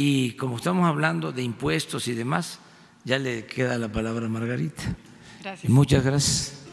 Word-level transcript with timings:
Y 0.00 0.34
como 0.34 0.58
estamos 0.58 0.86
hablando 0.86 1.32
de 1.32 1.42
impuestos 1.42 2.06
y 2.06 2.14
demás, 2.14 2.60
ya 3.02 3.18
le 3.18 3.46
queda 3.46 3.76
la 3.78 3.90
palabra 3.90 4.26
a 4.26 4.28
Margarita. 4.28 4.94
Gracias. 5.42 5.68
muchas 5.72 6.04
gracias. 6.04 6.64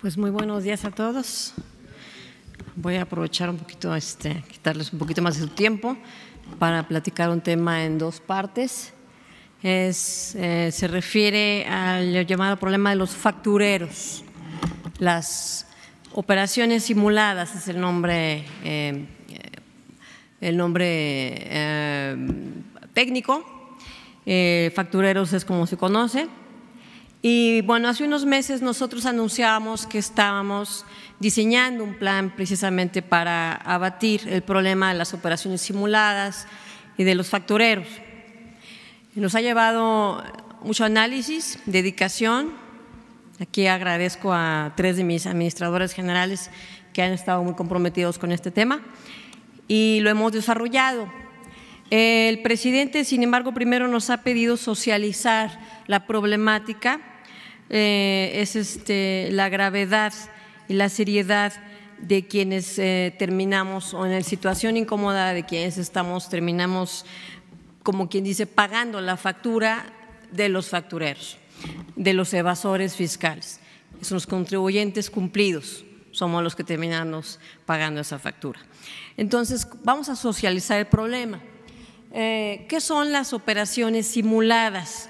Pues 0.00 0.16
muy 0.16 0.30
buenos 0.30 0.62
días 0.62 0.84
a 0.84 0.92
todos. 0.92 1.54
Voy 2.82 2.96
a 2.96 3.02
aprovechar 3.02 3.50
un 3.50 3.58
poquito, 3.58 3.94
este, 3.94 4.42
quitarles 4.50 4.90
un 4.90 4.98
poquito 4.98 5.20
más 5.20 5.34
de 5.34 5.42
su 5.42 5.48
tiempo 5.48 5.98
para 6.58 6.88
platicar 6.88 7.28
un 7.28 7.42
tema 7.42 7.84
en 7.84 7.98
dos 7.98 8.20
partes. 8.20 8.94
Es, 9.62 10.34
eh, 10.34 10.70
se 10.72 10.88
refiere 10.88 11.66
al 11.66 12.26
llamado 12.26 12.56
problema 12.56 12.88
de 12.88 12.96
los 12.96 13.10
factureros. 13.10 14.24
Las 14.98 15.66
operaciones 16.12 16.84
simuladas 16.84 17.54
es 17.54 17.68
el 17.68 17.78
nombre, 17.78 18.46
eh, 18.64 19.04
el 20.40 20.56
nombre 20.56 20.86
eh, 20.88 22.16
técnico. 22.94 23.44
factureros 24.74 25.34
es 25.34 25.44
como 25.44 25.66
se 25.66 25.76
conoce 25.76 26.28
y 27.22 27.60
bueno, 27.62 27.88
hace 27.88 28.04
unos 28.04 28.24
meses 28.24 28.62
nosotros 28.62 29.04
anunciábamos 29.04 29.86
que 29.86 29.98
estábamos 29.98 30.86
diseñando 31.18 31.84
un 31.84 31.94
plan 31.94 32.34
precisamente 32.34 33.02
para 33.02 33.52
abatir 33.52 34.26
el 34.26 34.42
problema 34.42 34.90
de 34.90 34.98
las 34.98 35.12
operaciones 35.12 35.60
simuladas 35.60 36.46
y 36.96 37.04
de 37.04 37.14
los 37.14 37.28
factureros. 37.28 37.86
Nos 39.14 39.34
ha 39.34 39.42
llevado 39.42 40.24
mucho 40.62 40.84
análisis, 40.84 41.58
dedicación. 41.66 42.52
Aquí 43.38 43.66
agradezco 43.66 44.32
a 44.32 44.72
tres 44.76 44.96
de 44.96 45.04
mis 45.04 45.26
administradores 45.26 45.92
generales 45.92 46.50
que 46.94 47.02
han 47.02 47.12
estado 47.12 47.42
muy 47.42 47.52
comprometidos 47.54 48.18
con 48.18 48.32
este 48.32 48.50
tema 48.50 48.80
y 49.68 50.00
lo 50.00 50.08
hemos 50.08 50.32
desarrollado. 50.32 51.06
El 51.90 52.40
presidente, 52.40 53.04
sin 53.04 53.22
embargo, 53.22 53.52
primero 53.52 53.88
nos 53.88 54.08
ha 54.08 54.22
pedido 54.22 54.56
socializar 54.56 55.60
la 55.86 56.06
problemática 56.06 57.00
eh, 57.70 58.32
es 58.34 58.56
este, 58.56 59.28
la 59.30 59.48
gravedad 59.48 60.12
y 60.68 60.74
la 60.74 60.88
seriedad 60.88 61.52
de 62.00 62.26
quienes 62.26 62.78
eh, 62.78 63.14
terminamos 63.18 63.94
o 63.94 64.04
en 64.04 64.12
la 64.12 64.22
situación 64.22 64.76
incómoda 64.76 65.32
de 65.32 65.44
quienes 65.44 65.78
estamos, 65.78 66.28
terminamos, 66.28 67.04
como 67.82 68.08
quien 68.08 68.24
dice, 68.24 68.46
pagando 68.46 69.00
la 69.00 69.16
factura 69.16 69.86
de 70.32 70.48
los 70.48 70.68
factureros, 70.68 71.38
de 71.96 72.12
los 72.12 72.32
evasores 72.34 72.96
fiscales. 72.96 73.60
Son 74.00 74.16
los 74.16 74.26
contribuyentes 74.26 75.10
cumplidos, 75.10 75.84
somos 76.10 76.42
los 76.42 76.56
que 76.56 76.64
terminamos 76.64 77.38
pagando 77.66 78.00
esa 78.00 78.18
factura. 78.18 78.60
Entonces, 79.16 79.68
vamos 79.84 80.08
a 80.08 80.16
socializar 80.16 80.78
el 80.78 80.86
problema. 80.86 81.40
Eh, 82.12 82.66
¿Qué 82.68 82.80
son 82.80 83.12
las 83.12 83.32
operaciones 83.32 84.06
simuladas? 84.06 85.08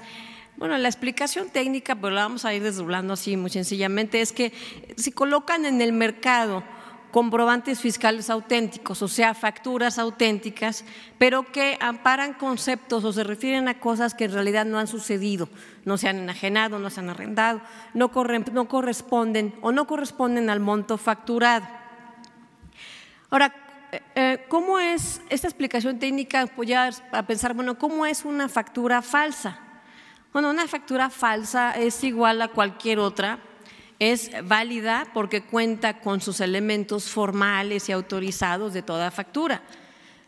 Bueno, 0.61 0.77
la 0.77 0.89
explicación 0.89 1.49
técnica, 1.49 1.95
pero 1.95 2.11
la 2.11 2.21
vamos 2.21 2.45
a 2.45 2.53
ir 2.53 2.61
desdoblando 2.61 3.13
así 3.13 3.35
muy 3.35 3.49
sencillamente, 3.49 4.21
es 4.21 4.31
que 4.31 4.53
si 4.95 5.11
colocan 5.11 5.65
en 5.65 5.81
el 5.81 5.91
mercado 5.91 6.63
comprobantes 7.09 7.79
fiscales 7.79 8.29
auténticos, 8.29 9.01
o 9.01 9.07
sea, 9.07 9.33
facturas 9.33 9.97
auténticas, 9.97 10.85
pero 11.17 11.51
que 11.51 11.79
amparan 11.81 12.35
conceptos 12.35 13.03
o 13.03 13.11
se 13.11 13.23
refieren 13.23 13.69
a 13.69 13.79
cosas 13.79 14.13
que 14.13 14.25
en 14.25 14.33
realidad 14.33 14.65
no 14.65 14.77
han 14.77 14.85
sucedido, 14.85 15.49
no 15.83 15.97
se 15.97 16.09
han 16.09 16.19
enajenado, 16.19 16.77
no 16.77 16.91
se 16.91 16.99
han 16.99 17.09
arrendado, 17.09 17.59
no, 17.95 18.11
no 18.53 18.67
corresponden 18.67 19.55
o 19.63 19.71
no 19.71 19.87
corresponden 19.87 20.51
al 20.51 20.59
monto 20.59 20.99
facturado. 20.99 21.65
Ahora, 23.31 23.51
eh, 23.91 24.01
eh, 24.13 24.45
¿cómo 24.47 24.77
es 24.77 25.23
esta 25.31 25.47
explicación 25.47 25.97
técnica? 25.97 26.47
Voy 26.55 26.71
a 26.73 26.91
pensar, 27.25 27.55
bueno, 27.55 27.79
¿cómo 27.79 28.05
es 28.05 28.25
una 28.25 28.47
factura 28.47 29.01
falsa? 29.01 29.70
Bueno, 30.33 30.49
una 30.49 30.65
factura 30.65 31.09
falsa 31.09 31.71
es 31.71 32.05
igual 32.05 32.41
a 32.41 32.47
cualquier 32.47 32.99
otra, 32.99 33.39
es 33.99 34.31
válida 34.45 35.05
porque 35.13 35.43
cuenta 35.43 35.99
con 35.99 36.21
sus 36.21 36.39
elementos 36.39 37.09
formales 37.09 37.89
y 37.89 37.91
autorizados 37.91 38.71
de 38.71 38.81
toda 38.81 39.11
factura. 39.11 39.61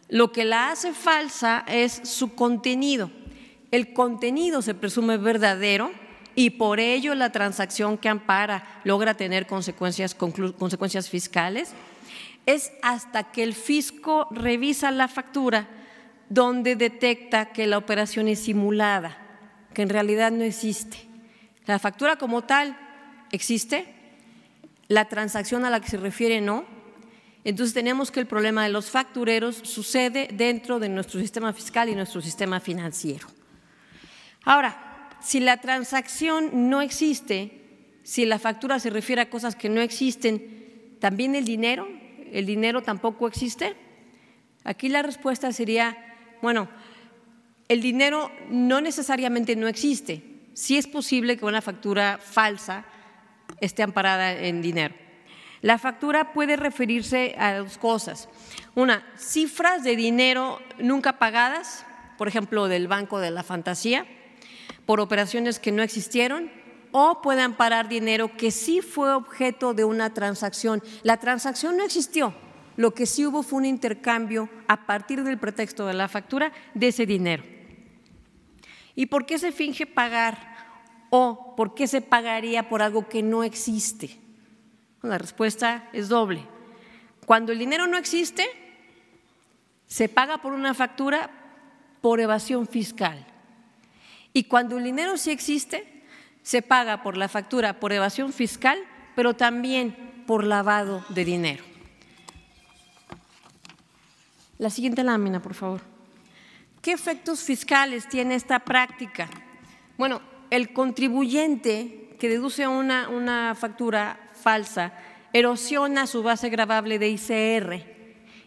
Lo 0.10 0.34
que 0.34 0.44
la 0.44 0.72
hace 0.72 0.92
falsa 0.92 1.64
es 1.68 2.02
su 2.04 2.36
contenido. 2.36 3.12
El 3.72 3.94
contenido 3.94 4.62
se 4.62 4.76
presume 4.76 5.16
verdadero 5.16 5.94
y 6.36 6.50
por 6.50 6.82
ello 6.82 7.16
la 7.16 7.32
transacción 7.32 7.98
que 7.98 8.10
ampara 8.10 8.82
logra 8.84 9.14
tener 9.14 9.48
consecuencias, 9.48 10.18
fiscales. 11.10 11.72
Es 12.46 12.74
hasta 12.82 13.32
que 13.32 13.44
el 13.44 13.54
fisco 13.54 14.28
revisa 14.32 14.92
la 14.92 15.08
factura 15.08 15.70
donde 16.28 16.76
detecta 16.76 17.54
que 17.54 17.68
la 17.68 17.78
operación 17.78 18.28
es 18.28 18.40
simulada 18.40 19.23
que 19.74 19.82
en 19.82 19.90
realidad 19.90 20.32
no 20.32 20.44
existe. 20.44 20.98
La 21.66 21.80
factura 21.80 22.18
como 22.18 22.44
tal 22.44 22.78
existe, 23.32 23.86
la 24.88 25.06
transacción 25.10 25.66
a 25.66 25.70
la 25.70 25.80
que 25.80 25.90
se 25.90 25.98
refiere 25.98 26.42
no. 26.42 26.66
Entonces 27.44 27.74
tenemos 27.74 28.12
que 28.12 28.20
el 28.20 28.28
problema 28.28 28.64
de 28.64 28.70
los 28.70 28.90
factureros 28.90 29.58
sucede 29.64 30.30
dentro 30.32 30.80
de 30.80 30.90
nuestro 30.90 31.20
sistema 31.20 31.52
fiscal 31.52 31.90
y 31.90 31.96
nuestro 31.96 32.22
sistema 32.22 32.60
financiero. 32.60 33.28
Ahora, 34.44 35.10
si 35.22 35.40
la 35.40 35.58
transacción 35.58 36.70
no 36.70 36.82
existe, 36.82 37.62
si 38.04 38.26
la 38.26 38.40
factura 38.40 38.80
se 38.80 38.90
refiere 38.90 39.22
a 39.22 39.30
cosas 39.30 39.56
que 39.56 39.70
no 39.70 39.82
existen, 39.82 40.98
¿también 41.00 41.36
el 41.36 41.46
dinero? 41.46 41.88
¿El 42.32 42.46
dinero 42.46 42.82
tampoco 42.82 43.28
existe? 43.28 43.76
Aquí 44.64 44.90
la 44.90 45.02
respuesta 45.02 45.52
sería, 45.52 45.98
bueno, 46.42 46.70
el 47.68 47.82
dinero 47.82 48.32
no 48.50 48.82
necesariamente 48.82 49.56
no 49.56 49.68
existe. 49.68 50.24
Sí 50.54 50.78
es 50.78 50.88
posible 50.88 51.38
que 51.38 51.46
una 51.46 51.62
factura 51.62 52.20
falsa 52.20 52.86
esté 53.60 53.84
amparada 53.84 54.34
en 54.34 54.62
dinero. 54.62 54.96
La 55.62 55.78
factura 55.78 56.34
puede 56.34 56.58
referirse 56.58 57.36
a 57.40 57.56
dos 57.56 57.78
cosas. 57.78 58.28
Una, 58.76 59.06
cifras 59.18 59.84
de 59.84 59.96
dinero 59.96 60.60
nunca 60.78 61.20
pagadas, 61.20 61.86
por 62.18 62.28
ejemplo, 62.28 62.68
del 62.68 62.90
Banco 62.90 63.20
de 63.20 63.32
la 63.32 63.44
Fantasía, 63.44 64.06
por 64.86 65.00
operaciones 65.00 65.60
que 65.60 65.72
no 65.72 65.82
existieron, 65.82 66.52
o 66.92 67.22
puede 67.22 67.42
amparar 67.42 67.88
dinero 67.88 68.36
que 68.36 68.52
sí 68.52 68.82
fue 68.82 69.14
objeto 69.14 69.74
de 69.74 69.86
una 69.86 70.14
transacción. 70.14 70.84
La 71.02 71.18
transacción 71.18 71.78
no 71.78 71.84
existió, 71.84 72.36
lo 72.76 72.94
que 72.94 73.06
sí 73.06 73.26
hubo 73.26 73.44
fue 73.44 73.60
un 73.60 73.66
intercambio 73.66 74.50
a 74.68 74.86
partir 74.86 75.24
del 75.24 75.38
pretexto 75.38 75.86
de 75.86 75.94
la 75.94 76.08
factura 76.08 76.52
de 76.74 76.88
ese 76.88 77.06
dinero. 77.06 77.44
¿Y 78.96 79.08
por 79.08 79.26
qué 79.26 79.40
se 79.40 79.52
finge 79.52 79.86
pagar? 79.86 80.54
¿O 81.10 81.56
por 81.56 81.76
qué 81.76 81.88
se 81.88 82.02
pagaría 82.02 82.70
por 82.70 82.82
algo 82.82 83.08
que 83.08 83.22
no 83.22 83.44
existe? 83.44 84.20
La 85.02 85.18
respuesta 85.18 85.90
es 85.94 86.10
doble. 86.10 86.44
Cuando 87.26 87.52
el 87.52 87.60
dinero 87.60 87.88
no 87.88 87.98
existe, 87.98 88.46
se 89.86 90.10
paga 90.10 90.40
por 90.40 90.54
una 90.54 90.74
factura 90.74 91.30
por 92.02 92.20
evasión 92.20 92.68
fiscal. 92.68 93.26
Y 94.34 94.46
cuando 94.46 94.78
el 94.78 94.84
dinero 94.84 95.18
sí 95.18 95.32
existe, 95.32 96.04
se 96.42 96.62
paga 96.62 97.04
por 97.04 97.16
la 97.16 97.30
factura 97.30 97.80
por 97.80 97.94
evasión 97.94 98.34
fiscal, 98.34 98.80
pero 99.16 99.36
también 99.36 100.24
por 100.26 100.44
lavado 100.44 101.06
de 101.10 101.26
dinero. 101.26 101.73
La 104.64 104.70
siguiente 104.70 105.04
lámina, 105.04 105.42
por 105.42 105.56
favor. 105.56 105.82
¿Qué 106.82 106.94
efectos 106.94 107.44
fiscales 107.44 108.08
tiene 108.08 108.36
esta 108.36 108.60
práctica? 108.60 109.30
Bueno, 109.98 110.22
el 110.52 110.72
contribuyente 110.72 112.16
que 112.18 112.30
deduce 112.30 112.66
una, 112.66 113.56
factura 113.60 114.32
falsa 114.32 114.94
erosiona 115.34 116.08
su 116.08 116.24
base 116.24 116.50
gravable 116.50 116.98
de 116.98 117.10
ICR, 117.10 117.84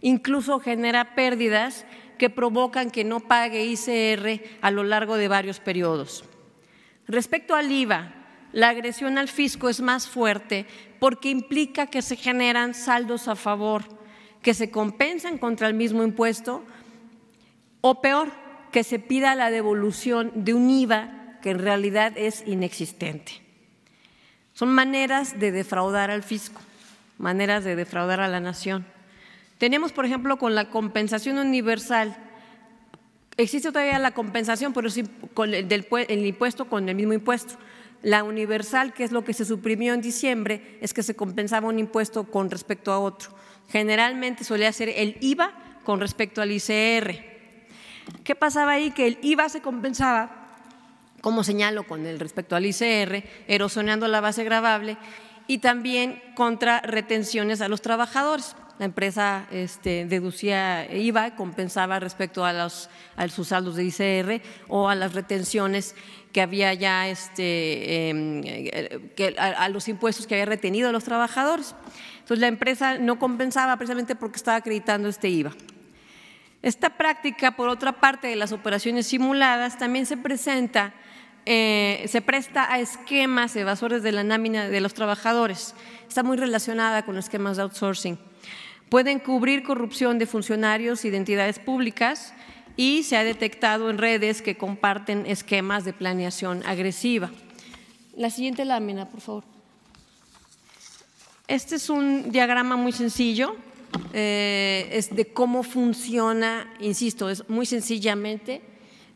incluso 0.01 0.59
genera 0.59 1.15
pérdidas 1.15 1.85
que 2.17 2.31
provocan 2.31 2.91
que 2.91 3.05
no 3.05 3.21
pague 3.21 3.67
ICR 3.67 4.43
a 4.63 4.71
lo 4.71 4.85
largo 4.85 5.19
de 5.19 5.29
varios 5.29 5.61
periodos. 5.61 6.25
Respecto 7.07 7.55
al 7.55 7.71
IVA, 7.71 8.15
la 8.53 8.71
agresión 8.71 9.19
al 9.19 9.29
fisco 9.29 9.69
es 9.69 9.83
más 9.83 10.09
fuerte 10.09 10.65
porque 10.99 11.29
implica 11.29 11.89
que 11.89 12.01
se 12.01 12.17
generan 12.17 12.73
saldos 12.73 13.29
a 13.29 13.37
favor, 13.37 13.96
que 14.47 14.55
se 14.55 14.71
compensan 14.71 15.39
contra 15.39 15.67
el 15.67 15.75
mismo 15.75 16.05
impuesto 16.05 16.63
o 17.81 18.01
peor, 18.01 18.31
que 18.71 18.85
se 18.85 19.01
pida 19.01 19.35
la 19.35 19.51
devolución 19.51 20.31
de 20.37 20.55
un 20.55 20.71
IVA 20.71 21.41
que 21.43 21.51
en 21.51 21.59
realidad 21.59 22.13
es 22.15 22.45
inexistente. 22.47 23.43
Son 24.53 24.69
maneras 24.69 25.41
de 25.41 25.51
defraudar 25.51 26.13
al 26.13 26.23
fisco, 26.23 26.61
maneras 27.19 27.65
de 27.65 27.75
defraudar 27.75 28.21
a 28.21 28.29
la 28.29 28.39
nación. 28.39 28.87
Tenemos, 29.59 29.91
por 29.91 30.07
ejemplo, 30.07 30.37
con 30.37 30.55
la 30.55 30.71
compensación 30.71 31.39
universal, 31.39 32.17
existe 33.37 33.73
todavía 33.73 33.99
la 33.99 34.15
compensación, 34.15 34.73
pero 34.73 34.91
sí 34.91 35.03
con 35.35 35.55
el, 35.55 35.67
del, 35.67 35.89
el 36.07 36.25
impuesto 36.25 36.67
con 36.67 36.89
el 36.89 36.95
mismo 36.95 37.15
impuesto. 37.15 37.55
La 38.05 38.23
universal, 38.23 38.95
que 38.95 39.03
es 39.03 39.11
lo 39.11 39.25
que 39.25 39.35
se 39.35 39.45
suprimió 39.45 39.93
en 39.93 40.03
diciembre, 40.03 40.79
es 40.81 40.95
que 40.95 41.03
se 41.03 41.17
compensaba 41.17 41.67
un 41.67 41.81
impuesto 41.81 42.31
con 42.31 42.49
respecto 42.49 42.93
a 42.93 43.01
otro. 43.01 43.31
Generalmente 43.69 44.45
solía 44.45 44.73
ser 44.73 44.89
el 44.89 45.17
IVA 45.21 45.53
con 45.85 46.01
respecto 46.01 46.43
al 46.43 46.53
ICR. 46.53 47.37
¿Qué 48.23 48.35
pasaba 48.35 48.73
ahí? 48.73 48.91
Que 48.91 49.07
el 49.07 49.19
IVA 49.23 49.49
se 49.49 49.61
compensaba 49.61 50.47
como 51.21 51.43
señalo 51.43 51.85
con 51.85 52.07
el 52.07 52.21
respecto 52.21 52.55
al 52.55 52.67
ICR, 52.67 53.25
erosionando 53.49 54.07
la 54.07 54.21
base 54.21 54.45
gravable 54.45 54.97
y 55.49 55.59
también 55.59 56.23
contra 56.35 56.81
retenciones 56.81 57.61
a 57.61 57.69
los 57.69 57.83
trabajadores. 57.83 58.55
La 58.79 58.85
empresa 58.85 59.47
este, 59.51 60.05
deducía 60.05 60.87
IVA, 60.95 61.35
compensaba 61.35 61.99
respecto 61.99 62.45
a, 62.45 62.51
a 62.51 63.29
sus 63.29 63.49
saldos 63.49 63.75
de 63.75 63.85
ICR 63.85 64.43
o 64.69 64.89
a 64.89 64.95
las 64.95 65.15
retenciones 65.15 65.95
que 66.37 66.43
había 66.43 66.75
ya, 66.75 67.09
este, 67.09 68.11
em, 68.11 68.43
que, 68.43 69.35
a, 69.39 69.71
los 69.71 69.89
impuestos 69.89 70.27
que 70.27 70.35
había 70.35 70.45
retenido 70.45 70.91
a 70.91 70.93
los 70.93 71.03
trabajadores. 71.03 71.75
Entonces 72.19 72.41
la 72.41 72.49
empresa 72.49 72.99
no 72.99 73.19
compensaba 73.19 73.75
precisamente 73.79 74.17
porque 74.17 74.37
estaba 74.37 74.59
acreditando 74.59 75.09
este 75.09 75.31
IVA. 75.31 75.55
Esta 76.61 76.91
práctica, 76.91 77.53
por 77.53 77.71
otra 77.71 77.93
parte 77.93 78.29
de 78.29 78.37
las 78.37 78.53
operaciones 78.53 79.07
simuladas, 79.07 79.79
también 79.79 80.05
se 80.05 80.19
presenta 80.19 80.93
eh, 81.47 82.05
se 82.07 82.21
presta 82.21 82.71
a 82.71 82.81
esquemas 82.81 83.57
evasores 83.57 84.03
de 84.03 84.13
la 84.13 84.23
nómina 84.23 84.69
de 84.69 84.81
los 84.83 84.93
trabajadores. 84.93 85.75
Está 86.07 86.23
muy 86.23 86.37
relacionada 86.37 87.07
con 87.07 87.15
los 87.15 87.25
esquemas 87.25 87.57
de 87.57 87.63
outsourcing. 87.63 88.19
Pueden 88.91 89.21
cubrir 89.21 89.63
corrupción 89.63 90.19
de 90.19 90.27
funcionarios 90.27 91.07
y 91.07 91.11
de 91.11 91.17
entidades 91.17 91.59
públicas 91.61 92.35
y 92.77 93.03
se 93.03 93.17
ha 93.17 93.25
detectado 93.25 93.91
en 93.91 93.99
redes 93.99 94.43
que 94.43 94.57
comparten 94.57 95.27
esquemas 95.27 95.85
de 95.85 95.93
planeación 95.93 96.63
agresiva. 96.67 97.31
La 98.17 98.31
siguiente 98.31 98.65
lámina, 98.65 99.09
por 99.09 99.21
favor. 99.21 99.45
Este 101.49 101.77
es 101.77 101.91
un 101.91 102.31
diagrama 102.31 102.77
muy 102.77 102.93
sencillo, 102.93 103.57
eh, 104.13 104.89
es 104.93 105.15
de 105.15 105.27
cómo 105.27 105.63
funciona, 105.63 106.73
insisto, 106.81 107.31
es 107.31 107.49
muy 107.49 107.67
sencillamente 107.67 108.63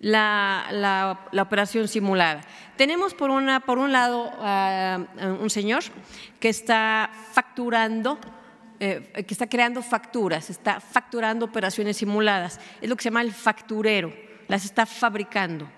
la, 0.01 1.27
operación 1.39 1.89
simulada. 1.89 2.43
Tenemos 2.77 3.15
por, 3.15 3.31
una, 3.31 3.61
por 3.61 3.79
un 3.79 3.93
lado 3.93 4.31
un 5.41 5.51
señor 5.51 5.83
que 6.39 6.49
está 6.49 7.11
facturando, 7.33 8.19
eh, 8.83 9.25
que 9.27 9.35
está 9.35 9.47
creando 9.47 9.83
facturas, 9.83 10.49
está 10.49 10.81
facturando 10.81 11.45
operaciones 11.45 11.99
simuladas. 11.99 12.59
Es 12.81 12.89
lo 12.89 12.97
que 12.97 13.03
se 13.03 13.11
llama 13.11 13.21
el 13.21 13.33
facturero, 13.33 14.11
las 14.49 14.65
está 14.65 14.87
fabricando. 14.87 15.69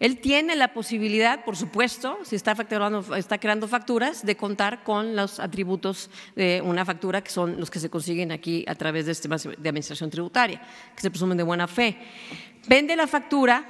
Él 0.00 0.18
tiene 0.18 0.56
la 0.56 0.74
posibilidad, 0.74 1.44
por 1.44 1.56
supuesto, 1.56 2.18
si 2.24 2.34
está, 2.34 2.56
facturando, 2.56 3.14
está 3.14 3.38
creando 3.38 3.68
facturas, 3.68 4.26
de 4.26 4.36
contar 4.36 4.82
con 4.82 5.14
los 5.14 5.38
atributos 5.38 6.10
de 6.34 6.60
una 6.60 6.84
factura, 6.84 7.22
que 7.22 7.30
son 7.30 7.60
los 7.60 7.70
que 7.70 7.78
se 7.78 7.88
consiguen 7.88 8.32
aquí 8.32 8.64
a 8.66 8.74
través 8.74 9.06
de 9.06 9.14
sistemas 9.14 9.44
de 9.44 9.68
administración 9.68 10.10
tributaria, 10.10 10.60
que 10.96 11.02
se 11.02 11.10
presumen 11.10 11.38
de 11.38 11.44
buena 11.44 11.68
fe. 11.68 11.96
Vende 12.66 12.96
la 12.96 13.06
factura, 13.06 13.64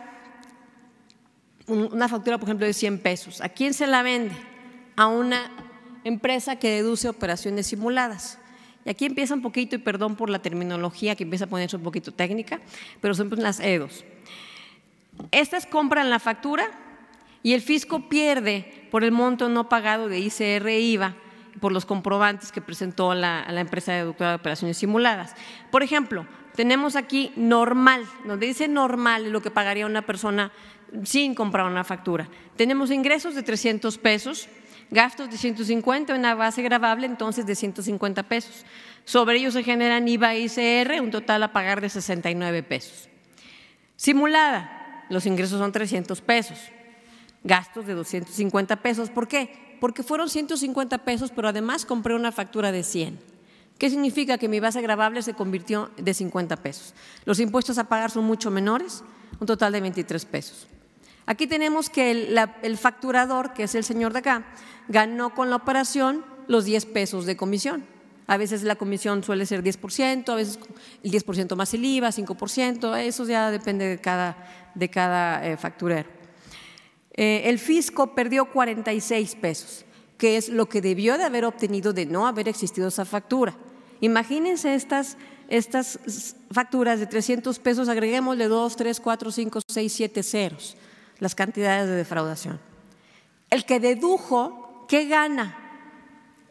una 1.66 2.08
factura, 2.08 2.38
por 2.38 2.49
ejemplo, 2.49 2.66
de 2.66 2.72
100 2.72 3.00
pesos. 3.00 3.43
¿A 3.43 3.50
quién 3.50 3.75
se 3.75 3.87
la 3.87 4.02
vende? 4.02 4.34
A 4.96 5.08
una 5.08 5.50
empresa 6.05 6.56
que 6.56 6.70
deduce 6.70 7.11
operaciones 7.11 7.66
simuladas. 7.66 8.38
Y 8.84 8.90
aquí 8.90 9.06
empieza 9.06 9.34
un 9.34 9.42
poquito, 9.42 9.76
y 9.76 9.78
perdón 9.78 10.16
por 10.16 10.31
la 10.31 10.40
terminología 10.40 11.16
que 11.16 11.25
empieza 11.25 11.46
a 11.46 11.48
ponerse 11.48 11.76
un 11.76 11.82
poquito 11.82 12.12
técnica, 12.12 12.60
pero 13.00 13.14
son 13.14 13.28
pues 13.28 13.40
las 13.40 13.60
EDOS. 13.60 14.04
Estas 15.31 15.66
compran 15.66 16.10
la 16.10 16.19
factura 16.19 16.66
y 17.42 17.52
el 17.52 17.62
fisco 17.62 18.08
pierde 18.08 18.88
por 18.90 19.04
el 19.04 19.12
monto 19.12 19.48
no 19.48 19.69
pagado 19.69 20.08
de 20.08 20.19
ICR 20.19 20.66
e 20.69 20.81
IVA 20.81 21.14
por 21.60 21.72
los 21.72 21.86
comprobantes 21.86 22.52
que 22.52 22.60
presentó 22.60 23.14
la, 23.14 23.46
la 23.50 23.60
empresa 23.60 23.92
deductora 23.92 24.31
de 24.31 24.36
operaciones 24.36 24.76
simuladas. 24.76 25.34
Por 25.70 25.82
ejemplo, 25.82 26.26
tenemos 26.56 26.96
aquí 26.96 27.32
normal, 27.37 28.04
donde 28.25 28.46
dice 28.46 28.69
normal 28.69 29.30
lo 29.30 29.40
que 29.40 29.50
pagaría 29.50 29.87
una 29.87 30.02
persona 30.02 30.52
sin 31.04 31.34
comprar 31.34 31.66
una 31.66 31.84
factura. 31.84 32.28
Tenemos 32.56 32.90
ingresos 32.90 33.34
de 33.34 33.42
300 33.42 33.98
pesos, 33.98 34.48
gastos 34.90 35.31
de 35.31 35.36
150, 35.36 36.14
una 36.14 36.34
base 36.34 36.62
grabable 36.62 37.06
entonces 37.06 37.46
de 37.46 37.54
150 37.54 38.22
pesos. 38.25 38.64
Sobre 39.04 39.38
ellos 39.38 39.54
se 39.54 39.62
generan 39.62 40.08
IVA 40.08 40.34
y 40.34 40.44
ICR, 40.44 41.00
un 41.00 41.10
total 41.10 41.42
a 41.42 41.52
pagar 41.52 41.81
de 41.81 41.88
69 41.88 42.62
pesos. 42.62 43.08
Simulada, 43.96 45.04
los 45.10 45.26
ingresos 45.26 45.58
son 45.58 45.72
300 45.72 46.20
pesos, 46.20 46.58
gastos 47.42 47.86
de 47.86 47.94
250 47.94 48.76
pesos. 48.76 49.10
¿Por 49.10 49.28
qué? 49.28 49.76
Porque 49.81 50.02
fueron 50.02 50.28
150 50.28 50.98
pesos, 50.98 51.30
pero 51.34 51.48
además 51.48 51.84
compré 51.84 52.14
una 52.14 52.32
factura 52.32 52.72
de 52.72 52.82
100. 52.82 53.19
¿Qué 53.78 53.90
significa? 53.90 54.38
Que 54.38 54.48
mi 54.48 54.60
base 54.60 54.80
gravable 54.80 55.22
se 55.22 55.34
convirtió 55.34 55.90
de 55.96 56.14
50 56.14 56.56
pesos. 56.56 56.94
Los 57.25 57.40
impuestos 57.40 57.78
a 57.78 57.84
pagar 57.84 58.10
son 58.10 58.25
mucho 58.25 58.50
menores, 58.50 59.02
un 59.40 59.46
total 59.46 59.72
de 59.72 59.80
23 59.80 60.25
pesos. 60.26 60.69
Aquí 61.26 61.47
tenemos 61.47 61.88
que 61.88 62.11
el, 62.11 62.79
facturador, 62.79 63.55
que 63.55 63.65
es 63.65 63.75
el 63.75 63.85
señor 63.85 64.12
de 64.12 64.19
acá, 64.21 64.47
ganó 64.88 65.35
con 65.35 65.50
la 65.50 65.56
operación 65.56 66.25
los 66.49 66.65
10 66.65 66.87
pesos 66.87 67.26
de 67.26 67.37
comisión. 67.37 67.85
A 68.26 68.37
veces 68.37 68.62
la 68.62 68.76
comisión 68.76 69.23
suele 69.23 69.47
ser 69.47 69.62
10%, 69.62 70.29
a 70.31 70.35
veces 70.35 70.59
el 71.03 71.11
10% 71.11 71.56
más 71.56 71.75
el 71.75 71.85
IVA, 71.85 72.09
5%, 72.09 72.99
eso 72.99 73.25
ya 73.26 73.50
depende 73.50 73.87
de 73.87 74.00
cada, 74.00 74.37
de 74.75 74.88
cada 74.88 75.47
eh, 75.47 75.56
facturero. 75.56 76.09
Eh, 77.12 77.43
el 77.47 77.59
fisco 77.59 78.15
perdió 78.15 78.47
46 78.50 79.35
pesos 79.37 79.85
que 80.19 80.37
es 80.37 80.49
lo 80.49 80.69
que 80.71 80.81
debió 80.81 81.19
de 81.19 81.25
haber 81.25 81.44
obtenido 81.44 81.93
de 81.93 82.06
no 82.06 82.26
haber 82.26 82.49
existido 82.49 82.88
esa 82.88 83.05
factura. 83.05 83.56
Imagínense 84.00 84.75
estas, 84.75 85.17
estas 85.49 85.99
facturas 86.50 87.00
de 87.00 87.06
300 87.06 87.59
pesos, 87.59 87.88
agreguémosle 87.88 88.49
2, 88.49 88.76
3, 88.76 89.00
4, 89.00 89.31
5, 89.31 89.61
6, 89.67 89.93
7 89.93 90.23
ceros, 90.23 90.76
las 91.25 91.35
cantidades 91.35 91.88
de 91.88 91.97
defraudación. 91.97 92.61
El 93.49 93.65
que 93.65 93.81
dedujo, 93.81 94.85
¿qué 94.88 95.09
gana? 95.09 95.56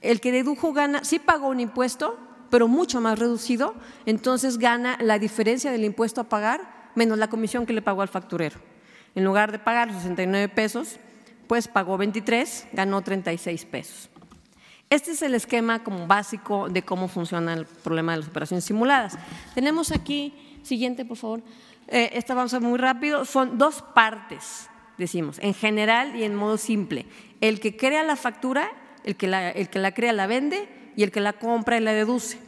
El 0.01 0.19
que 0.19 0.31
dedujo 0.31 0.73
gana, 0.73 1.03
sí 1.03 1.19
pagó 1.19 1.49
un 1.49 1.59
impuesto, 1.59 2.17
pero 2.49 2.67
mucho 2.67 2.99
más 2.99 3.19
reducido, 3.19 3.75
entonces 4.07 4.57
gana 4.57 4.97
la 4.99 5.19
diferencia 5.19 5.71
del 5.71 5.83
impuesto 5.83 6.21
a 6.21 6.23
pagar 6.23 6.89
menos 6.95 7.19
la 7.19 7.29
comisión 7.29 7.67
que 7.67 7.73
le 7.73 7.83
pagó 7.83 8.01
al 8.01 8.07
facturero. 8.07 8.59
En 9.13 9.23
lugar 9.23 9.51
de 9.51 9.59
pagar 9.59 9.93
69 9.93 10.49
pesos, 10.49 10.97
pues 11.47 11.67
pagó 11.67 11.95
23, 11.99 12.69
ganó 12.73 13.03
36 13.03 13.65
pesos. 13.65 14.09
Este 14.89 15.11
es 15.11 15.21
el 15.21 15.35
esquema 15.35 15.83
como 15.83 16.07
básico 16.07 16.67
de 16.67 16.81
cómo 16.81 17.07
funciona 17.07 17.53
el 17.53 17.67
problema 17.67 18.13
de 18.13 18.19
las 18.21 18.27
operaciones 18.27 18.65
simuladas. 18.65 19.19
Tenemos 19.53 19.91
aquí, 19.91 20.33
siguiente 20.63 21.05
por 21.05 21.17
favor, 21.17 21.43
eh, 21.87 22.11
esta 22.13 22.33
vamos 22.33 22.53
a 22.53 22.59
muy 22.59 22.77
rápido, 22.77 23.25
son 23.25 23.57
dos 23.57 23.81
partes, 23.81 24.69
decimos, 24.97 25.39
en 25.39 25.53
general 25.53 26.15
y 26.15 26.23
en 26.23 26.35
modo 26.35 26.57
simple. 26.57 27.05
El 27.41 27.59
que 27.59 27.75
crea 27.75 28.03
la 28.03 28.15
factura, 28.15 28.71
el 29.03 29.15
que 29.15 29.27
la, 29.27 29.49
el 29.51 29.69
que 29.69 29.79
la 29.79 29.93
crea 29.93 30.13
la 30.13 30.27
vende 30.27 30.67
y 30.95 31.03
el 31.03 31.11
que 31.11 31.19
la 31.19 31.33
compra 31.33 31.77
y 31.77 31.81
la 31.81 31.93
deduce. 31.93 32.39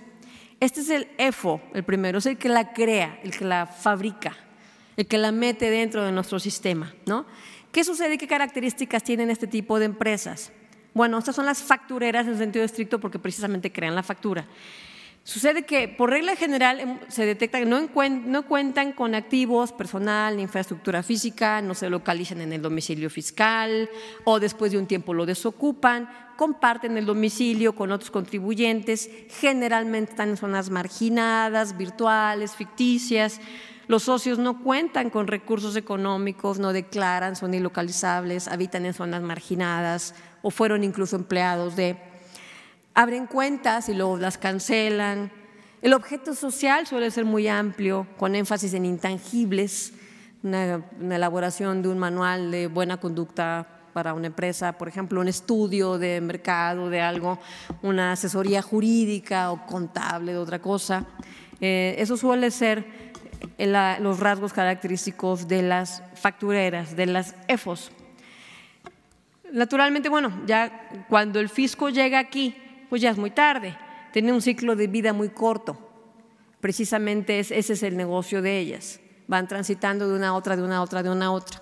Este 0.60 0.82
es 0.82 0.90
el 0.90 1.08
EFO, 1.18 1.62
el 1.74 1.84
primero, 1.84 2.20
es 2.20 2.26
el 2.26 2.38
que 2.38 2.50
la 2.50 2.74
crea, 2.74 3.20
el 3.24 3.32
que 3.32 3.46
la 3.46 3.66
fabrica, 3.66 4.36
el 4.96 5.06
que 5.06 5.18
la 5.18 5.32
mete 5.32 5.70
dentro 5.70 6.04
de 6.04 6.12
nuestro 6.12 6.40
sistema, 6.40 6.94
¿no? 7.06 7.26
¿Qué 7.72 7.84
sucede 7.84 8.18
qué 8.18 8.28
características 8.28 9.04
tienen 9.04 9.30
este 9.30 9.48
tipo 9.48 9.80
de 9.80 9.86
empresas? 9.86 10.54
Bueno, 10.94 11.18
estas 11.18 11.36
son 11.36 11.46
las 11.46 11.62
factureras 11.62 12.26
en 12.26 12.38
sentido 12.38 12.64
estricto 12.64 13.00
porque 13.02 13.20
precisamente 13.20 13.70
crean 13.70 13.96
la 13.96 14.04
factura. 14.04 14.48
Sucede 15.26 15.64
que 15.64 15.88
por 15.88 16.12
regla 16.12 16.36
general 16.36 16.80
em, 16.80 17.00
se 17.08 17.26
detecta 17.26 17.58
que 17.58 17.66
no, 17.66 17.88
cuentan 18.48 18.94
con 18.94 19.16
activos, 19.16 19.72
personal, 19.72 20.40
infraestructura 20.40 21.02
física, 21.02 21.64
no 21.64 21.74
se 21.74 21.90
localizan 21.90 22.42
en 22.42 22.54
el 22.54 22.62
domicilio 22.62 23.10
fiscal 23.10 23.90
o 24.24 24.40
después 24.40 24.72
de 24.72 24.78
un 24.78 24.86
tiempo 24.86 25.16
lo 25.16 25.26
desocupan, 25.26 26.08
comparten 26.38 26.96
el 26.96 27.08
domicilio 27.08 27.74
con 27.74 27.92
otros 27.92 28.12
contribuyentes, 28.12 29.10
generalmente 29.40 30.12
están 30.12 30.30
en 30.30 30.38
zonas 30.38 30.70
marginadas, 30.70 31.76
virtuales, 31.76 32.56
ficticias, 32.56 33.42
los 33.88 34.04
socios 34.04 34.38
no 34.38 34.62
cuentan 34.62 35.10
con 35.10 35.26
recursos 35.26 35.76
económicos, 35.76 36.60
no 36.60 36.72
declaran, 36.72 37.36
son 37.36 37.56
ilocalizables, 37.56 38.48
habitan 38.48 38.86
en 38.86 38.94
zonas 38.94 39.24
marginadas 39.24 40.14
o 40.44 40.52
fueron 40.52 40.84
incluso 40.84 41.16
empleados 41.16 41.76
de... 41.76 42.15
Abren 42.98 43.28
cuentas 43.28 43.90
y 43.90 43.94
luego 43.94 44.16
las 44.16 44.38
cancelan. 44.38 45.30
El 45.82 45.94
objeto 45.94 46.34
social 46.34 46.88
suele 46.88 47.12
ser 47.12 47.26
muy 47.26 47.46
amplio, 47.50 48.08
con 48.18 48.36
énfasis 48.36 48.74
en 48.74 48.86
intangibles, 48.86 49.92
una, 50.44 50.82
elaboración 51.02 51.82
de 51.82 51.90
un 51.90 52.00
manual 52.00 52.52
de 52.52 52.68
buena 52.68 52.96
conducta 52.96 53.68
para 53.92 54.14
una 54.14 54.28
empresa, 54.28 54.78
por 54.78 54.88
ejemplo, 54.88 55.20
un 55.20 55.28
estudio 55.28 55.98
de 55.98 56.22
mercado 56.22 56.90
de 56.90 57.02
algo, 57.02 57.38
una 57.82 58.14
asesoría 58.14 58.62
jurídica 58.62 59.52
o 59.52 59.66
contable 59.66 60.32
de 60.32 60.38
otra 60.38 60.60
cosa. 60.60 61.06
Eh, 61.60 61.96
eso 61.98 62.16
suele 62.16 62.50
ser 62.50 62.86
los 64.00 64.22
rasgos 64.22 64.54
característicos 64.54 65.50
de 65.50 65.64
las 65.64 66.02
factureras, 66.14 66.96
de 66.96 67.08
las 67.08 67.36
EFOS. 67.50 67.92
Naturalmente, 69.52 70.08
bueno, 70.08 70.32
ya 70.46 70.90
cuando 71.10 71.42
el 71.42 71.50
fisco 71.50 71.90
llega 71.90 72.20
aquí, 72.20 72.56
pues 72.90 73.02
ya 73.02 73.12
es 73.12 73.18
muy 73.18 73.32
tarde, 73.32 73.78
tiene 74.12 74.32
un 74.32 74.42
ciclo 74.42 74.76
de 74.76 74.88
vida 74.88 75.14
muy 75.14 75.30
corto. 75.30 75.78
Precisamente 76.62 77.40
ese 77.40 77.60
es 77.60 77.84
el 77.84 77.96
negocio 77.98 78.42
de 78.42 78.60
ellas. 78.60 79.00
Van 79.28 79.48
transitando 79.48 80.08
de 80.08 80.16
una 80.16 80.30
a 80.30 80.34
otra, 80.34 80.56
de 80.56 80.64
una 80.64 80.78
a 80.78 80.82
otra, 80.82 81.04
de 81.04 81.10
una 81.10 81.28
a 81.28 81.32
otra. 81.32 81.62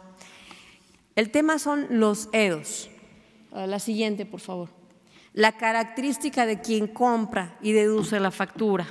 El 1.15 1.29
tema 1.29 1.59
son 1.59 1.87
los 1.89 2.29
EDOS. 2.31 2.89
La 3.51 3.79
siguiente, 3.79 4.25
por 4.25 4.39
favor. 4.39 4.69
La 5.33 5.53
característica 5.53 6.45
de 6.45 6.61
quien 6.61 6.87
compra 6.87 7.57
y 7.61 7.71
deduce 7.71 8.19
la 8.19 8.31
factura 8.31 8.87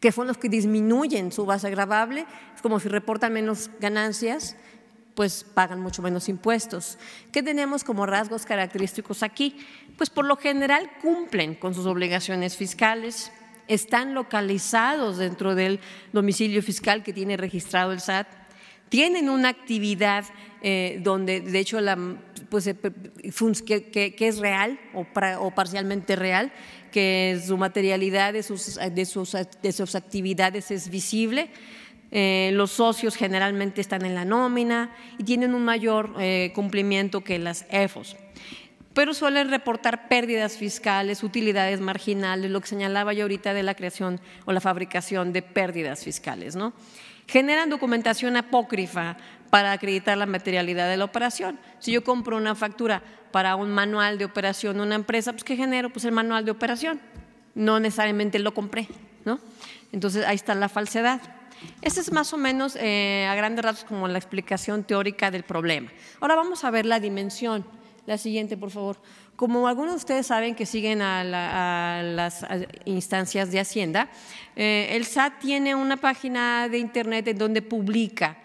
que 0.00 0.12
son 0.12 0.26
los 0.26 0.38
que 0.38 0.48
disminuyen 0.48 1.32
su 1.32 1.46
base 1.46 1.66
agravable, 1.66 2.26
es 2.54 2.62
como 2.62 2.80
si 2.80 2.88
reportan 2.88 3.32
menos 3.32 3.70
ganancias, 3.80 4.56
pues 5.16 5.44
pagan 5.54 5.80
mucho 5.80 6.02
menos 6.02 6.28
impuestos. 6.28 6.98
¿Qué 7.32 7.42
tenemos 7.42 7.82
como 7.82 8.04
rasgos 8.04 8.44
característicos 8.44 9.22
aquí? 9.22 9.56
Pues 9.96 10.10
por 10.10 10.26
lo 10.26 10.36
general 10.36 10.90
cumplen 11.00 11.54
con 11.54 11.74
sus 11.74 11.86
obligaciones 11.86 12.56
fiscales, 12.56 13.32
están 13.66 14.14
localizados 14.14 15.16
dentro 15.16 15.54
del 15.54 15.80
domicilio 16.12 16.62
fiscal 16.62 17.02
que 17.02 17.14
tiene 17.14 17.38
registrado 17.38 17.92
el 17.92 18.00
SAT, 18.00 18.28
tienen 18.90 19.30
una 19.30 19.48
actividad 19.48 20.24
eh, 20.62 21.00
donde 21.02 21.40
de 21.40 21.58
hecho 21.58 21.80
la, 21.80 21.98
pues, 22.50 22.66
eh, 22.66 22.76
que, 22.76 24.14
es 24.20 24.38
real 24.38 24.78
o 24.92 25.50
parcialmente 25.54 26.14
real, 26.14 26.52
que 26.92 27.40
su 27.44 27.56
materialidad 27.56 28.34
de 28.34 28.42
sus, 28.42 28.78
de 28.92 29.04
sus, 29.06 29.36
de 29.62 29.72
sus 29.72 29.94
actividades 29.94 30.70
es 30.70 30.88
visible. 30.88 31.50
Eh, 32.10 32.50
los 32.54 32.70
socios 32.72 33.16
generalmente 33.16 33.80
están 33.80 34.04
en 34.04 34.14
la 34.14 34.24
nómina 34.24 34.90
y 35.18 35.24
tienen 35.24 35.54
un 35.54 35.64
mayor 35.64 36.14
eh, 36.18 36.52
cumplimiento 36.54 37.22
que 37.22 37.38
las 37.38 37.66
EFOS. 37.70 38.16
Pero 38.94 39.12
suelen 39.12 39.50
reportar 39.50 40.08
pérdidas 40.08 40.56
fiscales, 40.56 41.22
utilidades 41.22 41.80
marginales, 41.80 42.50
lo 42.50 42.60
que 42.60 42.68
señalaba 42.68 43.12
yo 43.12 43.24
ahorita 43.24 43.52
de 43.52 43.62
la 43.62 43.74
creación 43.74 44.20
o 44.46 44.52
la 44.52 44.60
fabricación 44.60 45.34
de 45.34 45.42
pérdidas 45.42 46.02
fiscales. 46.02 46.56
¿no? 46.56 46.72
Generan 47.26 47.68
documentación 47.68 48.36
apócrifa 48.36 49.18
para 49.50 49.72
acreditar 49.72 50.16
la 50.16 50.26
materialidad 50.26 50.88
de 50.88 50.96
la 50.96 51.04
operación. 51.04 51.58
Si 51.78 51.92
yo 51.92 52.04
compro 52.04 52.36
una 52.36 52.54
factura 52.54 53.02
para 53.32 53.56
un 53.56 53.70
manual 53.70 54.16
de 54.16 54.24
operación 54.24 54.76
de 54.78 54.82
una 54.84 54.94
empresa, 54.94 55.32
pues 55.32 55.44
¿qué 55.44 55.56
genero? 55.56 55.90
Pues 55.90 56.04
el 56.04 56.12
manual 56.12 56.44
de 56.44 56.52
operación. 56.52 57.00
No 57.54 57.80
necesariamente 57.80 58.38
lo 58.38 58.54
compré, 58.54 58.88
¿no? 59.24 59.40
Entonces 59.92 60.24
ahí 60.24 60.36
está 60.36 60.54
la 60.54 60.68
falsedad. 60.68 61.20
Esa 61.82 62.00
es 62.00 62.12
más 62.12 62.32
o 62.32 62.36
menos 62.36 62.76
eh, 62.76 63.26
a 63.28 63.34
grandes 63.34 63.64
rasgos 63.64 63.84
como 63.84 64.08
la 64.08 64.18
explicación 64.18 64.84
teórica 64.84 65.30
del 65.30 65.42
problema. 65.42 65.90
Ahora 66.20 66.36
vamos 66.36 66.64
a 66.64 66.70
ver 66.70 66.86
la 66.86 67.00
dimensión. 67.00 67.64
La 68.06 68.18
siguiente, 68.18 68.56
por 68.56 68.70
favor. 68.70 68.98
Como 69.34 69.66
algunos 69.66 69.94
de 69.94 69.96
ustedes 69.96 70.26
saben 70.28 70.54
que 70.54 70.64
siguen 70.64 71.02
a, 71.02 72.02
las 72.02 72.46
instancias 72.84 73.50
de 73.50 73.60
Hacienda, 73.60 74.08
eh, 74.54 74.88
el 74.92 75.04
SAT 75.04 75.40
tiene 75.40 75.74
una 75.74 75.96
página 75.96 76.68
de 76.68 76.78
Internet 76.78 77.28
en 77.28 77.38
donde 77.38 77.62
publica 77.62 78.38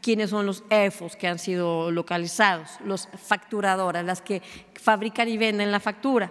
quiénes 0.00 0.30
son 0.30 0.46
los 0.46 0.64
EFOS 0.70 1.16
que 1.16 1.26
han 1.26 1.38
sido 1.38 1.90
localizados, 1.90 2.78
los 2.84 3.08
facturadoras, 3.26 4.04
las 4.04 4.22
que 4.22 4.40
fabrican 4.74 5.28
y 5.28 5.36
venden 5.36 5.72
la 5.72 5.80
factura. 5.80 6.30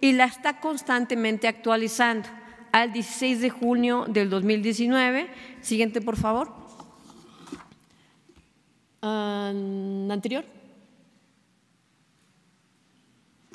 Y 0.00 0.12
la 0.12 0.24
está 0.24 0.60
constantemente 0.60 1.46
actualizando 1.46 2.28
al 2.74 2.92
16 2.92 3.40
de 3.40 3.48
junio 3.50 4.04
del 4.08 4.28
2019. 4.28 5.30
Siguiente, 5.60 6.00
por 6.00 6.16
favor. 6.16 6.52
anterior. 9.00 10.44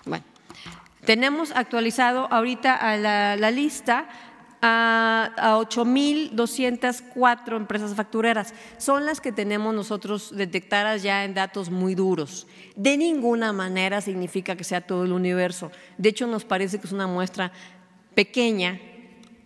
Bueno, 0.06 0.24
tenemos 1.04 1.52
actualizado 1.52 2.32
ahorita 2.32 2.76
a 2.76 2.96
la 3.36 3.52
lista 3.52 4.08
a, 4.62 5.34
a 5.38 5.58
8.204 5.58 7.58
empresas 7.58 7.94
factureras. 7.96 8.54
Son 8.78 9.06
las 9.06 9.20
que 9.20 9.34
tenemos 9.34 9.76
nosotros 9.76 10.34
detectadas 10.34 11.04
ya 11.04 11.26
en 11.26 11.34
datos 11.34 11.70
muy 11.70 11.94
duros. 11.94 12.48
De 12.78 12.96
ninguna 12.96 13.52
manera 13.52 14.00
significa 14.00 14.56
que 14.56 14.64
sea 14.64 14.80
todo 14.80 15.04
el 15.04 15.12
universo. 15.12 15.74
De 15.98 16.08
hecho, 16.08 16.26
nos 16.26 16.46
parece 16.46 16.80
que 16.80 16.88
es 16.88 16.94
una 16.94 17.08
muestra 17.08 17.52
pequeña 18.16 18.80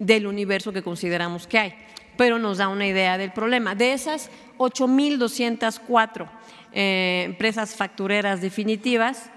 del 0.05 0.27
universo 0.27 0.73
que 0.73 0.83
consideramos 0.83 1.47
que 1.47 1.59
hay, 1.59 1.73
pero 2.17 2.39
nos 2.39 2.57
da 2.57 2.67
una 2.67 2.87
idea 2.87 3.17
del 3.17 3.31
problema. 3.31 3.75
De 3.75 3.93
esas 3.93 4.29
8.204 4.57 6.29
eh, 6.73 7.23
empresas 7.25 7.75
factureras 7.75 8.41
definitivas, 8.41 9.29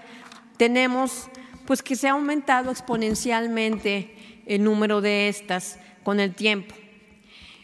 tenemos 0.57 1.29
pues 1.65 1.83
que 1.83 1.95
se 1.95 2.07
ha 2.07 2.11
aumentado 2.11 2.71
exponencialmente 2.71 4.43
el 4.45 4.63
número 4.63 5.01
de 5.01 5.27
estas 5.27 5.79
con 6.03 6.19
el 6.19 6.33
tiempo. 6.33 6.73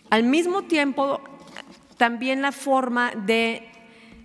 Al 0.09 0.23
mismo 0.23 0.63
tiempo, 0.63 1.21
también 1.97 2.41
la 2.41 2.51
forma 2.51 3.13
de 3.15 3.63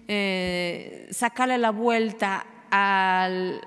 eh, 0.08 1.08
sacarle 1.10 1.58
la 1.58 1.70
vuelta 1.70 2.44
al, 2.70 3.60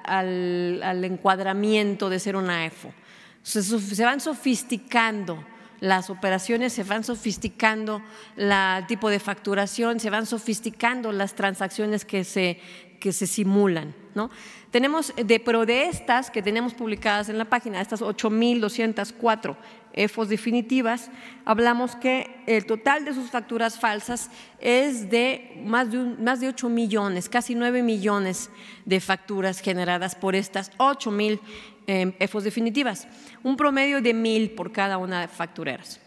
encuadramiento 1.04 2.10
de 2.10 2.20
ser 2.20 2.36
una 2.36 2.66
EFO. 2.66 2.94
Se, 3.44 4.06
van 4.06 4.20
sofisticando 4.20 5.44
las 5.80 6.10
operaciones, 6.10 6.74
se 6.74 6.84
van 6.84 7.04
sofisticando 7.04 8.02
el 8.38 8.86
tipo 8.88 9.10
de 9.10 9.20
facturación, 9.20 10.00
se 10.00 10.10
van 10.10 10.26
sofisticando 10.26 11.12
las 11.12 11.34
transacciones 11.34 12.06
que 12.06 12.24
se, 12.24 12.60
que 13.00 13.12
se 13.12 13.26
simulan. 13.26 13.96
¿no? 14.14 14.30
Tenemos, 14.70 15.14
de, 15.16 15.40
pero 15.40 15.66
de 15.66 15.86
estas 15.86 16.30
que 16.30 16.42
tenemos 16.42 16.74
publicadas 16.74 17.30
en 17.30 17.38
la 17.38 17.46
página, 17.46 17.82
estas 17.82 18.02
8.204 18.02 19.58
EFOS 19.94 20.30
definitivas, 20.30 21.10
hablamos 21.44 21.96
que 21.96 22.44
el 22.48 22.66
total 22.66 23.04
de 23.04 23.14
sus 23.14 23.30
facturas 23.30 23.80
falsas 23.80 24.30
es 24.60 25.10
de 25.10 25.62
más 25.66 25.92
de, 25.92 25.98
más 25.98 26.40
de 26.40 26.48
8 26.48 26.70
millones, 26.70 27.28
casi 27.28 27.56
9 27.56 27.84
millones 27.84 28.50
de 28.86 29.00
facturas 29.02 29.60
generadas 29.60 30.16
por 30.16 30.36
estas 30.36 30.72
8.000 30.78 31.34
eh, 31.34 31.40
EFOS 32.20 32.44
definitivas, 32.44 33.08
un 33.44 33.58
promedio 33.58 34.02
de 34.02 34.14
mil 34.14 34.52
por 34.52 34.72
cada 34.72 34.98
una 34.98 35.22
de 35.22 35.28
factureras. 35.28 36.00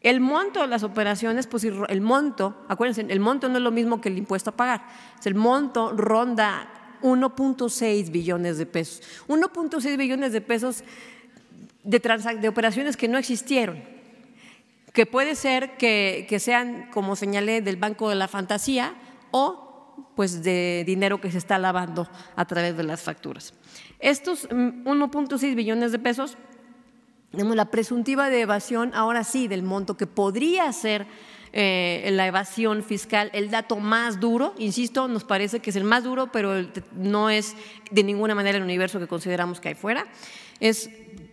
El 0.00 0.20
monto 0.20 0.60
de 0.60 0.68
las 0.68 0.82
operaciones, 0.82 1.46
pues 1.46 1.64
el 1.64 2.00
monto, 2.00 2.64
acuérdense, 2.68 3.12
el 3.12 3.20
monto 3.20 3.48
no 3.48 3.56
es 3.56 3.62
lo 3.62 3.72
mismo 3.72 4.00
que 4.00 4.08
el 4.08 4.18
impuesto 4.18 4.50
a 4.50 4.56
pagar. 4.56 4.86
El 5.24 5.34
monto 5.34 5.92
ronda 5.96 6.68
1.6 7.02 8.10
billones 8.10 8.58
de 8.58 8.66
pesos. 8.66 9.02
1.6 9.26 9.96
billones 9.96 10.32
de 10.32 10.40
pesos 10.40 10.84
de, 11.82 11.98
de, 12.40 12.48
operaciones 12.48 12.96
que 12.96 13.08
no 13.08 13.18
existieron, 13.18 13.82
que 14.92 15.06
puede 15.06 15.34
ser 15.34 15.76
que, 15.76 16.26
que, 16.28 16.38
sean, 16.40 16.88
como 16.92 17.16
señalé, 17.16 17.60
del 17.60 17.76
Banco 17.76 18.08
de 18.08 18.16
la 18.16 18.28
Fantasía 18.28 18.94
o 19.30 19.66
pues 20.14 20.42
de 20.42 20.84
dinero 20.86 21.20
que 21.20 21.30
se 21.30 21.38
está 21.38 21.58
lavando 21.58 22.08
a 22.34 22.44
través 22.44 22.76
de 22.76 22.82
las 22.82 23.02
facturas. 23.02 23.54
Estos 23.98 24.48
1.6 24.48 25.52
mm, 25.52 25.56
billones 25.56 25.92
de 25.92 25.98
pesos, 25.98 26.36
tenemos 27.30 27.56
la 27.56 27.70
presuntiva 27.70 28.30
de 28.30 28.42
evasión, 28.42 28.92
ahora 28.94 29.24
sí, 29.24 29.48
del 29.48 29.62
monto 29.62 29.96
que 29.96 30.06
podría 30.06 30.72
ser 30.72 31.06
eh, 31.52 32.08
la 32.12 32.26
evasión 32.26 32.82
fiscal, 32.82 33.30
el 33.32 33.50
dato 33.50 33.76
más 33.76 34.20
duro, 34.20 34.54
insisto, 34.58 35.08
nos 35.08 35.24
parece 35.24 35.60
que 35.60 35.70
es 35.70 35.76
el 35.76 35.84
más 35.84 36.04
duro, 36.04 36.30
pero 36.30 36.66
no 36.94 37.30
es 37.30 37.54
de 37.90 38.04
ninguna 38.04 38.34
manera 38.34 38.58
el 38.58 38.64
universo 38.64 38.98
que 38.98 39.06
consideramos 39.06 39.60
que 39.60 39.68
hay 39.68 39.74
fuera, 39.74 40.06
es 40.60 40.90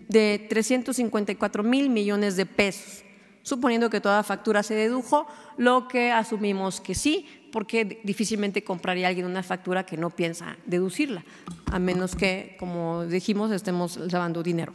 de 0.08 0.46
354 0.50 1.64
mil 1.64 1.90
millones 1.90 2.38
de 2.38 2.46
pesos, 2.46 3.04
suponiendo 3.42 3.90
que 3.90 4.00
toda 4.00 4.24
factura 4.24 4.64
se 4.64 4.76
dedujo, 4.76 5.28
lo 5.58 5.88
que 5.88 6.12
asumimos 6.12 6.80
que 6.80 6.96
sí, 6.96 7.43
porque 7.54 8.02
difícilmente 8.04 8.64
compraría 8.64 9.08
alguien 9.08 9.28
una 9.28 9.44
factura 9.44 9.86
que 9.86 9.96
no 9.96 10.10
piensa 10.10 10.58
deducirla, 10.66 11.24
a 11.72 11.78
menos 11.78 12.16
que, 12.16 12.56
como 12.58 13.06
dijimos, 13.06 13.52
estemos 13.52 13.96
lavando 14.12 14.42
dinero. 14.42 14.74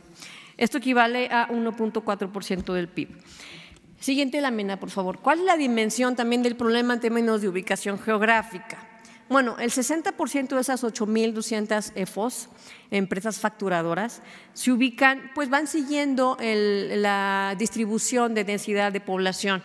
Esto 0.56 0.78
equivale 0.78 1.28
a 1.30 1.48
1.4% 1.48 2.72
del 2.72 2.86
PIB. 2.86 3.08
Siguiente 3.98 4.40
lámina, 4.40 4.78
por 4.78 4.90
favor. 4.90 5.18
¿Cuál 5.18 5.40
es 5.40 5.44
la 5.44 5.56
dimensión 5.56 6.14
también 6.14 6.44
del 6.44 6.54
problema 6.54 6.94
en 6.94 7.00
términos 7.00 7.42
de 7.42 7.48
ubicación 7.48 7.98
geográfica? 7.98 8.78
Bueno, 9.28 9.56
el 9.58 9.70
60% 9.70 10.48
de 10.48 10.60
esas 10.60 10.84
8.200 10.84 11.92
EFOS, 11.96 12.48
empresas 12.92 13.40
facturadoras, 13.40 14.22
se 14.54 14.70
ubican, 14.70 15.32
pues 15.34 15.50
van 15.50 15.66
siguiendo 15.66 16.38
la 16.40 17.56
distribución 17.58 18.34
de 18.34 18.44
densidad 18.44 18.92
de 18.92 19.00
población. 19.00 19.64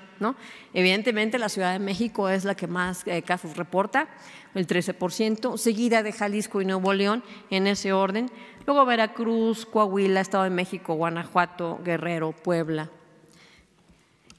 Evidentemente 0.73 1.39
la 1.39 1.49
Ciudad 1.49 1.73
de 1.73 1.79
México 1.79 2.29
es 2.29 2.45
la 2.45 2.55
que 2.55 2.67
más 2.67 3.03
eh, 3.05 3.21
casos 3.21 3.57
reporta, 3.57 4.07
el 4.55 4.67
13%, 4.67 5.57
seguida 5.57 6.03
de 6.03 6.11
Jalisco 6.11 6.61
y 6.61 6.65
Nuevo 6.65 6.93
León 6.93 7.23
en 7.49 7.67
ese 7.67 7.93
orden, 7.93 8.29
luego 8.65 8.85
Veracruz, 8.85 9.65
Coahuila, 9.65 10.21
Estado 10.21 10.43
de 10.43 10.49
México, 10.49 10.93
Guanajuato, 10.93 11.79
Guerrero, 11.83 12.31
Puebla. 12.31 12.89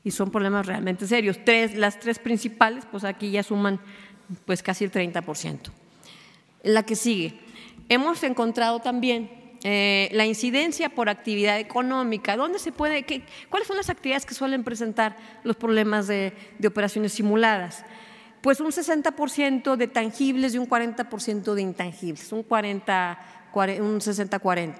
Y 0.05 0.11
son 0.11 0.31
problemas 0.31 0.67
realmente 0.67 1.07
serios. 1.07 1.38
Las 1.75 1.99
tres 1.99 2.19
principales, 2.19 2.85
pues 2.91 3.05
aquí 3.05 3.31
ya 3.31 3.43
suman 3.43 3.81
pues 4.45 4.62
casi 4.62 4.85
el 4.85 4.93
30%. 4.93 5.71
La 6.62 6.83
que 6.85 6.95
sigue. 6.95 7.41
Hemos 7.88 8.23
encontrado 8.23 8.81
también 8.81 9.43
eh, 9.66 10.11
la 10.12 10.26
incidencia 10.26 10.90
por 10.90 11.09
actividad 11.09 11.59
económica. 11.59 12.37
¿Dónde 12.37 12.59
se 12.59 12.71
puede, 12.71 13.04
qué, 13.04 13.25
¿Cuáles 13.49 13.66
son 13.66 13.78
las 13.78 13.88
actividades 13.88 14.26
que 14.26 14.35
suelen 14.35 14.62
presentar 14.62 15.16
los 15.42 15.56
problemas 15.56 16.06
de, 16.06 16.35
de 16.59 16.68
operaciones 16.68 17.14
simuladas? 17.14 17.83
Pues 18.42 18.61
un 18.61 18.73
60% 18.73 19.76
de 19.76 19.88
tangibles 19.88 20.54
y 20.54 20.59
un 20.59 20.68
40% 20.68 21.54
de 21.54 21.62
intangibles, 21.62 22.30
un, 22.30 22.42
40, 22.42 23.18
un 23.54 24.00
60-40. 24.00 24.75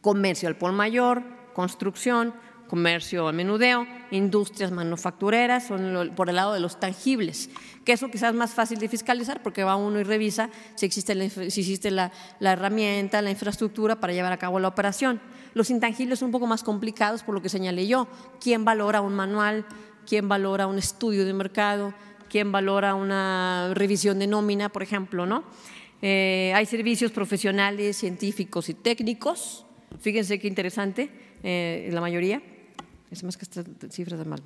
Comercio 0.00 0.48
al 0.48 0.56
por 0.56 0.70
mayor, 0.70 1.24
construcción, 1.52 2.34
comercio 2.66 3.28
al 3.28 3.34
menudeo, 3.34 3.86
industrias 4.10 4.70
manufactureras, 4.70 5.66
son 5.66 6.12
por 6.14 6.28
el 6.28 6.36
lado 6.36 6.52
de 6.52 6.60
los 6.60 6.78
tangibles, 6.80 7.50
que 7.84 7.92
eso 7.92 8.10
quizás 8.10 8.30
es 8.30 8.36
más 8.36 8.52
fácil 8.52 8.78
de 8.78 8.88
fiscalizar 8.88 9.42
porque 9.42 9.64
va 9.64 9.76
uno 9.76 10.00
y 10.00 10.02
revisa 10.02 10.50
si 10.74 10.86
existe, 10.86 11.14
la, 11.14 11.28
si 11.28 11.60
existe 11.60 11.90
la, 11.90 12.12
la, 12.40 12.52
herramienta, 12.52 13.22
la 13.22 13.30
infraestructura 13.30 14.00
para 14.00 14.12
llevar 14.12 14.32
a 14.32 14.38
cabo 14.38 14.58
la 14.58 14.68
operación. 14.68 15.20
Los 15.54 15.70
intangibles 15.70 16.18
son 16.18 16.26
un 16.26 16.32
poco 16.32 16.46
más 16.46 16.62
complicados 16.62 17.22
por 17.22 17.34
lo 17.34 17.42
que 17.42 17.48
señalé 17.48 17.86
yo. 17.86 18.08
¿Quién 18.40 18.64
valora 18.64 19.00
un 19.00 19.14
manual? 19.14 19.64
¿Quién 20.06 20.28
valora 20.28 20.66
un 20.66 20.78
estudio 20.78 21.24
de 21.24 21.32
mercado? 21.32 21.94
¿Quién 22.28 22.52
valora 22.52 22.94
una 22.94 23.72
revisión 23.74 24.18
de 24.18 24.26
nómina, 24.26 24.68
por 24.68 24.82
ejemplo? 24.82 25.26
¿no? 25.26 25.44
Eh, 26.02 26.52
hay 26.54 26.66
servicios 26.66 27.12
profesionales, 27.12 27.96
científicos 27.96 28.68
y 28.68 28.74
técnicos. 28.74 29.64
Fíjense 30.00 30.38
qué 30.38 30.48
interesante, 30.48 31.08
eh, 31.42 31.88
la 31.92 32.00
mayoría 32.00 32.42
es 33.10 33.22
más 33.22 33.36
que 33.36 33.44
esta 33.44 33.64
cifra 33.90 34.16
de 34.16 34.24
mal. 34.24 34.42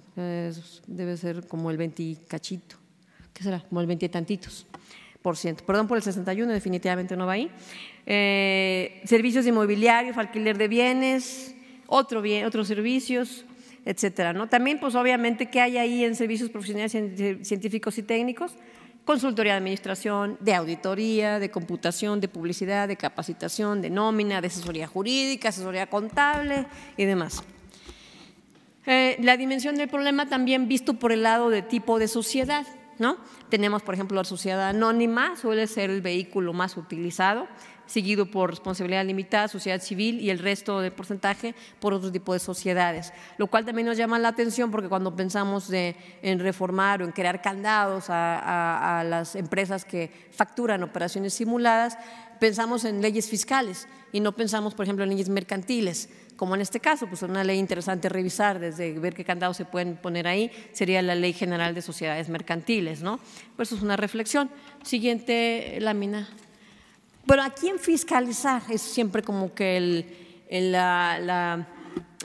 debe 0.87 1.17
ser 1.17 1.47
como 1.47 1.71
el 1.71 1.77
20 1.77 2.19
cachito. 2.29 2.77
¿Qué 3.33 3.43
será? 3.43 3.61
Como 3.61 3.81
el 3.81 3.87
20 3.87 4.09
tantitos 4.09 4.67
por 5.23 5.37
ciento. 5.37 5.65
Perdón 5.65 5.87
por 5.87 5.97
el 5.97 6.03
61, 6.03 6.53
definitivamente 6.53 7.17
no 7.17 7.27
va 7.27 7.33
ahí. 7.33 7.51
Eh, 8.07 9.03
servicios 9.05 9.47
inmobiliarios, 9.47 10.17
alquiler 10.17 10.57
de 10.57 10.69
bienes, 10.69 11.55
otro 11.87 12.23
bien, 12.23 12.47
otros 12.47 12.69
servicios, 12.69 13.45
etcétera. 13.85 14.33
¿no? 14.33 14.49
También, 14.49 14.81
pues 14.81 14.95
obviamente, 14.95 15.51
¿qué 15.51 15.61
hay 15.61 15.77
ahí 15.77 16.05
en 16.05 16.15
servicios 16.15 16.51
profesionales 16.51 16.93
científicos 17.47 17.99
y 17.99 18.03
técnicos? 18.03 18.55
Consultoría 19.05 19.55
de 19.55 19.59
administración, 19.59 20.37
de 20.41 20.55
auditoría, 20.55 21.39
de 21.39 21.51
computación, 21.51 22.21
de 22.21 22.29
publicidad, 22.29 22.87
de 22.87 22.97
capacitación, 22.97 23.81
de 23.81 23.91
nómina, 23.91 24.41
de 24.41 24.49
asesoría 24.49 24.87
jurídica, 24.87 25.49
asesoría 25.49 25.89
contable 25.89 26.67
y 26.97 27.05
demás. 27.07 27.43
Eh, 28.87 29.17
la 29.21 29.37
dimensión 29.37 29.77
del 29.77 29.89
problema 29.89 30.29
también 30.29 30.69
visto 30.69 30.95
por 30.95 31.13
el 31.13 31.23
lado 31.23 31.51
de 31.51 31.63
tipo 31.63 31.99
de 31.99 32.09
sociedad. 32.09 32.67
¿no? 32.99 33.17
Tenemos, 33.49 33.83
por 33.83 33.95
ejemplo, 33.95 34.17
la 34.17 34.25
sociedad 34.25 34.69
anónima, 34.69 35.35
suele 35.37 35.67
ser 35.67 35.89
el 35.89 36.03
vehículo 36.03 36.53
más 36.53 36.77
utilizado, 36.77 37.49
seguido 37.87 38.27
por 38.27 38.51
responsabilidad 38.51 39.07
limitada, 39.07 39.49
sociedad 39.49 39.81
civil 39.81 40.21
y 40.21 40.29
el 40.29 40.39
resto 40.39 40.81
del 40.81 40.93
porcentaje 40.93 41.55
por 41.81 41.95
otro 41.95 42.13
tipo 42.13 42.35
de 42.35 42.39
sociedades. 42.39 43.13
Lo 43.39 43.47
cual 43.47 43.65
también 43.65 43.87
nos 43.87 43.97
llama 43.97 44.19
la 44.19 44.29
atención 44.29 44.71
porque 44.71 44.89
cuando 44.89 45.17
pensamos 45.17 45.71
en 45.73 46.39
reformar 46.39 47.01
o 47.01 47.07
en 47.07 47.13
crear 47.13 47.41
candados 47.41 48.07
a 48.11 49.03
las 49.07 49.35
empresas 49.35 49.87
que 49.87 50.13
facturan 50.31 50.83
operaciones 50.83 51.33
simuladas, 51.33 51.97
pensamos 52.39 52.85
en 52.85 53.01
leyes 53.03 53.29
fiscales 53.29 53.89
y 54.13 54.21
no 54.21 54.33
pensamos, 54.33 54.75
por 54.75 54.85
ejemplo, 54.85 55.05
en 55.05 55.11
leyes 55.11 55.29
mercantiles 55.29 56.09
como 56.41 56.55
en 56.55 56.63
este 56.63 56.81
caso, 56.81 57.07
pues 57.07 57.21
una 57.21 57.45
ley 57.45 57.59
interesante 57.59 58.09
revisar, 58.09 58.59
desde 58.59 58.99
ver 58.99 59.13
qué 59.13 59.27
candados 59.27 59.59
se 59.59 59.67
pueden 59.67 59.97
poner 59.97 60.27
ahí, 60.27 60.51
sería 60.73 61.03
la 61.03 61.15
Ley 61.15 61.35
General 61.35 61.75
de 61.75 61.83
Sociedades 61.83 62.31
Mercantiles, 62.31 63.03
¿no? 63.03 63.21
Pues 63.57 63.69
eso 63.69 63.77
es 63.77 63.83
una 63.83 63.99
reflexión. 63.99 64.49
Siguiente 64.83 65.77
lámina. 65.83 66.31
Pero 67.27 67.43
¿a 67.43 67.51
quién 67.51 67.79
fiscalizar? 67.79 68.63
Es 68.71 68.81
siempre 68.81 69.23
como 69.23 69.53
que 69.53 69.77
el, 69.77 70.73
la, 70.73 71.19
la, 71.21 71.69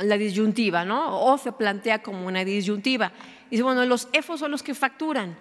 la, 0.01 0.17
disyuntiva, 0.17 0.85
¿no? 0.85 1.19
O 1.19 1.37
se 1.37 1.51
plantea 1.51 2.01
como 2.01 2.25
una 2.25 2.45
disyuntiva. 2.45 3.11
Dice, 3.51 3.63
bueno, 3.63 3.83
los 3.83 4.07
EFOS 4.13 4.39
son 4.39 4.51
los 4.51 4.63
que 4.63 4.75
facturan, 4.75 5.35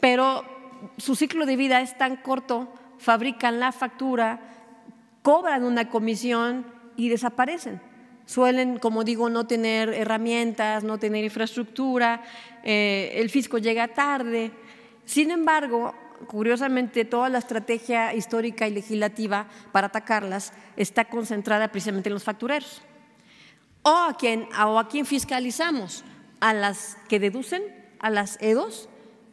pero 0.00 0.44
su 0.96 1.14
ciclo 1.14 1.46
de 1.46 1.54
vida 1.54 1.80
es 1.80 1.96
tan 1.96 2.16
corto, 2.16 2.74
fabrican 2.98 3.60
la 3.60 3.70
factura, 3.70 4.40
cobran 5.22 5.62
una 5.62 5.88
comisión 5.88 6.66
y 6.96 7.08
desaparecen 7.08 7.88
suelen, 8.30 8.78
como 8.78 9.02
digo, 9.02 9.28
no 9.28 9.48
tener 9.48 9.92
herramientas, 9.92 10.84
no 10.84 10.98
tener 10.98 11.24
infraestructura, 11.24 12.22
eh, 12.62 13.10
el 13.16 13.28
fisco 13.28 13.58
llega 13.58 13.88
tarde. 13.88 14.52
Sin 15.04 15.32
embargo, 15.32 15.92
curiosamente, 16.28 17.04
toda 17.04 17.28
la 17.28 17.38
estrategia 17.38 18.14
histórica 18.14 18.68
y 18.68 18.70
legislativa 18.70 19.48
para 19.72 19.88
atacarlas 19.88 20.52
está 20.76 21.06
concentrada 21.06 21.72
precisamente 21.72 22.08
en 22.08 22.14
los 22.14 22.22
factureros. 22.22 22.82
¿O 23.82 23.90
a 23.90 24.16
quién, 24.16 24.48
o 24.64 24.78
a 24.78 24.88
fiscalizamos? 25.04 26.04
A 26.38 26.54
las 26.54 26.98
que 27.08 27.18
deducen, 27.18 27.64
a 27.98 28.10
las 28.10 28.40
EDOS, 28.40 28.88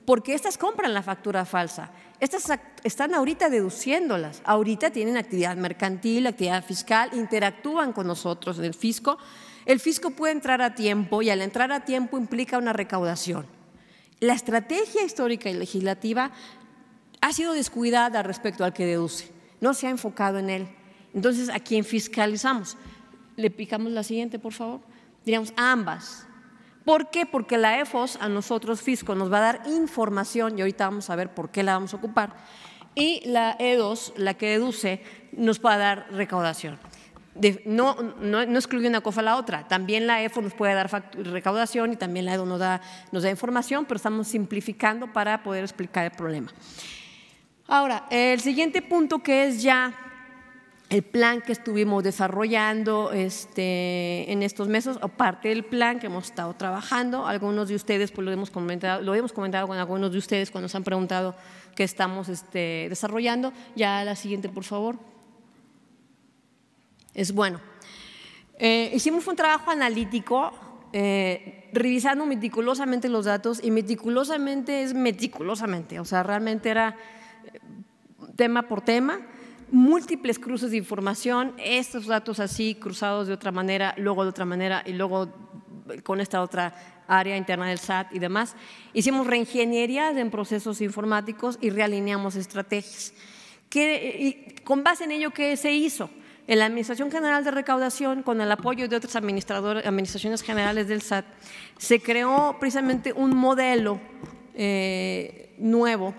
porque 0.06 0.34
estas 0.34 0.58
compran 0.58 0.96
la 0.96 1.04
factura 1.04 1.46
falsa 1.46 1.92
estas 2.20 2.60
están 2.84 3.14
ahorita 3.14 3.50
deduciéndolas, 3.50 4.42
ahorita 4.44 4.90
tienen 4.90 5.18
actividad 5.18 5.56
mercantil, 5.56 6.28
actividad 6.28 6.64
fiscal, 6.64 7.12
interactúan 7.14 7.94
con 7.94 8.08
nosotros 8.08 8.58
en 8.58 8.66
el 8.66 8.74
fisco. 8.74 9.18
El 9.66 9.80
fisco 9.80 10.12
puede 10.12 10.34
entrar 10.34 10.62
a 10.62 10.76
tiempo 10.76 11.22
y 11.22 11.30
al 11.30 11.42
entrar 11.42 11.72
a 11.72 11.86
tiempo 11.86 12.18
implica 12.18 12.58
una 12.58 12.74
recaudación. 12.74 13.46
La 14.20 14.34
estrategia 14.34 15.04
histórica 15.04 15.50
y 15.50 15.54
legislativa 15.54 16.32
ha 17.22 17.34
sido 17.34 17.54
descuidada 17.54 18.24
respecto 18.24 18.64
al 18.64 18.74
que 18.74 18.86
deduce, 18.86 19.30
no 19.62 19.74
se 19.74 19.88
ha 19.88 19.90
enfocado 19.90 20.40
en 20.40 20.50
él. 20.50 20.68
Entonces, 21.14 21.50
¿a 21.50 21.60
quién 21.60 21.84
fiscalizamos? 21.84 22.78
Le 23.36 23.50
picamos 23.50 23.92
la 23.92 24.04
siguiente, 24.04 24.40
por 24.40 24.54
favor. 24.54 24.82
Diríamos 25.26 25.54
ambas. 25.56 26.27
¿Por 26.88 27.10
qué? 27.10 27.26
Porque 27.26 27.58
la 27.58 27.82
EFOS 27.82 28.16
a 28.22 28.30
nosotros, 28.30 28.82
Fisco, 28.82 29.14
nos 29.14 29.30
va 29.30 29.40
a 29.40 29.42
dar 29.42 29.62
información 29.66 30.58
y 30.58 30.62
ahorita 30.62 30.86
vamos 30.86 31.10
a 31.10 31.18
ver 31.18 31.34
por 31.34 31.50
qué 31.50 31.62
la 31.62 31.74
vamos 31.74 31.94
a 31.94 31.98
ocupar. 31.98 32.34
Y 32.96 33.24
la 33.26 33.58
E2, 33.58 34.14
la 34.16 34.36
que 34.36 34.52
deduce, 34.52 35.04
nos 35.34 35.60
va 35.60 35.74
a 35.74 35.78
dar 35.78 36.08
recaudación. 36.12 36.80
no, 37.66 37.98
no, 38.22 38.42
excluye 38.42 38.88
una 38.88 39.02
cosa 39.02 39.20
a 39.20 39.24
la 39.24 39.36
otra. 39.36 39.68
También 39.68 40.08
la 40.08 40.24
EFO 40.24 40.42
nos 40.42 40.54
puede 40.54 40.76
dar 40.76 40.90
recaudación 41.14 41.92
y 41.92 41.98
también 41.98 42.24
la 42.26 42.36
EDO 42.36 42.46
nos 42.46 42.60
da, 42.60 42.80
nos 43.12 43.24
da 43.24 43.32
información, 43.32 43.84
pero 43.84 43.98
estamos 43.98 44.30
simplificando 44.30 45.12
para 45.12 45.44
poder 45.44 45.66
explicar 45.66 46.06
el 46.06 46.12
problema. 46.12 46.54
Ahora, 47.68 48.06
el 48.10 48.40
siguiente 48.40 48.82
punto 48.82 49.20
que 49.20 49.48
es 49.48 49.62
ya 49.62 50.07
el 50.90 51.04
plan 51.04 51.42
que 51.42 51.52
estuvimos 51.52 52.02
desarrollando 52.04 53.12
este, 53.12 54.32
en 54.32 54.42
estos 54.42 54.70
meses, 54.70 54.98
o 55.02 55.10
parte 55.10 55.50
del 55.50 55.66
plan 55.66 56.00
que 56.00 56.08
hemos 56.08 56.26
estado 56.26 56.54
trabajando. 56.54 57.28
Algunos 57.28 57.68
de 57.68 57.76
ustedes, 57.76 58.12
pues 58.12 58.24
lo 58.24 58.32
hemos 58.32 58.50
comentado, 58.50 59.02
lo 59.02 59.14
hemos 59.14 59.34
comentado 59.34 59.68
con 59.68 59.78
algunos 59.78 60.14
de 60.14 60.18
ustedes 60.18 60.50
cuando 60.50 60.66
nos 60.66 60.76
han 60.76 60.86
preguntado 60.86 61.36
qué 61.76 61.84
estamos 61.84 62.30
este, 62.30 62.88
desarrollando. 62.88 63.52
Ya 63.76 64.04
la 64.06 64.16
siguiente, 64.16 64.48
por 64.48 64.64
favor. 64.64 64.98
Es 67.14 67.34
bueno. 67.34 67.60
Eh, 68.58 68.92
hicimos 68.94 69.28
un 69.28 69.36
trabajo 69.36 69.70
analítico 69.72 70.54
eh, 70.94 71.70
revisando 71.74 72.26
meticulosamente 72.26 73.10
los 73.10 73.26
datos 73.26 73.60
y 73.62 73.72
meticulosamente 73.72 74.84
es 74.84 74.94
meticulosamente, 74.94 76.00
o 76.00 76.06
sea, 76.06 76.24
realmente 76.24 76.70
era 76.70 76.96
eh, 77.54 77.60
tema 78.36 78.68
por 78.68 78.82
tema 78.82 79.20
múltiples 79.72 80.40
cruces 80.40 80.72
de 80.72 80.78
información, 80.78 81.54
estos 81.58 82.08
datos 82.08 82.40
así 82.40 82.76
cruzados 82.76 83.28
de 83.28 83.34
otra 83.34 83.52
manera, 83.52 83.94
luego 83.98 84.24
de 84.24 84.30
otra 84.30 84.46
manera 84.46 84.84
y 84.86 84.94
luego 84.94 85.30
con 86.04 86.20
esta 86.20 86.42
otra 86.42 87.04
área 87.08 87.38
interna 87.38 87.68
del 87.68 87.80
SAT 87.80 88.14
y 88.14 88.20
demás. 88.20 88.56
Hicimos 88.94 89.28
reingeniería 89.28 90.10
en 90.12 90.32
procesos 90.32 90.82
informáticos 90.82 91.58
y 91.62 91.70
realineamos 91.70 92.36
estrategias. 92.36 93.14
y 93.74 94.56
con 94.64 94.84
base 94.84 95.06
en 95.06 95.12
ello, 95.12 95.32
¿qué 95.32 95.56
se 95.58 95.72
hizo? 95.72 96.10
En 96.48 96.60
la 96.60 96.66
Administración 96.66 97.12
General 97.12 97.44
de 97.44 97.52
Recaudación, 97.52 98.24
con 98.24 98.40
el 98.40 98.50
apoyo 98.50 98.88
de 98.88 98.96
otras 98.96 99.18
administraciones 99.18 100.42
generales 100.42 100.88
del 100.88 101.02
SAT, 101.02 101.26
se 101.78 102.00
creó 102.00 102.56
precisamente 102.58 103.12
un 103.12 103.36
modelo 103.36 104.00
eh, 104.54 105.54
nuevo 105.58 106.14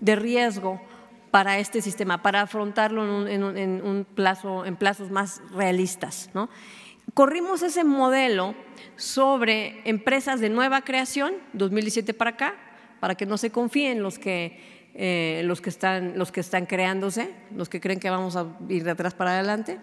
de 0.00 0.16
riesgo 0.16 0.82
para 1.30 1.58
este 1.58 1.80
sistema, 1.80 2.22
para 2.22 2.42
afrontarlo 2.42 3.26
en 3.28 3.42
un, 3.42 4.06
plazo, 4.14 4.64
en 4.64 4.76
plazos 4.76 5.10
más 5.10 5.40
realistas. 5.52 6.30
¿no? 6.34 6.48
Corrimos 7.14 7.62
ese 7.62 7.84
modelo 7.84 8.54
sobre 8.96 9.80
empresas 9.84 10.40
de 10.40 10.48
nueva 10.48 10.82
creación, 10.82 11.34
2017 11.52 12.14
para 12.14 12.30
acá, 12.30 12.54
para 13.00 13.14
que 13.14 13.26
no 13.26 13.38
se 13.38 13.50
confíen 13.50 14.02
los 14.02 14.18
que, 14.18 14.90
eh, 14.94 15.42
los 15.44 15.60
que, 15.60 15.70
están, 15.70 16.18
los 16.18 16.32
que 16.32 16.40
están 16.40 16.66
creándose, 16.66 17.32
los 17.56 17.68
que 17.68 17.80
creen 17.80 18.00
que 18.00 18.10
vamos 18.10 18.36
a 18.36 18.46
ir 18.68 18.84
de 18.84 18.90
atrás 18.90 19.14
para 19.14 19.32
adelante. 19.32 19.78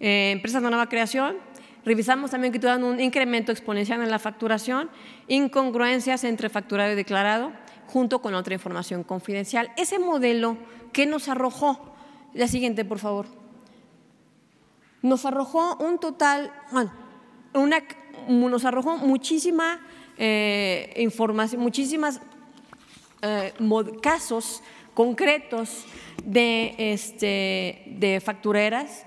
Eh, 0.00 0.32
empresas 0.32 0.62
de 0.62 0.68
nueva 0.68 0.88
creación, 0.88 1.36
revisamos 1.84 2.30
también 2.30 2.52
que 2.52 2.58
tuvieron 2.58 2.84
un 2.84 3.00
incremento 3.00 3.52
exponencial 3.52 4.02
en 4.02 4.10
la 4.10 4.18
facturación, 4.18 4.90
incongruencias 5.28 6.24
entre 6.24 6.48
facturado 6.48 6.92
y 6.92 6.96
declarado, 6.96 7.52
junto 7.90 8.22
con 8.22 8.34
otra 8.34 8.54
información 8.54 9.02
confidencial. 9.02 9.72
Ese 9.76 9.98
modelo, 9.98 10.56
¿qué 10.92 11.06
nos 11.06 11.28
arrojó? 11.28 11.92
La 12.32 12.46
siguiente, 12.48 12.84
por 12.84 12.98
favor. 12.98 13.26
Nos 15.02 15.24
arrojó 15.24 15.76
un 15.76 15.98
total, 15.98 16.52
bueno, 16.70 16.92
una, 17.52 17.82
nos 18.28 18.64
arrojó 18.64 18.96
muchísima 18.96 19.80
eh, 20.16 20.92
información, 20.98 21.60
muchísimas 21.60 22.20
eh, 23.22 23.52
casos 24.00 24.62
concretos 24.94 25.84
de, 26.24 26.74
este, 26.78 27.84
de 27.98 28.20
factureras 28.24 29.04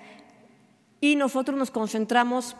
y 1.00 1.15
nosotros 1.15 1.58
nos 1.58 1.72
concentramos 1.72 2.56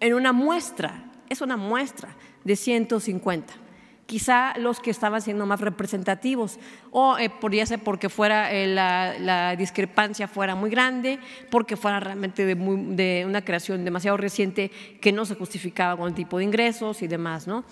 en 0.00 0.14
una 0.14 0.32
muestra, 0.32 1.10
es 1.28 1.40
una 1.40 1.56
muestra 1.56 2.14
de 2.44 2.56
150 2.56 3.65
quizá 4.06 4.56
los 4.58 4.80
que 4.80 4.90
estaban 4.90 5.20
siendo 5.20 5.46
más 5.46 5.60
representativos, 5.60 6.58
o 6.92 7.18
eh, 7.18 7.28
podría 7.28 7.66
ser 7.66 7.80
porque 7.80 8.08
fuera 8.08 8.52
eh, 8.52 8.66
la, 8.68 9.56
discrepancia 9.56 10.28
fuera 10.28 10.54
muy 10.54 10.70
grande, 10.70 11.18
porque 11.50 11.76
fuera 11.76 12.00
realmente 12.00 12.46
de, 12.46 13.24
una 13.26 13.44
creación 13.44 13.84
demasiado 13.84 14.16
reciente 14.16 14.70
que 15.00 15.12
no 15.12 15.24
se 15.24 15.34
justificaba 15.34 15.96
con 15.96 16.08
el 16.08 16.14
tipo 16.14 16.38
de 16.38 16.44
ingresos 16.44 17.02
y 17.02 17.08
demás. 17.08 17.46
¿no? 17.46 17.64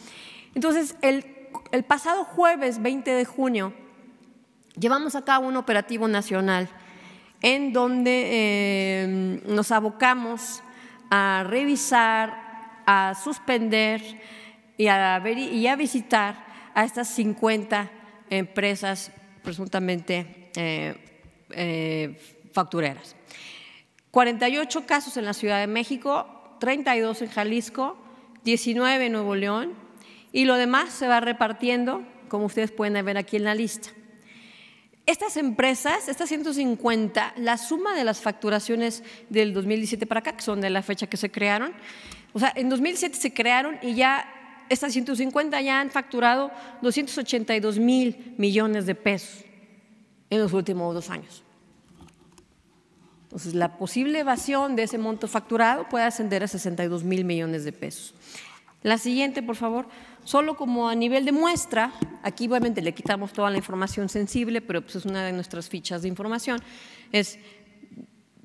Entonces, 0.54 0.96
el, 1.02 1.24
pasado 1.86 2.24
jueves 2.24 2.82
20 2.82 3.10
de 3.12 3.24
junio 3.24 3.72
llevamos 4.76 5.14
a 5.14 5.24
cabo 5.24 5.46
un 5.46 5.56
operativo 5.56 6.08
nacional 6.08 6.68
en 7.42 7.72
donde 7.72 8.22
eh, 8.32 9.40
nos 9.46 9.70
abocamos 9.70 10.62
a 11.10 11.44
revisar, 11.46 12.82
a 12.86 13.14
suspender, 13.14 14.02
y 14.76 14.88
a, 14.88 15.18
ver, 15.18 15.38
y 15.38 15.66
a 15.66 15.76
visitar 15.76 16.44
a 16.74 16.84
estas 16.84 17.08
50 17.08 17.90
empresas 18.30 19.12
presuntamente 19.42 20.50
eh, 20.56 20.94
eh, 21.50 22.18
factureras. 22.52 23.16
48 24.10 24.86
casos 24.86 25.16
en 25.16 25.24
la 25.24 25.34
Ciudad 25.34 25.60
de 25.60 25.66
México, 25.66 26.56
32 26.60 27.22
en 27.22 27.28
Jalisco, 27.28 27.96
19 28.44 29.06
en 29.06 29.12
Nuevo 29.12 29.34
León 29.34 29.74
y 30.32 30.44
lo 30.44 30.56
demás 30.56 30.92
se 30.92 31.08
va 31.08 31.20
repartiendo, 31.20 32.04
como 32.28 32.46
ustedes 32.46 32.72
pueden 32.72 33.04
ver 33.04 33.18
aquí 33.18 33.36
en 33.36 33.44
la 33.44 33.54
lista. 33.54 33.90
Estas 35.06 35.36
empresas, 35.36 36.08
estas 36.08 36.28
150, 36.28 37.34
la 37.36 37.58
suma 37.58 37.94
de 37.94 38.04
las 38.04 38.20
facturaciones 38.20 39.04
del 39.28 39.52
2017 39.52 40.06
para 40.06 40.20
acá, 40.20 40.36
que 40.36 40.42
son 40.42 40.60
de 40.60 40.70
la 40.70 40.82
fecha 40.82 41.06
que 41.06 41.18
se 41.18 41.30
crearon, 41.30 41.74
o 42.32 42.38
sea, 42.38 42.52
en 42.56 42.68
2017 42.68 43.16
se 43.16 43.32
crearon 43.32 43.78
y 43.82 43.94
ya 43.94 44.33
estas 44.68 44.92
150 44.92 45.60
ya 45.60 45.80
han 45.80 45.90
facturado 45.90 46.50
282 46.82 47.78
mil 47.78 48.34
millones 48.38 48.86
de 48.86 48.94
pesos 48.94 49.44
en 50.30 50.40
los 50.40 50.52
últimos 50.52 50.94
dos 50.94 51.10
años. 51.10 51.42
Entonces, 53.24 53.54
la 53.54 53.76
posible 53.78 54.20
evasión 54.20 54.76
de 54.76 54.84
ese 54.84 54.96
monto 54.96 55.26
facturado 55.26 55.88
puede 55.88 56.04
ascender 56.04 56.44
a 56.44 56.48
62 56.48 57.02
mil 57.02 57.24
millones 57.24 57.64
de 57.64 57.72
pesos. 57.72 58.14
La 58.82 58.98
siguiente, 58.98 59.42
por 59.42 59.56
favor. 59.56 59.86
Solo 60.24 60.56
como 60.56 60.88
a 60.88 60.94
nivel 60.94 61.24
de 61.24 61.32
muestra, 61.32 61.92
aquí 62.22 62.46
obviamente 62.46 62.80
le 62.80 62.94
quitamos 62.94 63.32
toda 63.32 63.50
la 63.50 63.58
información 63.58 64.08
sensible, 64.08 64.60
pero 64.60 64.82
pues 64.82 64.96
es 64.96 65.04
una 65.04 65.24
de 65.24 65.32
nuestras 65.32 65.68
fichas 65.68 66.02
de 66.02 66.08
información, 66.08 66.60
es 67.12 67.38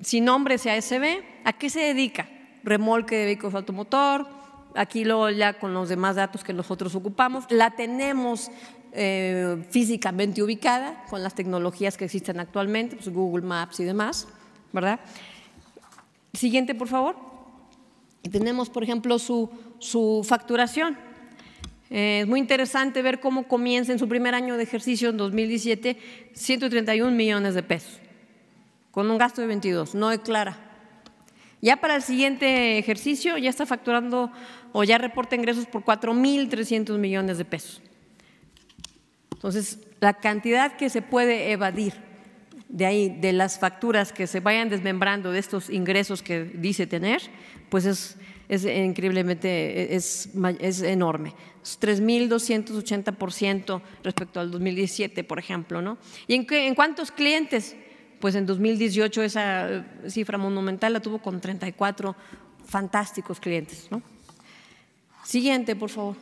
si 0.01 0.21
nombre 0.21 0.58
sea 0.58 0.82
SB, 0.82 1.23
¿a 1.45 1.53
qué 1.53 1.69
se 1.69 1.82
dedica? 1.82 2.27
Remolque 2.63 3.15
de 3.15 3.25
vehículos 3.25 3.55
automotor, 3.55 4.27
aquí 4.75 5.03
luego 5.03 5.29
ya 5.29 5.53
con 5.53 5.73
los 5.73 5.89
demás 5.89 6.15
datos 6.15 6.43
que 6.43 6.53
nosotros 6.53 6.95
ocupamos, 6.95 7.45
la 7.49 7.71
tenemos 7.71 8.51
eh, 8.91 9.63
físicamente 9.69 10.41
ubicada 10.41 11.05
con 11.10 11.21
las 11.21 11.36
tecnologías 11.36 11.97
que 11.97 12.05
existen 12.05 12.39
actualmente, 12.39 12.95
pues 12.95 13.10
Google 13.10 13.45
Maps 13.45 13.79
y 13.79 13.84
demás, 13.84 14.27
¿verdad? 14.73 14.99
Siguiente, 16.34 16.75
por 16.75 16.88
favor. 16.88 17.15
tenemos, 18.32 18.69
por 18.69 18.84
ejemplo, 18.84 19.19
su, 19.19 19.49
su 19.79 20.25
facturación. 20.27 20.97
Eh, 21.89 22.21
es 22.21 22.27
muy 22.27 22.39
interesante 22.39 23.01
ver 23.01 23.19
cómo 23.19 23.47
comienza 23.47 23.91
en 23.91 23.99
su 23.99 24.08
primer 24.08 24.36
año 24.36 24.58
de 24.58 24.63
ejercicio 24.63 25.10
en 25.10 25.17
2017 25.17 25.97
131 26.34 27.12
millones 27.12 27.55
de 27.55 27.63
pesos, 27.63 27.99
con 28.91 29.10
un 29.10 29.17
gasto 29.17 29.41
de 29.41 29.47
22, 29.47 29.95
no 29.95 30.10
declara. 30.10 30.68
Ya 31.62 31.78
para 31.78 31.95
el 31.95 32.02
siguiente 32.02 32.78
ejercicio 32.78 33.38
ya 33.38 33.50
está 33.50 33.65
facturando 33.65 34.32
o 34.72 34.84
ya 34.84 34.98
reporta 34.98 35.36
ingresos 35.36 35.65
por 35.65 35.84
4.300 35.84 36.98
millones 36.98 37.38
de 37.38 37.45
pesos. 37.45 37.82
Entonces, 39.32 39.80
la 40.00 40.13
cantidad 40.13 40.78
que 40.78 40.89
se 40.89 41.02
puede 41.02 41.52
evadir 41.52 41.93
de 42.69 42.86
ahí, 42.86 43.10
de 43.10 43.34
las 43.34 43.60
facturas 43.60 44.13
que 44.13 44.28
se 44.28 44.39
vayan 44.39 44.69
desmembrando 44.69 45.32
de 45.32 45.39
estos 45.39 45.69
ingresos 45.69 46.22
que 46.22 46.43
dice 46.43 46.88
tener, 46.88 47.22
pues 47.69 47.86
es, 47.86 48.15
es 48.48 48.63
increíblemente, 48.63 49.95
es, 49.95 50.30
es 50.60 50.82
enorme. 50.82 51.34
Es 51.63 51.80
3.280% 51.82 53.82
respecto 54.04 54.39
al 54.39 54.52
2017, 54.52 55.24
por 55.24 55.39
ejemplo. 55.39 55.82
¿no? 55.82 55.98
¿Y 56.28 56.36
en, 56.36 56.48
en 56.50 56.76
cuántos 56.76 57.12
clientes? 57.12 57.76
Pues 58.19 58.36
en 58.36 58.45
2018 58.45 59.23
esa 59.23 59.86
cifra 60.08 60.38
monumental 60.38 60.93
la 60.93 60.99
tuvo 60.99 61.19
con 61.19 61.39
34 61.39 62.15
fantásticos 62.65 63.39
clientes. 63.39 63.88
¿no? 63.89 64.01
Siguiente, 65.23 65.75
por 65.75 65.89
favor. 65.89 66.15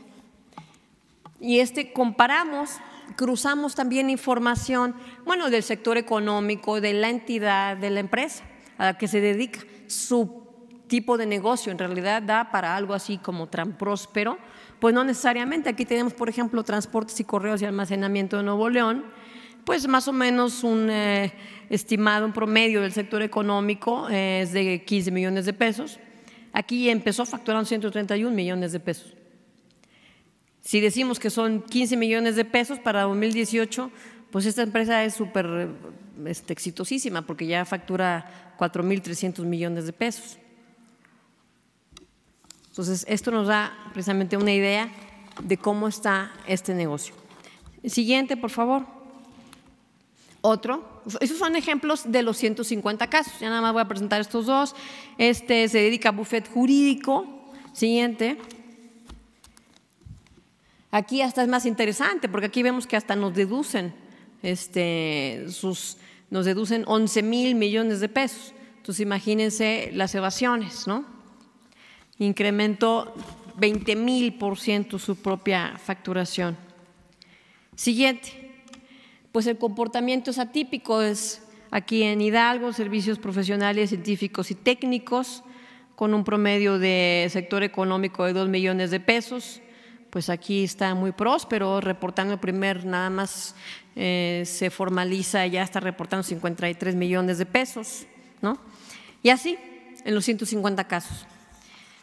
Y 1.39 1.59
este 1.59 1.93
comparamos, 1.93 2.71
cruzamos 3.15 3.75
también 3.75 4.09
información, 4.09 4.95
bueno, 5.25 5.49
del 5.49 5.63
sector 5.63 5.97
económico, 5.97 6.81
de 6.81 6.93
la 6.93 7.09
entidad, 7.09 7.77
de 7.77 7.89
la 7.89 7.99
empresa 7.99 8.43
a 8.77 8.85
la 8.85 8.97
que 8.97 9.07
se 9.07 9.21
dedica. 9.21 9.59
Su 9.87 10.43
tipo 10.87 11.17
de 11.17 11.25
negocio 11.25 11.71
en 11.71 11.77
realidad 11.77 12.21
da 12.21 12.51
para 12.51 12.75
algo 12.75 12.93
así 12.93 13.17
como 13.17 13.47
tan 13.47 13.77
próspero, 13.77 14.37
pues 14.79 14.93
no 14.93 15.03
necesariamente. 15.03 15.69
Aquí 15.69 15.85
tenemos, 15.85 16.13
por 16.13 16.29
ejemplo, 16.29 16.63
transportes 16.63 17.19
y 17.19 17.23
correos 17.23 17.61
y 17.61 17.65
almacenamiento 17.65 18.37
de 18.37 18.43
Nuevo 18.43 18.69
León, 18.69 19.05
pues 19.67 19.85
más 19.85 20.07
o 20.07 20.13
menos 20.13 20.63
un 20.63 20.89
eh, 20.89 21.33
estimado, 21.69 22.25
un 22.25 22.31
promedio 22.31 22.81
del 22.81 22.93
sector 22.93 23.21
económico 23.21 24.07
eh, 24.09 24.39
es 24.41 24.53
de 24.53 24.85
15 24.85 25.11
millones 25.11 25.45
de 25.45 25.51
pesos. 25.51 25.99
Aquí 26.53 26.89
empezó 26.89 27.25
facturando 27.25 27.65
131 27.65 28.33
millones 28.33 28.71
de 28.71 28.79
pesos. 28.79 29.13
Si 30.61 30.79
decimos 30.79 31.19
que 31.19 31.29
son 31.29 31.61
15 31.63 31.97
millones 31.97 32.37
de 32.37 32.45
pesos 32.45 32.79
para 32.79 33.01
2018, 33.01 33.91
pues 34.31 34.45
esta 34.45 34.63
empresa 34.63 35.03
es 35.03 35.15
súper 35.15 35.67
este, 36.25 36.53
exitosísima 36.53 37.23
porque 37.23 37.45
ya 37.45 37.65
factura 37.65 38.55
4.300 38.57 39.43
millones 39.43 39.85
de 39.85 39.91
pesos. 39.91 40.37
Entonces, 42.69 43.05
esto 43.09 43.31
nos 43.31 43.47
da 43.47 43.73
precisamente 43.91 44.37
una 44.37 44.53
idea 44.53 44.89
de 45.43 45.57
cómo 45.57 45.89
está 45.89 46.31
este 46.47 46.73
negocio. 46.73 47.13
Siguiente, 47.83 48.37
por 48.37 48.49
favor. 48.49 48.96
Otro, 50.41 51.01
esos 51.19 51.37
son 51.37 51.55
ejemplos 51.55 52.11
de 52.11 52.21
los 52.21 52.37
150 52.37 53.09
casos. 53.09 53.33
Ya 53.39 53.49
nada 53.49 53.61
más 53.61 53.73
voy 53.73 53.81
a 53.81 53.87
presentar 53.87 54.21
estos 54.21 54.45
dos. 54.45 54.75
Este 55.17 55.67
se 55.67 55.79
dedica 55.79 56.09
a 56.09 56.11
buffet 56.11 56.47
jurídico. 56.47 57.25
Siguiente. 57.73 58.37
Aquí 60.91 61.21
hasta 61.21 61.43
es 61.43 61.47
más 61.47 61.65
interesante 61.65 62.29
porque 62.29 62.47
aquí 62.47 62.63
vemos 62.63 62.87
que 62.87 62.95
hasta 62.95 63.15
nos 63.15 63.35
deducen, 63.35 63.93
este, 64.41 65.45
sus, 65.49 65.97
nos 66.29 66.45
deducen 66.45 66.83
11 66.87 67.23
mil 67.23 67.55
millones 67.55 67.99
de 67.99 68.09
pesos. 68.09 68.53
Entonces 68.77 69.01
imagínense 69.01 69.91
las 69.93 70.15
evasiones, 70.15 70.87
¿no? 70.87 71.05
Incrementó 72.19 73.13
20 73.57 73.95
mil 73.95 74.35
por 74.35 74.57
ciento 74.57 74.97
su 74.97 75.17
propia 75.17 75.77
facturación. 75.77 76.57
Siguiente 77.75 78.46
pues 79.37 79.45
el 79.45 79.59
comportamiento 79.59 80.31
es 80.31 80.39
atípico, 80.39 81.03
es 81.03 81.43
aquí 81.69 82.01
en 82.01 82.21
Hidalgo, 82.21 82.73
servicios 82.73 83.19
profesionales, 83.19 83.89
científicos 83.89 84.49
y 84.49 84.55
técnicos, 84.55 85.43
con 85.95 86.15
un 86.15 86.23
promedio 86.23 86.79
de 86.79 87.27
sector 87.29 87.61
económico 87.61 88.25
de 88.25 88.33
dos 88.33 88.49
millones 88.49 88.89
de 88.89 88.99
pesos, 88.99 89.61
pues 90.09 90.31
aquí 90.31 90.63
está 90.63 90.95
muy 90.95 91.11
próspero, 91.11 91.81
reportando 91.81 92.33
el 92.33 92.39
primer, 92.39 92.83
nada 92.83 93.11
más 93.11 93.53
eh, 93.95 94.41
se 94.43 94.71
formaliza, 94.71 95.45
ya 95.45 95.61
está 95.61 95.81
reportando 95.81 96.23
53 96.23 96.95
millones 96.95 97.37
de 97.37 97.45
pesos, 97.45 98.07
¿no? 98.41 98.57
Y 99.21 99.29
así, 99.29 99.55
en 100.03 100.15
los 100.15 100.25
150 100.25 100.87
casos. 100.87 101.27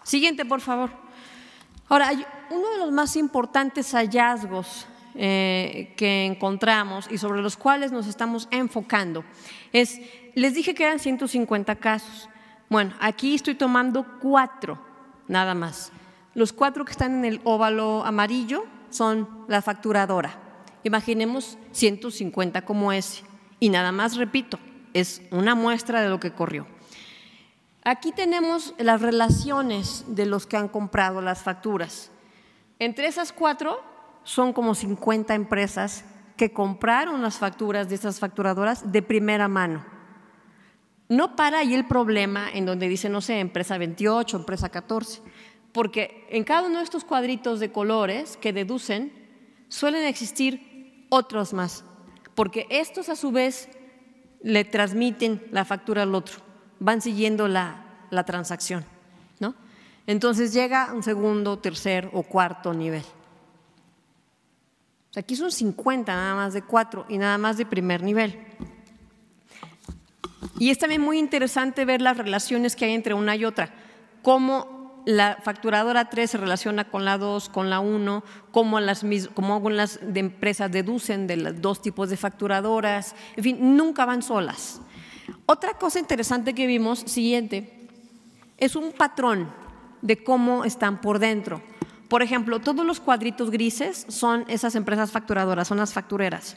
Siguiente, 0.04 0.44
por 0.44 0.60
favor. 0.60 0.90
Ahora, 1.88 2.12
uno 2.52 2.70
de 2.70 2.78
los 2.78 2.92
más 2.92 3.16
importantes 3.16 3.90
hallazgos 3.90 4.86
eh, 5.14 5.92
que 5.96 6.24
encontramos 6.24 7.06
y 7.10 7.18
sobre 7.18 7.40
los 7.40 7.56
cuales 7.56 7.92
nos 7.92 8.06
estamos 8.06 8.48
enfocando 8.50 9.24
es, 9.72 10.00
les 10.34 10.54
dije 10.54 10.74
que 10.74 10.84
eran 10.84 10.98
150 10.98 11.76
casos. 11.76 12.28
Bueno, 12.68 12.94
aquí 13.00 13.34
estoy 13.34 13.54
tomando 13.54 14.18
cuatro, 14.20 14.84
nada 15.28 15.54
más. 15.54 15.92
Los 16.34 16.52
cuatro 16.52 16.84
que 16.84 16.92
están 16.92 17.14
en 17.14 17.24
el 17.24 17.40
óvalo 17.44 18.04
amarillo 18.04 18.64
son 18.90 19.44
la 19.48 19.62
facturadora. 19.62 20.36
Imaginemos 20.82 21.58
150 21.72 22.64
como 22.64 22.92
ese. 22.92 23.22
Y 23.60 23.68
nada 23.68 23.92
más, 23.92 24.16
repito, 24.16 24.58
es 24.92 25.22
una 25.30 25.54
muestra 25.54 26.02
de 26.02 26.08
lo 26.08 26.18
que 26.18 26.32
corrió. 26.32 26.66
Aquí 27.84 28.12
tenemos 28.12 28.74
las 28.78 29.00
relaciones 29.00 30.04
de 30.08 30.26
los 30.26 30.46
que 30.46 30.56
han 30.56 30.68
comprado 30.68 31.20
las 31.20 31.42
facturas. 31.42 32.10
Entre 32.78 33.06
esas 33.06 33.32
cuatro 33.32 33.80
son 34.24 34.52
como 34.52 34.74
50 34.74 35.34
empresas 35.34 36.04
que 36.36 36.52
compraron 36.52 37.22
las 37.22 37.38
facturas 37.38 37.88
de 37.88 37.94
estas 37.94 38.18
facturadoras 38.18 38.90
de 38.90 39.02
primera 39.02 39.46
mano. 39.46 39.84
No 41.08 41.36
para 41.36 41.58
ahí 41.58 41.74
el 41.74 41.86
problema 41.86 42.48
en 42.52 42.66
donde 42.66 42.88
dice, 42.88 43.08
no 43.08 43.20
sé, 43.20 43.38
empresa 43.38 43.78
28, 43.78 44.38
empresa 44.38 44.70
14, 44.70 45.20
porque 45.72 46.26
en 46.30 46.44
cada 46.44 46.66
uno 46.66 46.78
de 46.78 46.84
estos 46.84 47.04
cuadritos 47.04 47.60
de 47.60 47.70
colores 47.70 48.36
que 48.36 48.52
deducen 48.52 49.12
suelen 49.68 50.04
existir 50.06 51.06
otros 51.10 51.52
más, 51.52 51.84
porque 52.34 52.66
estos 52.70 53.08
a 53.08 53.16
su 53.16 53.30
vez 53.30 53.68
le 54.42 54.64
transmiten 54.64 55.46
la 55.50 55.64
factura 55.64 56.02
al 56.02 56.14
otro, 56.14 56.38
van 56.80 57.00
siguiendo 57.00 57.48
la, 57.48 57.80
transacción. 58.26 58.84
¿no? 59.40 59.56
Entonces 60.06 60.52
llega 60.52 60.92
un 60.92 61.02
segundo, 61.02 61.58
tercer 61.58 62.08
o 62.12 62.22
cuarto 62.22 62.72
nivel. 62.72 63.02
Aquí 65.16 65.36
son 65.36 65.50
50 65.50 66.14
nada 66.14 66.34
más 66.34 66.54
de 66.54 66.62
cuatro 66.62 67.06
y 67.08 67.18
nada 67.18 67.38
más 67.38 67.56
de 67.56 67.66
primer 67.66 68.02
nivel. 68.02 68.38
Y 70.58 70.70
es 70.70 70.78
también 70.78 71.00
muy 71.00 71.18
interesante 71.18 71.84
ver 71.84 72.00
las 72.00 72.16
relaciones 72.16 72.76
que 72.76 72.84
hay 72.84 72.92
entre 72.92 73.14
una 73.14 73.34
y 73.36 73.44
otra, 73.44 73.70
cómo 74.22 75.02
la 75.06 75.38
facturadora 75.42 76.08
3 76.08 76.30
se 76.30 76.38
relaciona 76.38 76.88
con 76.90 77.04
la 77.04 77.18
2, 77.18 77.48
con 77.48 77.70
la 77.70 77.80
1, 77.80 78.24
cómo, 78.50 78.78
algunas 78.78 80.00
empresas 80.14 80.70
deducen 80.70 81.26
de 81.26 81.36
los 81.36 81.60
dos 81.60 81.82
tipos 81.82 82.08
de 82.08 82.16
facturadoras, 82.16 83.14
en 83.36 83.44
fin, 83.44 83.76
nunca 83.76 84.04
van 84.04 84.22
solas. 84.22 84.80
Otra 85.46 85.74
cosa 85.74 85.98
interesante 85.98 86.54
que 86.54 86.66
vimos, 86.66 87.00
siguiente, 87.00 87.88
es 88.56 88.76
un 88.76 88.92
patrón 88.92 89.52
de 90.00 90.22
cómo 90.22 90.64
están 90.64 91.00
por 91.00 91.18
dentro. 91.18 91.62
Por 92.14 92.22
ejemplo, 92.22 92.60
todos 92.60 92.86
los 92.86 93.00
cuadritos 93.00 93.50
grises 93.50 94.06
son 94.08 94.44
esas 94.46 94.76
empresas 94.76 95.10
facturadoras, 95.10 95.66
son 95.66 95.78
las 95.78 95.92
factureras. 95.92 96.56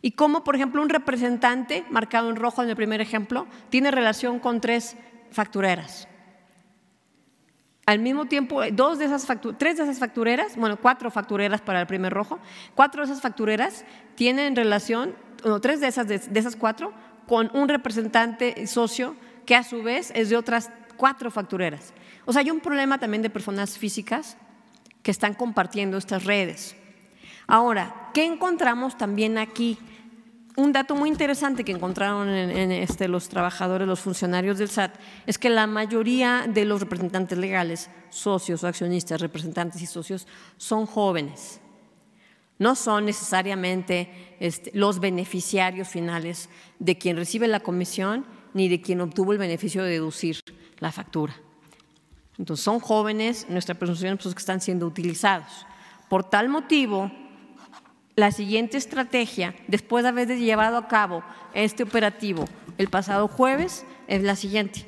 Y 0.00 0.12
cómo, 0.12 0.44
por 0.44 0.56
ejemplo, 0.56 0.80
un 0.80 0.88
representante, 0.88 1.84
marcado 1.90 2.30
en 2.30 2.36
rojo 2.36 2.62
en 2.62 2.70
el 2.70 2.74
primer 2.74 3.02
ejemplo, 3.02 3.46
tiene 3.68 3.90
relación 3.90 4.38
con 4.38 4.62
tres 4.62 4.96
factureras. 5.30 6.08
Al 7.84 7.98
mismo 7.98 8.24
tiempo, 8.24 8.62
dos 8.72 8.98
de 8.98 9.04
esas 9.04 9.28
tres 9.58 9.76
de 9.76 9.82
esas 9.82 9.98
factureras, 9.98 10.56
bueno, 10.56 10.78
cuatro 10.78 11.10
factureras 11.10 11.60
para 11.60 11.82
el 11.82 11.86
primer 11.86 12.14
rojo, 12.14 12.38
cuatro 12.74 13.04
de 13.04 13.12
esas 13.12 13.20
factureras 13.20 13.84
tienen 14.14 14.56
relación, 14.56 15.14
o 15.44 15.60
tres 15.60 15.80
de 15.80 15.88
esas, 15.88 16.08
de, 16.08 16.14
esas 16.14 16.56
cuatro, 16.56 16.94
con 17.28 17.50
un 17.52 17.68
representante 17.68 18.66
socio 18.66 19.16
que 19.44 19.54
a 19.54 19.64
su 19.64 19.82
vez 19.82 20.12
es 20.14 20.30
de 20.30 20.38
otras 20.38 20.70
cuatro 20.96 21.30
factureras. 21.30 21.92
O 22.24 22.32
sea, 22.32 22.40
hay 22.40 22.50
un 22.50 22.60
problema 22.60 22.96
también 22.96 23.20
de 23.20 23.28
personas 23.28 23.76
físicas 23.76 24.38
que 25.02 25.10
están 25.10 25.34
compartiendo 25.34 25.96
estas 25.96 26.24
redes. 26.24 26.76
Ahora, 27.46 28.10
¿qué 28.14 28.24
encontramos 28.24 28.96
también 28.96 29.38
aquí? 29.38 29.78
un 30.56 30.72
dato 30.72 30.94
muy 30.94 31.08
interesante 31.08 31.64
que 31.64 31.72
encontraron 31.72 32.28
en, 32.28 32.72
este, 32.72 33.08
los 33.08 33.28
trabajadores, 33.28 33.88
los 33.88 34.00
funcionarios 34.00 34.58
del 34.58 34.68
SAT, 34.68 34.96
es 35.26 35.38
que 35.38 35.48
la 35.48 35.66
mayoría 35.66 36.46
de 36.46 36.64
los 36.64 36.80
representantes 36.80 37.38
legales, 37.38 37.90
socios 38.10 38.62
o 38.62 38.68
accionistas, 38.68 39.20
representantes 39.20 39.80
y 39.80 39.86
socios, 39.86 40.26
son 40.56 40.86
jóvenes. 40.86 41.60
No 42.58 42.74
son 42.74 43.06
necesariamente 43.06 44.36
este, 44.40 44.70
los 44.74 45.00
beneficiarios 45.00 45.88
finales 45.88 46.48
de 46.78 46.98
quien 46.98 47.16
recibe 47.16 47.48
la 47.48 47.60
comisión 47.60 48.26
ni 48.52 48.68
de 48.68 48.80
quien 48.80 49.00
obtuvo 49.00 49.32
el 49.32 49.38
beneficio 49.38 49.82
de 49.82 49.92
deducir 49.92 50.38
la 50.78 50.92
factura. 50.92 51.34
Entonces, 52.38 52.64
son 52.64 52.80
jóvenes, 52.80 53.46
nuestra 53.48 53.74
presunción 53.74 54.18
es 54.18 54.34
que 54.34 54.38
están 54.38 54.60
siendo 54.60 54.86
utilizados. 54.86 55.66
Por 56.08 56.24
tal 56.24 56.48
motivo, 56.48 57.10
la 58.16 58.30
siguiente 58.30 58.76
estrategia, 58.76 59.54
después 59.68 60.02
de 60.02 60.10
haber 60.10 60.28
llevado 60.28 60.76
a 60.76 60.88
cabo 60.88 61.22
este 61.54 61.82
operativo 61.82 62.44
el 62.78 62.88
pasado 62.88 63.28
jueves, 63.28 63.84
es 64.08 64.22
la 64.22 64.36
siguiente. 64.36 64.86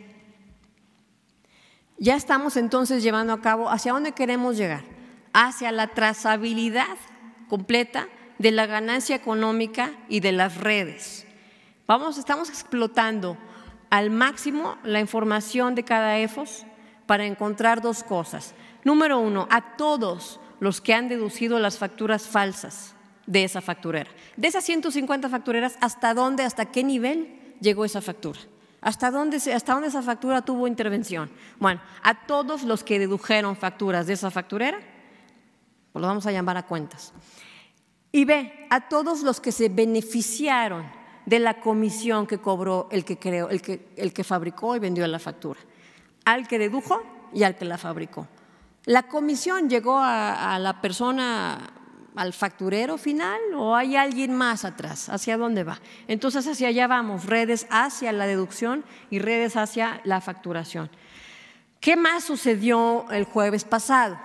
Ya 1.98 2.16
estamos 2.16 2.56
entonces 2.56 3.02
llevando 3.02 3.32
a 3.32 3.40
cabo 3.40 3.70
hacia 3.70 3.92
dónde 3.92 4.12
queremos 4.12 4.56
llegar, 4.56 4.84
hacia 5.32 5.70
la 5.72 5.88
trazabilidad 5.88 6.96
completa 7.48 8.08
de 8.38 8.50
la 8.50 8.66
ganancia 8.66 9.16
económica 9.16 9.92
y 10.08 10.20
de 10.20 10.32
las 10.32 10.56
redes. 10.56 11.26
Vamos, 11.86 12.18
estamos 12.18 12.48
explotando 12.48 13.36
al 13.90 14.10
máximo 14.10 14.76
la 14.82 15.00
información 15.00 15.74
de 15.74 15.84
cada 15.84 16.18
EFOS 16.18 16.66
para 17.06 17.26
encontrar 17.26 17.80
dos 17.80 18.02
cosas. 18.02 18.54
Número 18.84 19.18
uno, 19.18 19.46
a 19.50 19.76
todos 19.76 20.40
los 20.60 20.80
que 20.80 20.94
han 20.94 21.08
deducido 21.08 21.58
las 21.58 21.78
facturas 21.78 22.26
falsas 22.26 22.94
de 23.26 23.44
esa 23.44 23.60
facturera. 23.60 24.10
De 24.36 24.48
esas 24.48 24.64
150 24.64 25.28
factureras, 25.28 25.76
¿hasta 25.80 26.14
dónde, 26.14 26.42
hasta 26.42 26.66
qué 26.66 26.84
nivel 26.84 27.54
llegó 27.60 27.84
esa 27.84 28.00
factura? 28.00 28.40
¿Hasta 28.80 29.10
dónde, 29.10 29.38
¿Hasta 29.52 29.72
dónde 29.72 29.88
esa 29.88 30.02
factura 30.02 30.42
tuvo 30.42 30.66
intervención? 30.66 31.30
Bueno, 31.58 31.80
a 32.02 32.26
todos 32.26 32.64
los 32.64 32.84
que 32.84 32.98
dedujeron 32.98 33.56
facturas 33.56 34.06
de 34.06 34.12
esa 34.12 34.30
facturera, 34.30 34.78
pues 35.92 36.00
lo 36.00 36.06
vamos 36.06 36.26
a 36.26 36.32
llamar 36.32 36.58
a 36.58 36.66
cuentas. 36.66 37.14
Y 38.12 38.26
ve, 38.26 38.66
a 38.70 38.88
todos 38.88 39.22
los 39.22 39.40
que 39.40 39.52
se 39.52 39.68
beneficiaron 39.68 40.84
de 41.24 41.38
la 41.38 41.60
comisión 41.60 42.26
que 42.26 42.38
cobró 42.38 42.88
el 42.90 43.04
que, 43.04 43.18
creó, 43.18 43.48
el 43.48 43.62
que, 43.62 43.88
el 43.96 44.12
que 44.12 44.22
fabricó 44.22 44.76
y 44.76 44.78
vendió 44.78 45.06
la 45.06 45.18
factura, 45.18 45.58
al 46.24 46.48
que 46.48 46.58
dedujo 46.58 47.02
y 47.32 47.42
al 47.42 47.56
que 47.56 47.64
la 47.64 47.78
fabricó. 47.78 48.26
La 48.84 49.04
comisión 49.04 49.68
llegó 49.68 49.98
a 49.98 50.58
la 50.58 50.80
persona 50.80 51.72
al 52.14 52.32
facturero 52.32 52.96
final 52.96 53.40
o 53.56 53.74
hay 53.74 53.96
alguien 53.96 54.34
más 54.34 54.64
atrás? 54.64 55.08
¿Hacia 55.08 55.36
dónde 55.36 55.64
va? 55.64 55.80
Entonces 56.08 56.46
hacia 56.46 56.68
allá 56.68 56.86
vamos, 56.86 57.26
redes 57.26 57.66
hacia 57.70 58.12
la 58.12 58.26
deducción 58.26 58.84
y 59.10 59.18
redes 59.18 59.56
hacia 59.56 60.00
la 60.04 60.20
facturación. 60.20 60.90
¿Qué 61.80 61.96
más 61.96 62.24
sucedió 62.24 63.06
el 63.10 63.24
jueves 63.24 63.64
pasado? 63.64 64.18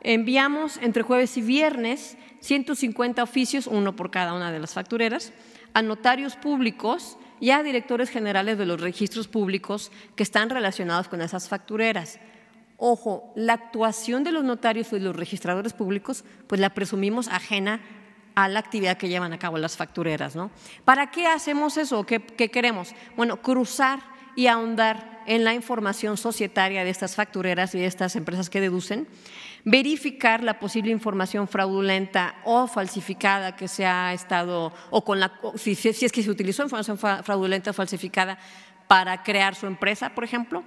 Enviamos 0.00 0.76
entre 0.76 1.02
jueves 1.02 1.36
y 1.36 1.42
viernes 1.42 2.16
150 2.40 3.22
oficios, 3.22 3.66
uno 3.66 3.96
por 3.96 4.10
cada 4.10 4.34
una 4.34 4.52
de 4.52 4.60
las 4.60 4.74
factureras, 4.74 5.32
a 5.76 5.82
notarios 5.82 6.36
públicos 6.36 7.18
y 7.38 7.50
a 7.50 7.62
directores 7.62 8.08
generales 8.08 8.56
de 8.56 8.64
los 8.64 8.80
registros 8.80 9.28
públicos 9.28 9.92
que 10.14 10.22
están 10.22 10.48
relacionados 10.48 11.06
con 11.08 11.20
esas 11.20 11.50
factureras. 11.50 12.18
Ojo, 12.78 13.30
la 13.36 13.52
actuación 13.52 14.24
de 14.24 14.32
los 14.32 14.42
notarios 14.42 14.90
y 14.94 15.00
los 15.00 15.14
registradores 15.14 15.74
públicos, 15.74 16.24
pues 16.46 16.62
la 16.62 16.70
presumimos 16.70 17.28
ajena 17.28 17.82
a 18.34 18.48
la 18.48 18.58
actividad 18.58 18.96
que 18.96 19.10
llevan 19.10 19.34
a 19.34 19.38
cabo 19.38 19.58
las 19.58 19.76
factureras. 19.76 20.34
¿no? 20.34 20.50
¿Para 20.86 21.10
qué 21.10 21.26
hacemos 21.26 21.76
eso? 21.76 22.04
¿Qué, 22.04 22.20
¿Qué, 22.20 22.50
queremos? 22.50 22.94
Bueno, 23.14 23.42
cruzar 23.42 24.00
y 24.34 24.46
ahondar 24.46 25.24
en 25.26 25.44
la 25.44 25.52
información 25.52 26.16
societaria 26.16 26.84
de 26.84 26.90
estas 26.90 27.16
factureras 27.16 27.74
y 27.74 27.80
de 27.80 27.86
estas 27.86 28.16
empresas 28.16 28.48
que 28.48 28.62
deducen, 28.62 29.06
verificar 29.66 30.44
la 30.44 30.60
posible 30.60 30.92
información 30.92 31.48
fraudulenta 31.48 32.36
o 32.44 32.68
falsificada 32.68 33.56
que 33.56 33.66
se 33.66 33.84
ha 33.84 34.14
estado, 34.14 34.72
o 34.90 35.04
con 35.04 35.18
la, 35.18 35.32
si, 35.56 35.72
es 35.72 36.12
que 36.12 36.22
se 36.22 36.30
utilizó 36.30 36.62
información 36.62 36.96
fraudulenta 36.96 37.70
o 37.70 37.74
falsificada 37.74 38.38
para 38.86 39.24
crear 39.24 39.56
su 39.56 39.66
empresa, 39.66 40.14
por 40.14 40.22
ejemplo, 40.22 40.62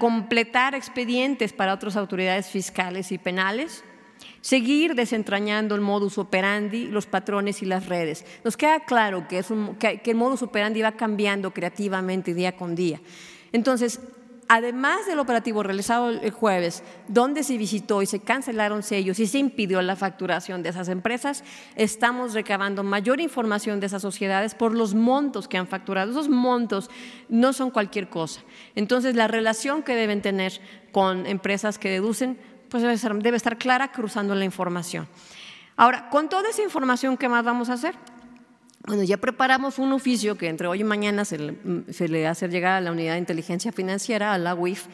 completar 0.00 0.74
expedientes 0.74 1.52
para 1.52 1.72
otras 1.72 1.96
autoridades 1.96 2.48
fiscales 2.48 3.12
y 3.12 3.18
penales, 3.18 3.84
seguir 4.40 4.96
desentrañando 4.96 5.76
el 5.76 5.80
modus 5.80 6.18
operandi, 6.18 6.88
los 6.88 7.06
patrones 7.06 7.62
y 7.62 7.66
las 7.66 7.86
redes. 7.86 8.26
Nos 8.42 8.56
queda 8.56 8.80
claro 8.80 9.28
que, 9.28 9.38
es 9.38 9.46
que, 9.78 10.00
el 10.04 10.16
modus 10.16 10.42
operandi 10.42 10.82
va 10.82 10.92
cambiando 10.92 11.52
creativamente 11.52 12.34
día 12.34 12.56
con 12.56 12.74
día. 12.74 13.00
Entonces, 13.52 14.00
además 14.48 15.06
del 15.06 15.18
operativo 15.18 15.62
realizado 15.62 16.08
el 16.08 16.30
jueves, 16.30 16.82
donde 17.06 17.44
se 17.44 17.58
visitó 17.58 18.02
y 18.02 18.06
se 18.06 18.20
cancelaron 18.20 18.82
sellos 18.82 19.18
y 19.20 19.26
se 19.26 19.38
impidió 19.38 19.80
la 19.82 19.94
facturación 19.94 20.62
de 20.62 20.70
esas 20.70 20.88
empresas, 20.88 21.44
estamos 21.76 22.34
recabando 22.34 22.82
mayor 22.82 23.20
información 23.20 23.78
de 23.78 23.86
esas 23.86 24.02
sociedades 24.02 24.54
por 24.54 24.74
los 24.74 24.94
montos 24.94 25.48
que 25.48 25.58
han 25.58 25.68
facturado. 25.68 26.10
Esos 26.10 26.28
montos 26.28 26.90
no 27.28 27.52
son 27.52 27.70
cualquier 27.70 28.08
cosa. 28.08 28.40
Entonces, 28.74 29.14
la 29.14 29.28
relación 29.28 29.82
que 29.82 29.94
deben 29.94 30.22
tener 30.22 30.60
con 30.92 31.26
empresas 31.26 31.78
que 31.78 31.90
deducen, 31.90 32.38
pues 32.70 32.82
debe, 32.82 32.96
debe 33.22 33.36
estar 33.36 33.58
clara 33.58 33.92
cruzando 33.92 34.34
la 34.34 34.44
información. 34.44 35.06
Ahora, 35.76 36.08
con 36.08 36.28
toda 36.28 36.48
esa 36.48 36.62
información, 36.62 37.16
¿qué 37.16 37.28
más 37.28 37.44
vamos 37.44 37.68
a 37.68 37.74
hacer? 37.74 37.94
Bueno, 38.88 39.02
ya 39.02 39.18
preparamos 39.18 39.78
un 39.78 39.92
oficio 39.92 40.38
que 40.38 40.48
entre 40.48 40.66
hoy 40.66 40.80
y 40.80 40.84
mañana 40.84 41.26
se 41.26 41.36
le, 41.36 42.26
hace 42.26 42.48
llegar 42.48 42.72
a 42.72 42.80
la 42.80 42.90
Unidad 42.90 43.12
de 43.12 43.18
Inteligencia 43.18 43.70
Financiera, 43.70 44.32
a 44.32 44.38
la 44.38 44.54
UIF, 44.54 44.86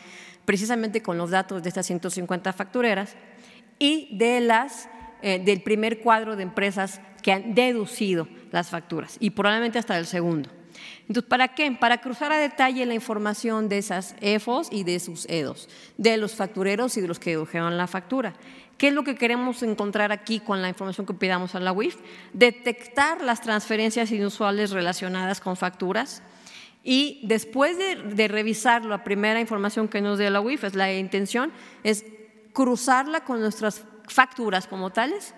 precisamente 0.45 1.01
con 1.01 1.17
los 1.17 1.31
datos 1.31 1.63
de 1.63 1.69
estas 1.69 1.87
150 1.87 2.53
factureras 2.53 3.15
y 3.79 4.09
de 4.19 4.41
las, 4.41 4.89
eh, 5.23 5.39
del 5.39 5.63
primer 5.63 6.01
cuadro 6.01 6.35
de 6.35 6.43
empresas 6.43 7.01
que 7.23 7.31
han 7.31 7.55
deducido 7.55 8.27
las 8.51 8.69
facturas 8.69 9.17
y 9.21 9.31
probablemente 9.31 9.79
hasta 9.79 9.97
el 9.97 10.07
segundo. 10.07 10.51
Entonces, 11.03 11.29
¿para 11.29 11.55
qué? 11.55 11.71
Para 11.71 11.99
cruzar 11.99 12.33
a 12.33 12.39
detalle 12.39 12.85
la 12.87 12.95
información 12.95 13.69
de 13.69 13.79
esas 13.79 14.17
EFOS 14.21 14.73
y 14.73 14.83
de 14.83 14.99
sus 14.99 15.25
EDOS, 15.29 15.69
de 15.99 16.17
los 16.17 16.35
factureros 16.35 16.97
y 16.97 17.01
de 17.01 17.07
los 17.07 17.21
que 17.21 17.31
dedujeron 17.31 17.77
la 17.77 17.87
factura. 17.87 18.35
¿Qué 18.79 18.89
es 18.89 18.95
lo 18.95 19.05
que 19.05 19.15
queremos 19.15 19.63
encontrar 19.63 20.11
aquí 20.11 20.41
con 20.41 20.61
la 20.61 20.69
información 20.69 21.07
que 21.07 21.15
pidamos 21.15 21.55
a 21.55 21.61
la 21.61 21.73
UIF? 21.73 21.97
Detectar 22.33 23.23
las 23.23 23.41
transferencias 23.41 24.11
inusuales 24.11 24.71
relacionadas 24.71 25.41
con 25.41 25.57
facturas 25.57 26.23
y 26.83 27.21
después 27.25 27.79
de, 27.79 28.29
revisar 28.29 28.85
la 28.85 29.05
primera 29.05 29.41
información 29.41 29.89
que 29.89 30.03
nos 30.03 30.19
dé 30.19 30.29
la 30.29 30.41
UIF, 30.41 30.65
es 30.65 30.75
la 30.75 30.93
intención, 30.93 31.51
es 31.83 32.05
cruzarla 32.53 33.25
con 33.25 33.41
nuestras 33.41 33.85
facturas 34.07 34.67
como 34.67 34.91
tales 34.91 35.35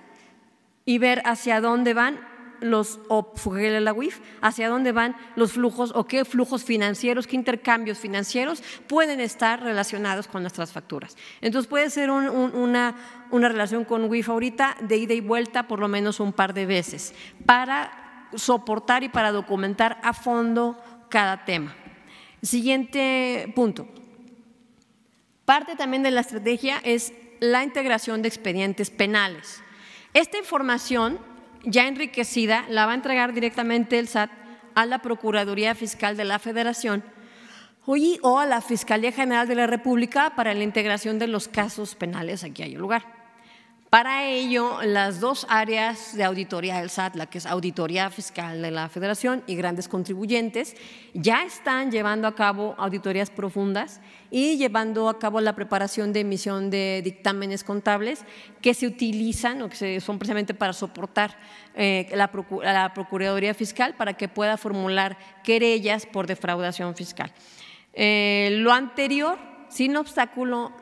y 0.85 0.99
ver 0.99 1.23
hacia 1.25 1.61
dónde 1.61 1.95
van 1.95 2.36
los 2.61 3.01
o 3.09 3.33
la 3.55 3.93
WIF, 3.93 4.21
hacia 4.41 4.69
dónde 4.69 4.93
van 4.93 5.17
los 5.37 5.53
flujos 5.53 5.93
o 5.95 6.07
qué 6.07 6.25
flujos 6.25 6.65
financieros, 6.65 7.27
qué 7.27 7.37
intercambios 7.37 7.99
financieros 7.99 8.63
pueden 8.87 9.21
estar 9.21 9.63
relacionados 9.63 10.27
con 10.29 10.43
nuestras 10.43 10.73
facturas. 10.73 11.17
Entonces 11.41 11.69
puede 11.69 11.91
ser 11.91 12.11
una, 12.11 12.95
una 13.31 13.49
relación 13.49 13.85
con 13.85 14.05
WIF 14.05 14.29
ahorita 14.29 14.77
de 14.81 14.97
ida 14.97 15.15
y 15.15 15.21
vuelta 15.21 15.69
por 15.69 15.81
lo 15.81 15.89
menos 15.89 16.21
un 16.21 16.33
par 16.33 16.55
de 16.55 16.67
veces 16.67 17.15
para 17.45 18.29
soportar 18.35 19.03
y 19.03 19.09
para 19.09 19.33
documentar 19.33 19.99
a 20.03 20.13
fondo 20.13 20.77
cada 21.09 21.45
tema. 21.45 21.75
Siguiente 22.43 23.53
punto. 23.55 23.89
Parte 25.45 25.77
también 25.77 26.03
de 26.03 26.11
la 26.11 26.21
estrategia 26.21 26.79
es 26.83 27.13
la 27.41 27.63
integración 27.63 28.23
de 28.23 28.29
expedientes 28.29 28.91
penales. 28.91 29.63
Esta 30.13 30.39
información 30.39 31.19
ya 31.67 31.89
enriquecida 31.89 32.65
la 32.69 32.87
va 32.87 32.93
a 32.93 32.95
entregar 32.95 33.35
directamente 33.35 33.99
el 33.99 34.09
SAT 34.09 34.31
a 34.75 34.87
la 34.87 35.01
Procuraduría 35.01 35.75
Fiscal 35.75 36.17
de 36.17 36.25
la 36.25 36.39
Federación 36.39 37.05
o 38.23 38.39
a 38.39 38.47
la 38.47 38.61
Fiscalía 38.61 39.13
General 39.13 39.47
de 39.47 39.55
la 39.55 39.67
República 39.67 40.35
para 40.35 40.55
la 40.55 40.65
integración 40.65 41.19
de 41.19 41.29
los 41.29 41.49
casos 41.49 41.95
penales 41.95 42.43
aquí 42.43 42.63
hay 42.63 42.75
lugar. 42.75 43.17
Para 43.91 44.27
ello, 44.27 44.83
las 44.83 45.21
dos 45.21 45.47
áreas 45.49 46.17
de 46.17 46.25
auditoría 46.25 46.79
del 46.79 46.91
SAT, 46.91 47.15
la 47.15 47.27
que 47.27 47.39
es 47.39 47.47
auditoría 47.47 48.11
fiscal 48.11 48.61
de 48.61 48.73
la 48.73 48.89
Federación 48.89 49.45
y 49.47 49.55
grandes 49.55 49.89
contribuyentes, 49.89 50.75
ya 51.15 51.45
están 51.45 51.93
llevando 51.93 52.27
a 52.27 52.35
cabo 52.35 52.75
auditorías 52.79 53.31
profundas 53.31 54.01
y 54.31 54.57
llevando 54.57 55.09
a 55.09 55.19
cabo 55.19 55.41
la 55.41 55.55
preparación 55.55 56.13
de 56.13 56.21
emisión 56.21 56.71
de 56.71 57.01
dictámenes 57.05 57.65
contables 57.65 58.25
que 58.61 58.75
se 58.75 58.87
utilizan 58.87 59.63
o 59.63 59.69
que 59.69 60.01
son 60.01 60.19
precisamente 60.19 60.55
para 60.55 60.73
soportar 60.73 61.39
eh, 61.75 62.09
la, 62.15 62.31
la 62.63 62.95
Procuraduría 62.95 63.55
Fiscal 63.55 63.95
para 63.97 64.15
que 64.15 64.29
pueda 64.29 64.57
formular 64.57 65.17
querellas 65.45 66.07
por 66.07 66.27
defraudación 66.27 66.95
fiscal. 66.97 67.33
Eh, 67.93 68.51
lo 68.59 68.73
anterior, 68.73 69.39
sin 69.69 69.97
obstáculo, 69.97 70.73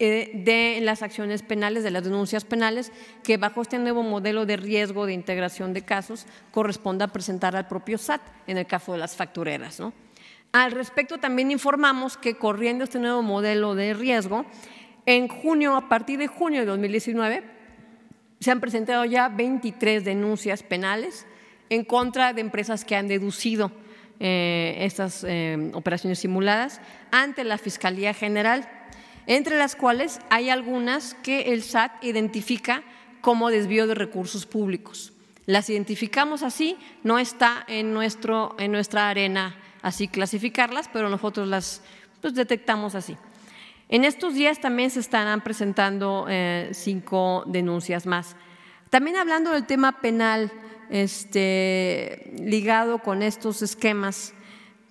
eh, 0.00 0.32
de 0.34 0.80
las 0.82 1.02
acciones 1.02 1.42
penales, 1.42 1.84
de 1.84 1.92
las 1.92 2.02
denuncias 2.02 2.44
penales, 2.44 2.90
que 3.22 3.36
bajo 3.36 3.62
este 3.62 3.78
nuevo 3.78 4.02
modelo 4.02 4.44
de 4.44 4.56
riesgo 4.56 5.06
de 5.06 5.12
integración 5.12 5.72
de 5.72 5.82
casos 5.82 6.26
corresponda 6.50 7.06
presentar 7.08 7.54
al 7.54 7.68
propio 7.68 7.96
SAT 7.96 8.20
en 8.48 8.58
el 8.58 8.66
caso 8.66 8.92
de 8.92 8.98
las 8.98 9.14
factureras. 9.14 9.80
Al 10.54 10.70
respecto, 10.70 11.18
también 11.18 11.50
informamos 11.50 12.16
que 12.16 12.36
corriendo 12.36 12.84
este 12.84 13.00
nuevo 13.00 13.22
modelo 13.22 13.74
de 13.74 13.92
riesgo, 13.92 14.46
en 15.04 15.26
junio, 15.26 15.74
a 15.74 15.88
partir 15.88 16.20
de 16.20 16.28
junio 16.28 16.60
de 16.60 16.66
2019, 16.66 17.42
se 18.38 18.52
han 18.52 18.60
presentado 18.60 19.04
ya 19.04 19.28
23 19.28 20.04
denuncias 20.04 20.62
penales 20.62 21.26
en 21.70 21.84
contra 21.84 22.32
de 22.32 22.40
empresas 22.40 22.84
que 22.84 22.94
han 22.94 23.08
deducido 23.08 23.72
eh, 24.20 24.76
estas 24.82 25.24
eh, 25.26 25.72
operaciones 25.74 26.20
simuladas 26.20 26.80
ante 27.10 27.42
la 27.42 27.58
Fiscalía 27.58 28.14
General 28.14 28.70
entre 29.26 29.58
las 29.58 29.74
cuales 29.74 30.20
hay 30.30 30.50
algunas 30.50 31.14
que 31.14 31.52
el 31.52 31.64
SAT 31.64 32.04
identifica 32.04 32.84
como 33.22 33.50
desvío 33.50 33.88
de 33.88 33.96
recursos 33.96 34.46
públicos. 34.46 35.14
Las 35.46 35.68
identificamos 35.68 36.44
así, 36.44 36.76
no 37.02 37.18
está 37.18 37.64
en, 37.66 37.92
nuestro, 37.92 38.54
en 38.60 38.70
nuestra 38.70 39.08
arena 39.08 39.56
así 39.84 40.08
clasificarlas, 40.08 40.88
pero 40.92 41.08
nosotros 41.10 41.46
las 41.46 41.80
pues, 42.20 42.34
detectamos 42.34 42.96
así. 42.96 43.16
En 43.90 44.04
estos 44.04 44.34
días 44.34 44.58
también 44.58 44.90
se 44.90 44.98
estarán 45.00 45.42
presentando 45.42 46.24
eh, 46.28 46.70
cinco 46.72 47.44
denuncias 47.46 48.06
más. 48.06 48.34
También 48.88 49.18
hablando 49.18 49.52
del 49.52 49.66
tema 49.66 50.00
penal 50.00 50.50
este, 50.88 52.32
ligado 52.38 53.00
con 53.00 53.22
estos 53.22 53.60
esquemas, 53.60 54.32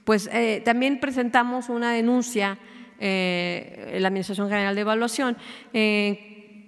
pues 0.04 0.30
eh, 0.32 0.62
también 0.64 1.00
presentamos 1.00 1.70
una 1.70 1.92
denuncia 1.92 2.60
eh, 3.00 3.98
la 4.00 4.10
Administración 4.10 4.48
General 4.48 4.76
de 4.76 4.82
Evaluación, 4.82 5.38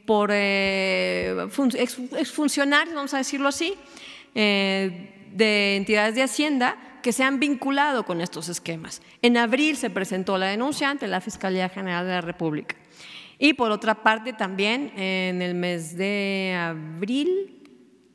por 0.07 0.31
exfuncionarios, 0.31 2.95
vamos 2.95 3.13
a 3.13 3.17
decirlo 3.17 3.49
así, 3.49 3.75
de 4.33 5.75
entidades 5.75 6.15
de 6.15 6.23
Hacienda 6.23 6.75
que 7.05 7.13
se 7.13 7.23
han 7.23 7.39
vinculado 7.39 8.03
con 8.03 8.19
estos 8.19 8.49
esquemas. 8.49 8.99
En 9.21 9.37
abril 9.37 9.77
se 9.77 9.91
presentó 9.91 10.39
la 10.39 10.47
denuncia 10.47 10.89
ante 10.89 11.05
la 11.07 11.21
Fiscalía 11.21 11.69
General 11.69 12.03
de 12.03 12.13
la 12.13 12.21
República. 12.21 12.77
Y 13.37 13.53
por 13.53 13.69
otra 13.69 14.01
parte, 14.01 14.33
también 14.33 14.91
en 14.97 15.39
el 15.43 15.53
mes 15.53 15.95
de 15.95 16.57
abril, 16.59 17.61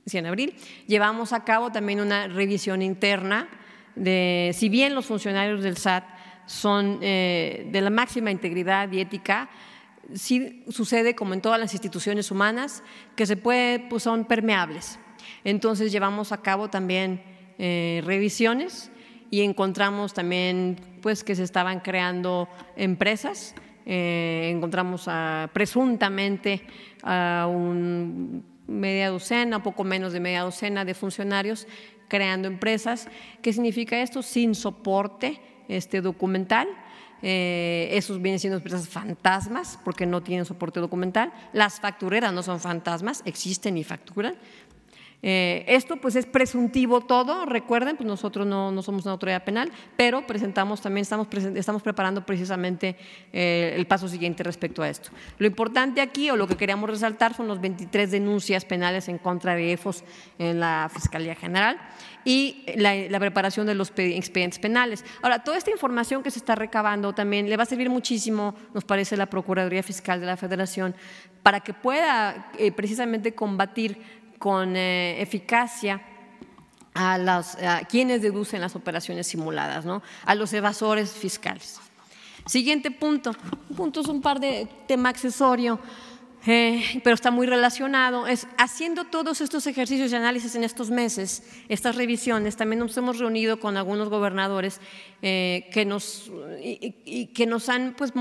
sí, 0.07 0.19
en 0.19 0.27
abril, 0.27 0.57
llevamos 0.89 1.33
a 1.33 1.45
cabo 1.45 1.71
también 1.71 2.01
una 2.01 2.27
revisión 2.27 2.83
interna 2.83 3.49
de, 3.95 4.51
si 4.55 4.69
bien 4.69 4.97
los 4.97 5.07
funcionarios 5.07 5.63
del 5.63 5.77
SAT 5.77 6.03
son 6.47 6.99
eh, 7.01 7.69
de 7.71 7.81
la 7.83 7.91
máxima 7.91 8.33
integridad 8.33 8.91
y 8.91 8.99
ética. 8.99 9.51
Sí 10.15 10.65
sucede 10.69 11.15
como 11.15 11.35
en 11.35 11.43
todas 11.43 11.61
las 11.61 11.75
instituciones 11.75 12.33
humanas 12.33 12.83
que 13.15 13.25
se 13.25 13.37
puede, 13.37 13.79
pues 13.79 14.03
son 14.03 14.25
permeables. 14.25 14.99
Entonces 15.45 15.93
llevamos 15.93 16.33
a 16.33 16.43
cabo 16.43 16.69
también 16.71 17.39
eh, 17.63 18.01
revisiones 18.07 18.91
y 19.31 19.43
encontramos 19.43 20.15
también 20.15 20.77
pues 21.03 21.23
que 21.23 21.35
se 21.35 21.43
estaban 21.43 21.81
creando 21.81 22.49
empresas. 22.75 23.55
Eh, 23.85 24.51
encontramos 24.51 25.07
presuntamente 25.53 26.63
a 27.03 27.47
un 27.51 28.45
media 28.67 29.11
docena, 29.11 29.63
poco 29.63 29.85
menos 29.85 30.15
de 30.15 30.21
media 30.21 30.41
docena 30.41 30.87
de 30.87 30.95
funcionarios 30.95 31.67
creando 32.09 32.49
empresas. 32.49 33.09
¿Qué 33.43 33.53
significa 33.53 34.01
esto? 34.01 34.23
Sin 34.23 34.55
soporte 34.55 35.39
este 35.69 36.01
documental. 36.01 36.67
Eh, 37.23 37.91
esos 37.93 38.23
vienen 38.23 38.39
siendo 38.39 38.57
empresas 38.57 38.89
fantasmas 38.89 39.79
porque 39.85 40.07
no 40.07 40.23
tienen 40.23 40.47
soporte 40.47 40.81
documental. 40.81 41.31
Las 41.53 41.79
factureras 41.79 42.33
no 42.33 42.43
son 42.43 42.59
fantasmas, 42.59 43.21
existen 43.27 43.77
y 43.77 43.85
facturan. 43.85 44.37
Eh, 45.23 45.65
esto 45.69 45.97
pues 45.97 46.17
es 46.17 46.25
presuntivo 46.27 47.03
todo, 47.03 47.45
recuerden, 47.45 47.97
pues 47.97 48.07
nosotros 48.07 48.47
no, 48.47 48.73
no, 48.73 48.83
somos 48.83 49.05
una 49.05 49.13
autoridad 49.13 49.45
penal, 49.45 49.71
pero 49.97 50.27
presentamos 50.27 50.81
también, 50.81 51.03
estamos, 51.03 51.29
estamos 51.55 51.83
preparando 51.83 52.25
precisamente 52.25 52.97
eh, 53.33 53.75
el 53.77 53.87
paso 53.87 54.09
siguiente 54.09 54.43
respecto 54.43 54.83
a 54.83 54.89
esto. 54.89 55.11
Lo 55.39 55.47
importante 55.47 56.01
aquí 56.01 56.31
o 56.31 56.37
lo 56.37 56.47
que 56.47 56.57
queríamos 56.57 56.89
resaltar 56.89 57.35
son 57.35 57.49
los 57.49 57.61
23 57.61 58.11
denuncias 58.11 58.65
penales 58.65 59.09
en 59.09 59.19
contra 59.19 59.55
de 59.55 59.73
EFOS 59.73 60.05
en 60.39 60.61
la 60.61 60.91
Fiscalía 60.93 61.35
General 61.35 61.79
y 62.25 62.65
la, 62.77 63.19
preparación 63.19 63.67
de 63.67 63.75
los 63.75 63.93
expedientes 63.97 64.59
penales. 64.59 65.05
Ahora, 65.23 65.45
toda 65.45 65.59
esta 65.59 65.71
información 65.71 66.23
que 66.23 66.31
se 66.31 66.39
está 66.39 66.55
recabando 66.55 67.13
también 67.13 67.49
le 67.49 67.57
va 67.57 67.65
a 67.65 67.67
servir 67.67 67.91
muchísimo, 67.91 68.55
nos 68.75 68.85
parece, 68.85 69.17
la 69.17 69.27
Procuraduría 69.27 69.83
Fiscal 69.83 70.21
de 70.21 70.27
la 70.27 70.37
Federación 70.37 70.95
para 71.43 71.61
que 71.61 71.73
pueda 71.73 72.51
eh, 72.59 72.71
precisamente 72.73 73.35
combatir 73.35 74.20
con 74.41 74.75
eh, 74.75 75.21
eficacia 75.21 76.01
a, 76.95 77.83
quienes 77.91 78.23
deducen 78.23 78.63
las 78.63 78.75
operaciones 78.75 79.27
simuladas, 79.27 79.85
¿no? 79.85 80.03
a 80.25 80.35
los 80.35 80.51
evasores 80.55 81.13
fiscales. 81.13 81.79
Siguiente 82.47 82.91
punto, 82.91 83.33
punto 83.77 84.01
es 84.01 84.09
un 84.09 84.23
par 84.23 84.41
de 84.41 84.67
tema 84.89 85.11
accesorio. 85.11 85.79
Eh, 86.47 87.03
pero 87.05 87.13
está 87.13 87.31
muy 87.31 87.47
relacionado, 87.47 88.27
es 88.27 88.47
haciendo 88.57 89.05
todos 89.05 89.43
estos 89.43 89.67
ejercicios 89.67 90.11
de 90.11 90.17
análisis 90.17 90.55
en 90.55 90.65
estos 90.65 90.89
meses, 90.89 91.43
estas 91.69 91.97
revisiones, 91.97 92.57
también 92.57 92.79
nos 92.79 92.97
hemos 92.97 93.19
reunido 93.19 93.61
con 93.61 93.77
algunos 93.77 94.09
gobernadores 94.09 94.81
eh, 95.21 95.69
que, 95.71 95.85
nos, 95.85 96.33
y, 96.63 97.27
que 97.35 97.45
nos 97.45 97.69
han 97.69 97.93
pues, 97.93 98.15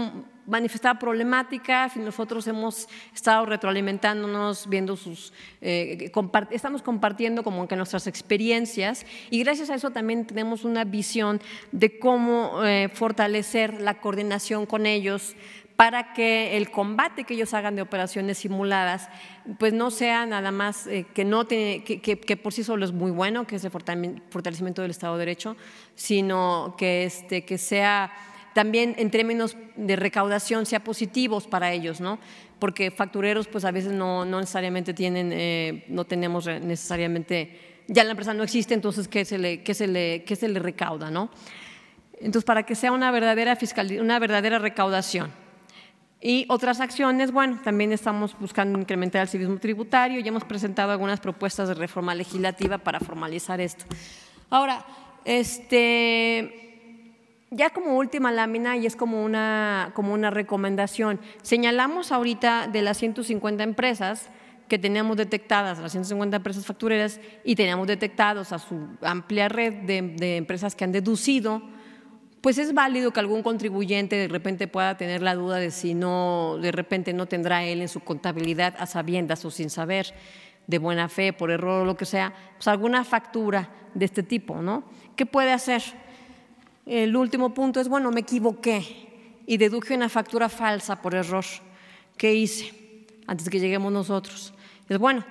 manifestado 0.49 0.99
problemática, 0.99 1.91
nosotros 1.95 2.47
hemos 2.47 2.87
estado 3.13 3.45
retroalimentándonos, 3.45 4.67
viendo 4.67 4.95
sus, 4.95 5.33
eh, 5.61 6.11
estamos 6.51 6.81
compartiendo 6.81 7.43
como 7.43 7.67
que 7.67 7.75
nuestras 7.75 8.07
experiencias 8.07 9.05
y 9.29 9.43
gracias 9.43 9.69
a 9.69 9.75
eso 9.75 9.91
también 9.91 10.25
tenemos 10.25 10.65
una 10.65 10.83
visión 10.83 11.41
de 11.71 11.99
cómo 11.99 12.59
fortalecer 12.93 13.81
la 13.81 13.99
coordinación 13.99 14.65
con 14.65 14.85
ellos 14.85 15.35
para 15.79 16.11
que 16.11 16.57
el 16.57 16.71
combate 16.71 17.23
que 17.23 17.35
ellos 17.35 17.53
hagan 17.53 17.77
de 17.77 17.81
operaciones 17.81 18.39
simuladas 18.39 19.07
pues 19.57 19.71
no 19.71 19.91
sea 19.91 20.25
nada 20.25 20.51
más 20.51 20.85
eh, 20.87 21.05
que, 21.13 21.23
no 21.23 21.47
tiene, 21.47 21.85
que, 21.85 22.35
por 22.35 22.51
sí 22.51 22.65
solo 22.65 22.83
es 22.83 22.91
muy 22.91 23.11
bueno, 23.11 23.47
que 23.47 23.55
es 23.55 23.63
el 23.63 23.71
fortalecimiento 23.71 24.81
del 24.81 24.91
Estado 24.91 25.13
de 25.13 25.19
Derecho, 25.19 25.55
sino 25.95 26.75
que, 26.77 27.05
este, 27.05 27.45
que 27.45 27.57
sea 27.57 28.11
también 28.53 28.95
en 28.97 29.11
términos 29.11 29.55
de 29.75 29.95
recaudación 29.95 30.65
sea 30.65 30.83
positivos 30.83 31.47
para 31.47 31.71
ellos, 31.71 32.01
¿no? 32.01 32.19
Porque 32.59 32.91
factureros 32.91 33.47
pues 33.47 33.65
a 33.65 33.71
veces 33.71 33.93
no, 33.93 34.25
no 34.25 34.39
necesariamente 34.39 34.93
tienen, 34.93 35.31
eh, 35.33 35.85
no 35.87 36.05
tenemos 36.05 36.45
necesariamente, 36.47 37.83
ya 37.87 38.03
la 38.03 38.11
empresa 38.11 38.33
no 38.33 38.43
existe, 38.43 38.73
entonces 38.73 39.07
¿qué 39.07 39.25
se 39.25 39.37
le, 39.37 39.63
qué 39.63 39.73
se 39.73 39.87
le, 39.87 40.23
qué 40.23 40.35
se 40.35 40.47
le 40.47 40.59
recauda, 40.59 41.09
no? 41.09 41.29
Entonces 42.13 42.43
para 42.43 42.63
que 42.63 42.75
sea 42.75 42.91
una 42.91 43.11
verdadera, 43.11 43.55
fiscal, 43.55 43.97
una 43.99 44.19
verdadera 44.19 44.59
recaudación. 44.59 45.31
Y 46.21 46.45
otras 46.49 46.81
acciones, 46.81 47.31
bueno, 47.31 47.61
también 47.63 47.93
estamos 47.93 48.37
buscando 48.39 48.77
incrementar 48.77 49.21
el 49.21 49.29
civismo 49.29 49.57
tributario 49.57 50.19
y 50.19 50.27
hemos 50.27 50.43
presentado 50.43 50.91
algunas 50.91 51.21
propuestas 51.21 51.69
de 51.69 51.75
reforma 51.75 52.13
legislativa 52.13 52.77
para 52.77 52.99
formalizar 52.99 53.61
esto. 53.61 53.85
Ahora, 54.49 54.85
este, 55.23 56.68
ya 57.51 57.71
como 57.71 57.97
última 57.97 58.31
lámina 58.31 58.77
y 58.77 58.85
es 58.85 58.95
como 58.95 59.23
una, 59.23 59.91
como 59.95 60.13
una 60.13 60.29
recomendación, 60.29 61.19
señalamos 61.41 62.11
ahorita 62.11 62.67
de 62.67 62.81
las 62.81 62.97
150 62.97 63.63
empresas 63.63 64.29
que 64.67 64.77
teníamos 64.77 65.17
detectadas, 65.17 65.79
las 65.79 65.91
150 65.91 66.37
empresas 66.37 66.65
factureras, 66.65 67.19
y 67.43 67.55
teníamos 67.55 67.87
detectados 67.87 68.51
a 68.53 68.59
su 68.59 68.87
amplia 69.01 69.49
red 69.49 69.73
de, 69.85 70.37
empresas 70.37 70.75
que 70.75 70.83
han 70.83 70.91
deducido 70.91 71.61
pues 72.41 72.57
es 72.57 72.73
válido 72.73 73.11
que 73.11 73.19
algún 73.19 73.43
contribuyente 73.43 74.15
de 74.15 74.29
repente 74.29 74.69
pueda 74.69 74.95
tener 74.95 75.21
la 75.21 75.35
duda 75.35 75.57
de 75.57 75.71
si 75.71 75.93
no, 75.93 76.57
de 76.61 76.71
repente 76.71 77.11
no 77.11 77.25
tendrá 77.25 77.65
él 77.65 77.81
en 77.81 77.89
su 77.89 77.99
contabilidad 77.99 78.75
a 78.79 78.85
sabiendas 78.85 79.43
o 79.43 79.51
sin 79.51 79.69
saber, 79.69 80.13
de 80.65 80.77
buena 80.77 81.09
fe, 81.09 81.33
por 81.33 81.51
error 81.51 81.81
o 81.81 81.85
lo 81.85 81.97
que 81.97 82.05
sea, 82.05 82.33
pues 82.55 82.69
alguna 82.69 83.03
factura 83.03 83.71
de 83.93 84.05
este 84.05 84.23
tipo, 84.23 84.61
¿no? 84.61 84.85
¿Qué 85.17 85.25
puede 85.25 85.51
hacer? 85.51 85.81
El 86.89 87.15
último 87.15 87.53
punto 87.53 87.79
es, 87.79 87.87
bueno, 87.87 88.09
me 88.09 88.21
equivoqué 88.21 89.43
y 89.45 89.57
deduje 89.57 89.93
una 89.93 90.09
factura 90.09 90.49
falsa 90.49 90.99
por 90.99 91.13
error. 91.13 91.45
¿Qué 92.17 92.33
hice 92.33 93.05
antes 93.27 93.47
que 93.47 93.59
lleguemos 93.59 93.93
nosotros? 93.93 94.55
Es 94.89 94.97
bueno, 94.97 95.23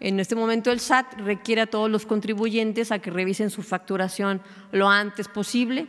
en 0.00 0.18
este 0.18 0.34
momento 0.34 0.72
el 0.72 0.80
SAT 0.80 1.20
requiere 1.20 1.60
a 1.60 1.66
todos 1.68 1.88
los 1.88 2.06
contribuyentes 2.06 2.90
a 2.90 2.98
que 2.98 3.12
revisen 3.12 3.50
su 3.50 3.62
facturación 3.62 4.42
lo 4.72 4.88
antes 4.88 5.28
posible 5.28 5.86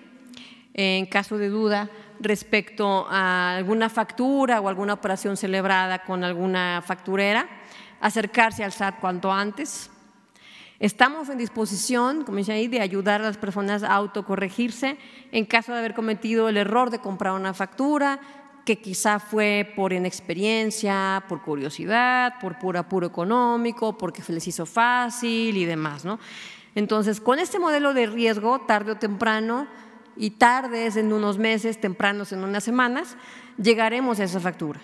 en 0.76 1.08
caso 1.08 1.40
de 1.40 1.50
duda 1.50 1.90
respecto 2.20 3.08
a 3.10 3.56
alguna 3.56 3.90
factura 3.90 4.62
o 4.62 4.70
alguna 4.70 4.94
operación 4.94 5.36
celebrada 5.36 6.04
con 6.04 6.24
alguna 6.24 6.84
facturera, 6.86 7.50
acercarse 8.02 8.64
al 8.64 8.72
SAT 8.72 9.00
cuanto 9.00 9.32
antes. 9.32 9.90
Estamos 10.80 11.30
en 11.30 11.38
disposición, 11.38 12.24
como 12.24 12.38
dice 12.38 12.54
ahí, 12.54 12.68
de 12.68 12.82
ayudar 12.82 13.22
a 13.22 13.26
las 13.26 13.38
personas 13.38 13.84
a 13.84 13.94
autocorregirse 13.94 14.98
en 15.32 15.46
caso 15.46 15.72
de 15.72 15.80
haber 15.80 15.94
cometido 15.94 16.50
el 16.50 16.58
error 16.58 16.92
de 16.92 17.00
comprar 17.00 17.34
una 17.34 17.54
factura, 17.54 18.20
que 18.64 18.80
quizá 18.80 19.20
fue 19.20 19.72
por 19.76 19.94
inexperiencia, 19.94 21.24
por 21.30 21.42
curiosidad, 21.42 22.34
por 22.42 22.60
puro 22.60 22.80
apuro 22.80 23.08
económico, 23.08 23.98
porque 23.98 24.22
se 24.22 24.34
les 24.34 24.48
hizo 24.48 24.66
fácil 24.66 25.56
y 25.56 25.66
demás. 25.66 26.04
¿no? 26.06 26.20
Entonces, 26.76 27.22
con 27.22 27.40
este 27.40 27.60
modelo 27.60 27.94
de 27.94 28.08
riesgo, 28.08 28.60
tarde 28.62 28.92
o 28.92 28.98
temprano, 28.98 29.68
y 30.18 30.32
tardes 30.32 30.98
en 30.98 31.14
unos 31.14 31.38
meses, 31.38 31.80
tempranos 31.80 32.32
en 32.32 32.44
unas 32.44 32.64
semanas, 32.64 33.16
llegaremos 33.58 34.20
a 34.20 34.24
esa 34.24 34.40
factura. 34.40 34.82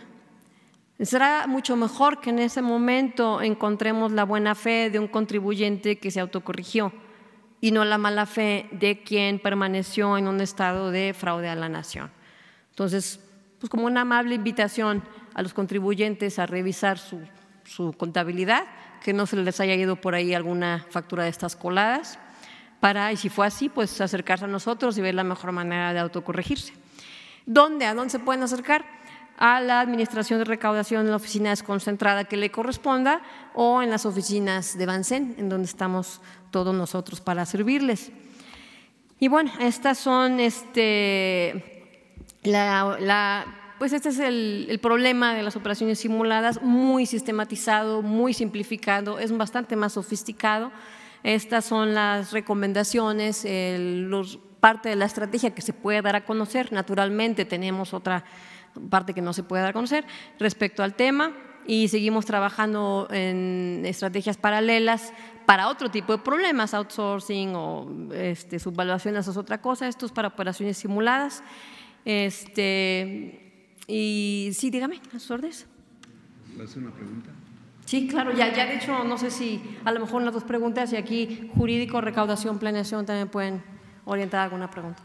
Será 1.04 1.48
mucho 1.48 1.76
mejor 1.76 2.22
que 2.22 2.30
en 2.30 2.40
ese 2.40 2.62
momento 2.62 3.42
encontremos 3.42 4.12
la 4.12 4.24
buena 4.24 4.56
fe 4.56 4.90
de 4.90 5.00
un 5.00 5.08
contribuyente 5.08 5.98
que 5.98 6.12
se 6.12 6.20
autocorrigió 6.20 6.94
y 7.60 7.72
no 7.72 7.84
la 7.84 7.98
mala 7.98 8.26
fe 8.26 8.68
de 8.72 9.04
quien 9.04 9.40
permaneció 9.40 10.18
en 10.18 10.28
un 10.28 10.40
estado 10.40 10.92
de 10.92 11.14
fraude 11.14 11.50
a 11.50 11.56
la 11.56 11.70
nación. 11.70 12.12
Entonces, 12.70 13.20
pues 13.60 13.70
como 13.70 13.86
una 13.86 14.02
amable 14.02 14.36
invitación 14.36 15.04
a 15.34 15.42
los 15.42 15.54
contribuyentes 15.54 16.40
a 16.40 16.46
revisar 16.46 16.98
su, 16.98 17.20
su 17.66 17.94
contabilidad, 17.94 18.66
que 19.04 19.14
no 19.14 19.26
se 19.26 19.36
les 19.36 19.60
haya 19.60 19.76
ido 19.76 19.98
por 19.98 20.16
ahí 20.16 20.34
alguna 20.34 20.86
factura 20.90 21.24
de 21.24 21.30
estas 21.30 21.56
coladas 21.56 22.20
para, 22.80 23.12
y 23.12 23.18
si 23.18 23.30
fue 23.30 23.48
así, 23.48 23.70
pues 23.70 24.00
acercarse 24.02 24.46
a 24.46 24.48
nosotros 24.48 24.98
y 24.98 25.02
ver 25.02 25.16
la 25.16 25.24
mejor 25.24 25.52
manera 25.52 25.94
de 25.94 26.00
autocorregirse. 26.00 26.74
¿Dónde? 27.46 27.86
¿A 27.86 27.94
dónde 27.94 28.10
se 28.10 28.20
pueden 28.20 28.44
acercar? 28.44 29.03
A 29.38 29.60
la 29.62 29.80
Administración 29.80 30.40
de 30.40 30.46
Recaudación 30.46 31.02
en 31.02 31.10
la 31.10 31.18
oficina 31.18 31.50
desconcentrada 31.50 32.26
que 32.26 32.38
le 32.38 32.52
corresponda 32.52 33.22
o 33.54 33.82
en 33.82 33.90
las 33.90 34.06
oficinas 34.06 34.78
de 34.78 34.86
Bancén, 34.86 35.36
en 35.38 35.50
donde 35.50 35.66
estamos 35.66 36.22
todos 36.52 36.74
nosotros 36.76 37.20
para 37.20 37.46
servirles. 37.46 38.12
Y 39.20 39.30
bueno, 39.30 39.52
estas 39.60 39.98
son 39.98 40.40
este, 40.40 41.84
la, 42.44 43.46
pues 43.80 43.94
este 43.94 44.10
es 44.10 44.20
el, 44.20 44.80
problema 44.82 45.34
de 45.34 45.44
las 45.44 45.56
operaciones 45.56 46.00
simuladas, 46.00 46.62
muy 46.62 47.06
sistematizado, 47.06 48.02
muy 48.02 48.34
simplificado, 48.34 49.20
es 49.20 49.36
bastante 49.36 49.76
más 49.76 49.94
sofisticado. 49.94 50.72
Estas 51.24 51.66
son 51.66 51.94
las 51.94 52.34
recomendaciones, 52.34 53.48
parte 54.60 54.90
de 54.90 54.96
la 54.96 55.06
estrategia 55.06 55.56
que 55.56 55.62
se 55.62 55.74
puede 55.74 56.02
dar 56.02 56.18
a 56.18 56.26
conocer. 56.26 56.72
Naturalmente 56.74 57.46
tenemos 57.46 57.94
otra 57.94 58.26
parte 58.90 59.14
que 59.14 59.22
no 59.22 59.34
se 59.34 59.44
puede 59.44 59.62
dar 59.62 59.72
a 59.72 59.74
conocer 59.74 60.06
respecto 60.40 60.84
al 60.84 60.96
tema 60.96 61.34
y 61.66 61.88
seguimos 61.88 62.26
trabajando 62.26 63.08
en 63.12 63.84
estrategias 63.86 64.38
paralelas 64.38 65.14
para 65.46 65.70
otro 65.70 65.90
tipo 65.90 66.14
de 66.14 66.24
problemas, 66.24 66.74
outsourcing 66.74 67.54
o 67.56 67.88
este, 68.14 68.60
subvaluación, 68.60 69.16
eso 69.18 69.32
es 69.32 69.38
otra 69.38 69.62
cosa, 69.62 69.88
esto 69.88 70.06
es 70.06 70.12
para 70.12 70.30
operaciones 70.30 70.78
simuladas. 70.78 71.44
Este, 72.06 73.76
y 73.88 74.52
sí, 74.54 74.70
dígame, 74.70 75.02
a 75.16 75.20
sus 75.20 75.32
órdenes. 75.32 75.68
una 76.76 76.92
pregunta? 76.92 77.32
Sí, 77.86 78.08
claro, 78.08 78.34
ya, 78.34 78.54
ya 78.54 78.66
de 78.66 78.76
hecho, 78.76 79.04
no 79.04 79.18
sé 79.18 79.30
si 79.30 79.62
a 79.84 79.92
lo 79.92 80.00
mejor 80.00 80.22
las 80.24 80.34
dos 80.34 80.44
preguntas 80.44 80.94
y 80.94 80.96
aquí 80.96 81.50
jurídico, 81.56 82.00
recaudación, 82.00 82.58
planeación 82.58 83.06
también 83.06 83.28
pueden 83.28 83.64
orientar 84.06 84.42
alguna 84.42 84.70
pregunta. 84.70 85.04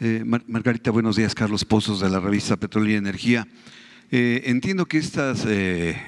Eh, 0.00 0.22
Margarita, 0.24 0.92
buenos 0.92 1.16
días. 1.16 1.34
Carlos 1.34 1.64
Pozos 1.64 1.98
de 1.98 2.08
la 2.08 2.20
revista 2.20 2.56
Petróleo 2.56 2.92
y 2.92 2.96
Energía. 2.96 3.48
Eh, 4.12 4.42
entiendo 4.44 4.86
que 4.86 4.96
estas 4.96 5.44
eh, 5.44 6.00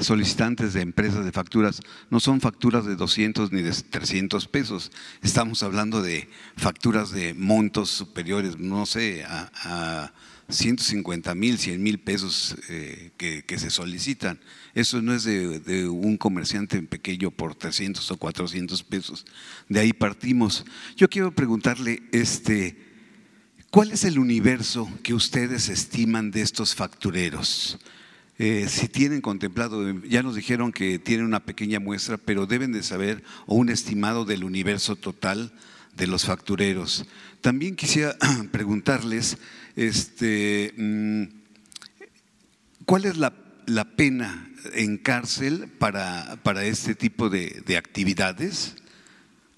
solicitantes 0.00 0.72
de 0.72 0.80
empresas 0.80 1.24
de 1.24 1.30
facturas 1.30 1.82
no 2.10 2.18
son 2.18 2.40
facturas 2.40 2.84
de 2.86 2.96
200 2.96 3.52
ni 3.52 3.62
de 3.62 3.70
300 3.70 4.48
pesos. 4.48 4.90
Estamos 5.22 5.62
hablando 5.62 6.02
de 6.02 6.28
facturas 6.56 7.12
de 7.12 7.32
montos 7.32 7.90
superiores, 7.90 8.58
no 8.58 8.84
sé, 8.86 9.24
a 9.24 10.12
150 10.48 11.32
mil, 11.36 11.58
100 11.58 11.80
mil 11.80 12.00
pesos 12.00 12.56
que, 13.16 13.44
se 13.56 13.70
solicitan. 13.70 14.40
Eso 14.74 15.02
no 15.02 15.14
es 15.14 15.24
de, 15.24 15.88
un 15.88 16.16
comerciante 16.16 16.80
pequeño 16.82 17.30
por 17.30 17.54
300 17.54 18.10
o 18.10 18.16
400 18.16 18.82
pesos. 18.84 19.26
De 19.68 19.80
ahí 19.80 19.92
partimos. 19.92 20.64
Yo 20.96 21.08
quiero 21.08 21.34
preguntarle, 21.34 22.02
este, 22.12 22.76
¿cuál 23.70 23.92
es 23.92 24.04
el 24.04 24.18
universo 24.18 24.90
que 25.02 25.14
ustedes 25.14 25.68
estiman 25.68 26.30
de 26.30 26.42
estos 26.42 26.74
factureros? 26.74 27.78
Eh, 28.38 28.68
si 28.70 28.88
tienen 28.88 29.20
contemplado, 29.20 30.00
ya 30.04 30.22
nos 30.22 30.34
dijeron 30.34 30.72
que 30.72 30.98
tienen 30.98 31.26
una 31.26 31.44
pequeña 31.44 31.78
muestra, 31.78 32.16
pero 32.16 32.46
deben 32.46 32.72
de 32.72 32.82
saber 32.82 33.22
o 33.46 33.54
un 33.54 33.68
estimado 33.68 34.24
del 34.24 34.44
universo 34.44 34.96
total 34.96 35.52
de 35.96 36.06
los 36.06 36.24
factureros. 36.24 37.04
También 37.40 37.76
quisiera 37.76 38.16
preguntarles, 38.50 39.36
este, 39.76 40.72
mm, 40.76 41.24
¿cuál 42.86 43.04
es 43.04 43.16
la, 43.18 43.34
pena 43.96 44.49
en 44.74 44.98
cárcel 44.98 45.68
para, 45.78 46.38
para 46.42 46.64
este 46.64 46.94
tipo 46.94 47.28
de, 47.30 47.76
actividades? 47.76 48.76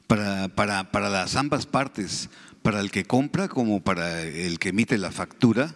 Para, 0.07 0.49
para, 0.49 0.91
para, 0.91 1.09
las 1.09 1.37
ambas 1.37 1.67
partes, 1.67 2.29
para 2.63 2.81
el 2.81 2.91
que 2.91 3.05
compra 3.05 3.49
como 3.49 3.83
para 3.83 4.23
el 4.23 4.59
que 4.59 4.71
emite 4.71 4.99
la 4.99 5.11
factura 5.11 5.75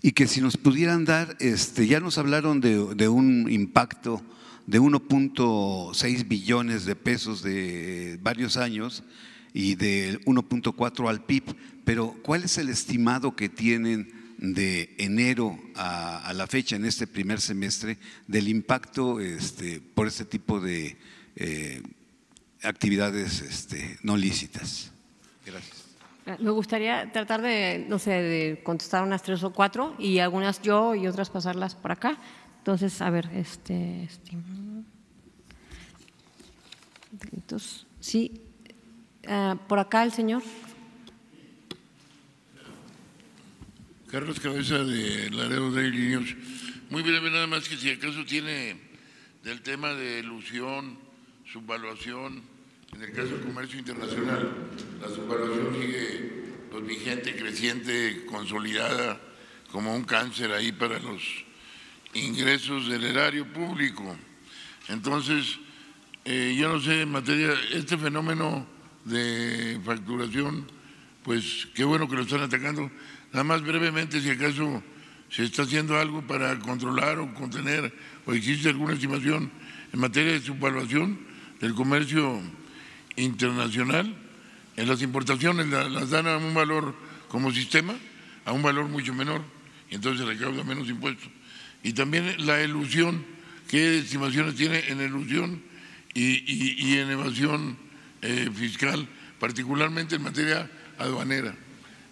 y 0.00 0.12
que 0.12 0.26
si 0.26 0.40
nos 0.40 0.56
pudieran 0.56 1.04
dar, 1.04 1.36
este, 1.38 1.86
ya 1.86 2.00
nos 2.00 2.18
hablaron 2.18 2.60
de, 2.60 2.94
de 2.94 3.08
un 3.08 3.50
impacto 3.50 4.22
de 4.66 4.80
1.6 4.80 6.28
billones 6.28 6.84
de 6.84 6.96
pesos 6.96 7.42
de 7.42 8.18
varios 8.22 8.56
años 8.56 9.02
y 9.52 9.74
de 9.74 10.20
1.4 10.24 11.08
al 11.08 11.24
PIB, 11.24 11.54
pero 11.84 12.16
¿cuál 12.22 12.44
es 12.44 12.58
el 12.58 12.68
estimado 12.68 13.36
que 13.36 13.48
tienen 13.48 14.21
de 14.42 14.92
enero 14.98 15.56
a, 15.76 16.32
la 16.34 16.48
fecha 16.48 16.74
en 16.74 16.84
este 16.84 17.06
primer 17.06 17.40
semestre 17.40 17.96
del 18.26 18.48
impacto 18.48 19.20
este, 19.20 19.80
por 19.80 20.08
este 20.08 20.24
tipo 20.24 20.60
de 20.60 20.98
eh, 21.36 21.80
actividades 22.64 23.40
este, 23.40 23.98
no 24.02 24.16
lícitas? 24.16 24.90
Gracias. 25.46 25.84
Eh, 26.26 26.36
me 26.40 26.50
gustaría 26.50 27.10
tratar 27.12 27.40
de, 27.40 27.86
no 27.88 28.00
sé, 28.00 28.10
de 28.10 28.62
contestar 28.64 29.04
unas 29.04 29.22
tres 29.22 29.44
o 29.44 29.52
cuatro 29.52 29.94
y 29.96 30.18
algunas 30.18 30.60
yo 30.60 30.96
y 30.96 31.06
otras 31.06 31.30
pasarlas 31.30 31.76
por 31.76 31.92
acá. 31.92 32.18
Entonces, 32.58 33.00
a 33.00 33.10
ver, 33.10 33.30
este, 33.34 34.08
Entonces, 37.32 37.86
sí, 38.00 38.42
uh, 39.28 39.56
por 39.68 39.78
acá 39.78 40.02
el 40.02 40.12
señor. 40.12 40.42
Carlos 44.12 44.40
Cabeza 44.40 44.84
de 44.84 45.30
Laredo 45.30 45.70
Daily 45.70 46.08
News. 46.08 46.36
Muy 46.90 47.00
breve, 47.00 47.30
nada 47.30 47.46
más 47.46 47.66
que 47.66 47.78
si 47.78 47.88
acaso 47.88 48.26
tiene 48.26 48.76
del 49.42 49.62
tema 49.62 49.94
de 49.94 50.18
ilusión, 50.18 50.98
subvaluación, 51.50 52.42
en 52.92 53.02
el 53.02 53.10
caso 53.12 53.28
del 53.28 53.40
comercio 53.40 53.78
internacional, 53.78 54.52
la 55.00 55.08
subvaluación 55.08 55.80
sigue 55.80 56.44
pues, 56.70 56.86
vigente, 56.86 57.34
creciente, 57.34 58.26
consolidada 58.26 59.18
como 59.70 59.96
un 59.96 60.04
cáncer 60.04 60.52
ahí 60.52 60.72
para 60.72 60.98
los 60.98 61.22
ingresos 62.12 62.90
del 62.90 63.04
erario 63.04 63.50
público. 63.50 64.14
Entonces, 64.88 65.58
eh, 66.26 66.54
yo 66.54 66.70
no 66.70 66.80
sé, 66.82 67.00
en 67.00 67.12
materia, 67.12 67.54
este 67.72 67.96
fenómeno 67.96 68.66
de 69.06 69.80
facturación, 69.82 70.66
pues 71.24 71.66
qué 71.74 71.84
bueno 71.84 72.06
que 72.06 72.16
lo 72.16 72.22
están 72.22 72.42
atacando. 72.42 72.90
Nada 73.32 73.44
más 73.44 73.62
brevemente, 73.62 74.20
si 74.20 74.28
acaso 74.28 74.82
se 75.30 75.44
está 75.44 75.62
haciendo 75.62 75.98
algo 75.98 76.20
para 76.20 76.58
controlar 76.58 77.18
o 77.18 77.32
contener, 77.32 77.92
o 78.26 78.34
existe 78.34 78.68
alguna 78.68 78.92
estimación 78.92 79.50
en 79.92 80.00
materia 80.00 80.32
de 80.32 80.40
subvaluación 80.40 81.18
del 81.58 81.74
comercio 81.74 82.42
internacional. 83.16 84.14
En 84.76 84.88
las 84.88 85.00
importaciones 85.00 85.66
las 85.68 86.10
dan 86.10 86.26
a 86.26 86.36
un 86.36 86.52
valor 86.52 86.94
como 87.28 87.50
sistema, 87.52 87.94
a 88.44 88.52
un 88.52 88.62
valor 88.62 88.88
mucho 88.88 89.14
menor, 89.14 89.42
y 89.90 89.94
entonces 89.94 90.20
se 90.20 90.30
recauda 90.30 90.62
menos 90.64 90.88
impuestos. 90.90 91.28
Y 91.82 91.94
también 91.94 92.34
la 92.46 92.60
elusión, 92.60 93.24
qué 93.68 93.98
estimaciones 93.98 94.56
tiene 94.56 94.88
en 94.88 95.00
elusión 95.00 95.62
y, 96.12 96.98
en 96.98 97.10
evasión 97.10 97.78
eh, 98.20 98.50
fiscal, 98.54 99.08
particularmente 99.38 100.16
en 100.16 100.22
materia 100.22 100.70
aduanera. 100.98 101.54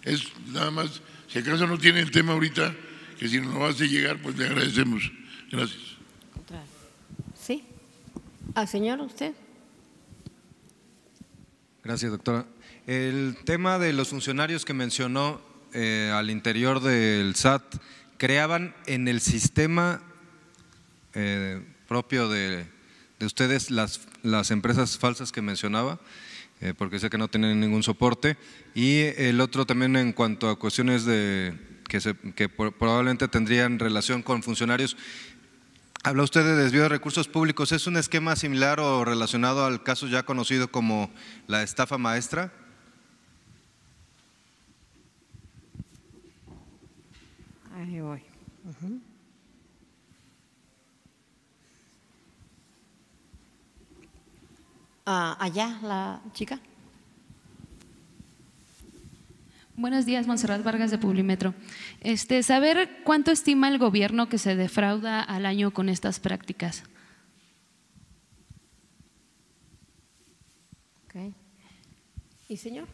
Es 0.03 0.31
nada 0.47 0.71
más, 0.71 1.01
si 1.27 1.39
acaso 1.39 1.67
no 1.67 1.77
tiene 1.77 1.99
el 1.99 2.11
tema 2.11 2.33
ahorita, 2.33 2.73
que 3.19 3.27
si 3.27 3.39
nos 3.39 3.53
lo 3.53 3.65
hace 3.65 3.87
llegar, 3.87 4.21
pues 4.21 4.37
le 4.37 4.45
agradecemos. 4.45 5.11
Gracias. 5.51 5.81
Sí. 7.39 7.63
¿Al 8.55 8.67
señor 8.67 8.99
usted? 9.01 9.33
Gracias, 11.83 12.11
doctora. 12.11 12.45
El 12.87 13.37
tema 13.45 13.79
de 13.79 13.93
los 13.93 14.09
funcionarios 14.09 14.65
que 14.65 14.73
mencionó 14.73 15.41
eh, 15.73 16.11
al 16.13 16.29
interior 16.29 16.81
del 16.81 17.35
SAT 17.35 17.63
creaban 18.17 18.75
en 18.85 19.07
el 19.07 19.21
sistema 19.21 20.01
eh, 21.13 21.63
propio 21.87 22.29
de, 22.29 22.67
ustedes 23.21 23.71
las, 23.71 24.01
las, 24.21 24.51
empresas 24.51 24.97
falsas 24.97 25.31
que 25.31 25.41
mencionaba, 25.41 25.99
eh, 26.61 26.73
porque 26.77 26.99
sé 26.99 27.09
que 27.09 27.17
no 27.17 27.27
tienen 27.27 27.59
ningún 27.59 27.83
soporte, 27.83 28.37
y 28.73 29.01
el 29.17 29.41
otro 29.41 29.65
también 29.65 29.95
en 29.95 30.13
cuanto 30.13 30.49
a 30.49 30.57
cuestiones 30.57 31.05
de, 31.05 31.57
que, 31.87 31.99
que 32.35 32.49
probablemente 32.49 33.27
tendrían 33.27 33.79
relación 33.79 34.21
con 34.21 34.43
funcionarios. 34.43 34.95
Habla 36.03 36.23
usted 36.23 36.43
de 36.43 36.55
desvío 36.55 36.83
de 36.83 36.89
recursos 36.89 37.27
públicos, 37.27 37.71
¿es 37.71 37.85
un 37.85 37.97
esquema 37.97 38.35
similar 38.35 38.79
o 38.79 39.05
relacionado 39.05 39.65
al 39.65 39.83
caso 39.83 40.07
ya 40.07 40.23
conocido 40.23 40.71
como 40.71 41.11
la 41.47 41.61
estafa 41.61 41.97
maestra? 41.97 42.51
Ahí 47.75 47.99
voy. 47.99 48.21
Allá, 55.05 55.79
la 55.81 56.21
chica. 56.33 56.59
Buenos 59.75 60.05
días, 60.05 60.27
Monserrat 60.27 60.63
Vargas 60.63 60.91
de 60.91 60.99
Publimetro. 60.99 61.55
Este, 62.01 62.43
saber 62.43 63.01
cuánto 63.03 63.31
estima 63.31 63.67
el 63.67 63.79
gobierno 63.79 64.29
que 64.29 64.37
se 64.37 64.55
defrauda 64.55 65.21
al 65.21 65.45
año 65.45 65.71
con 65.71 65.89
estas 65.89 66.19
prácticas. 66.19 66.83
Okay. 71.05 71.33
¿Y 72.47 72.57
señor? 72.57 72.87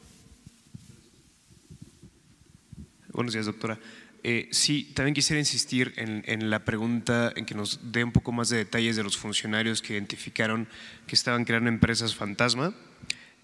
Buenos 3.11 3.33
días, 3.33 3.47
doctora. 3.47 3.79
Eh, 4.23 4.49
sí, 4.51 4.91
también 4.93 5.13
quisiera 5.13 5.39
insistir 5.39 5.93
en, 5.95 6.49
la 6.49 6.65
pregunta, 6.65 7.31
en 7.35 7.45
que 7.45 7.55
nos 7.55 7.91
dé 7.91 8.03
un 8.03 8.11
poco 8.11 8.31
más 8.31 8.49
de 8.49 8.57
detalles 8.57 8.95
de 8.95 9.03
los 9.03 9.17
funcionarios 9.17 9.81
que 9.81 9.93
identificaron 9.93 10.67
que 11.05 11.15
estaban 11.15 11.45
creando 11.45 11.69
empresas 11.69 12.15
fantasma. 12.15 12.73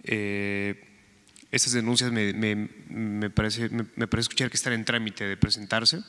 Eh, 0.04 0.84
estas 1.52 1.74
denuncias 1.74 2.12
me, 2.12 3.30
parece, 3.30 3.70
me, 3.70 4.08
parece 4.08 4.22
escuchar 4.22 4.50
que 4.50 4.58
están 4.58 4.74
en 4.74 4.86
trámite 4.86 5.26
de 5.26 5.38
presentarse. 5.38 6.04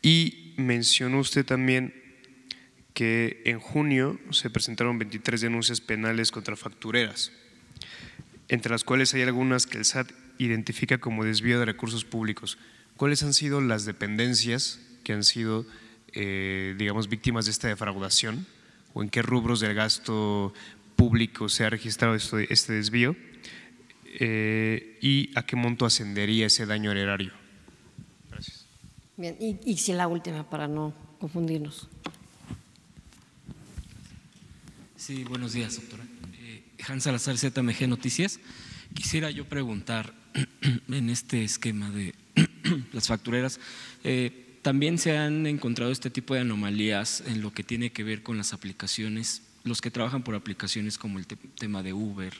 Y 0.00 0.54
mencionó 0.56 1.18
usted 1.18 1.44
también 1.44 1.94
que 2.94 3.42
en 3.44 3.58
junio 3.58 4.18
se 4.30 4.50
presentaron 4.50 4.98
23 4.98 5.40
denuncias 5.40 5.80
penales 5.80 6.30
contra 6.30 6.56
factureras, 6.56 7.32
entre 8.48 8.70
las 8.70 8.84
cuales 8.84 9.12
hay 9.14 9.22
algunas 9.22 9.66
que 9.66 9.78
el 9.78 9.84
SAT 9.84 10.12
identifica 10.38 10.98
como 10.98 11.24
desvío 11.24 11.58
de 11.58 11.66
recursos 11.66 12.04
públicos. 12.04 12.58
¿Cuáles 12.96 13.22
han 13.22 13.34
sido 13.34 13.60
las 13.60 13.84
dependencias 13.84 14.80
que 15.02 15.12
han 15.12 15.24
sido, 15.24 15.66
eh, 16.12 16.74
digamos, 16.78 17.08
víctimas 17.08 17.44
de 17.44 17.50
esta 17.50 17.68
defraudación? 17.68 18.46
¿O 18.92 19.02
en 19.02 19.10
qué 19.10 19.22
rubros 19.22 19.60
del 19.60 19.74
gasto 19.74 20.54
público 20.96 21.48
se 21.48 21.64
ha 21.64 21.70
registrado 21.70 22.14
este 22.14 22.72
desvío? 22.72 23.16
Eh, 24.20 24.98
¿Y 25.00 25.30
a 25.34 25.44
qué 25.44 25.56
monto 25.56 25.86
ascendería 25.86 26.46
ese 26.46 26.66
daño 26.66 26.92
al 26.92 26.98
erario? 26.98 27.32
Gracias. 28.30 28.66
Bien, 29.16 29.36
y, 29.40 29.58
y 29.64 29.76
si 29.76 29.92
la 29.92 30.06
última, 30.06 30.48
para 30.48 30.68
no 30.68 30.94
confundirnos. 31.18 31.88
Sí, 34.96 35.24
buenos 35.24 35.52
días, 35.52 35.76
doctora. 35.76 36.02
Eh, 36.38 36.62
Hans 36.88 37.02
Salazar, 37.02 37.36
ZMG 37.36 37.88
Noticias. 37.88 38.40
Quisiera 38.94 39.30
yo 39.30 39.44
preguntar 39.46 40.14
en 40.88 41.10
este 41.10 41.44
esquema 41.44 41.90
de 41.90 42.14
las 42.92 43.08
factureras, 43.08 43.60
eh, 44.02 44.58
también 44.62 44.98
se 44.98 45.16
han 45.16 45.46
encontrado 45.46 45.92
este 45.92 46.10
tipo 46.10 46.34
de 46.34 46.40
anomalías 46.40 47.22
en 47.26 47.42
lo 47.42 47.52
que 47.52 47.62
tiene 47.62 47.90
que 47.90 48.02
ver 48.02 48.22
con 48.22 48.38
las 48.38 48.52
aplicaciones, 48.52 49.42
los 49.62 49.80
que 49.80 49.90
trabajan 49.90 50.22
por 50.22 50.34
aplicaciones 50.34 50.96
como 50.96 51.18
el 51.18 51.26
tema 51.26 51.82
de 51.82 51.92
Uber, 51.92 52.32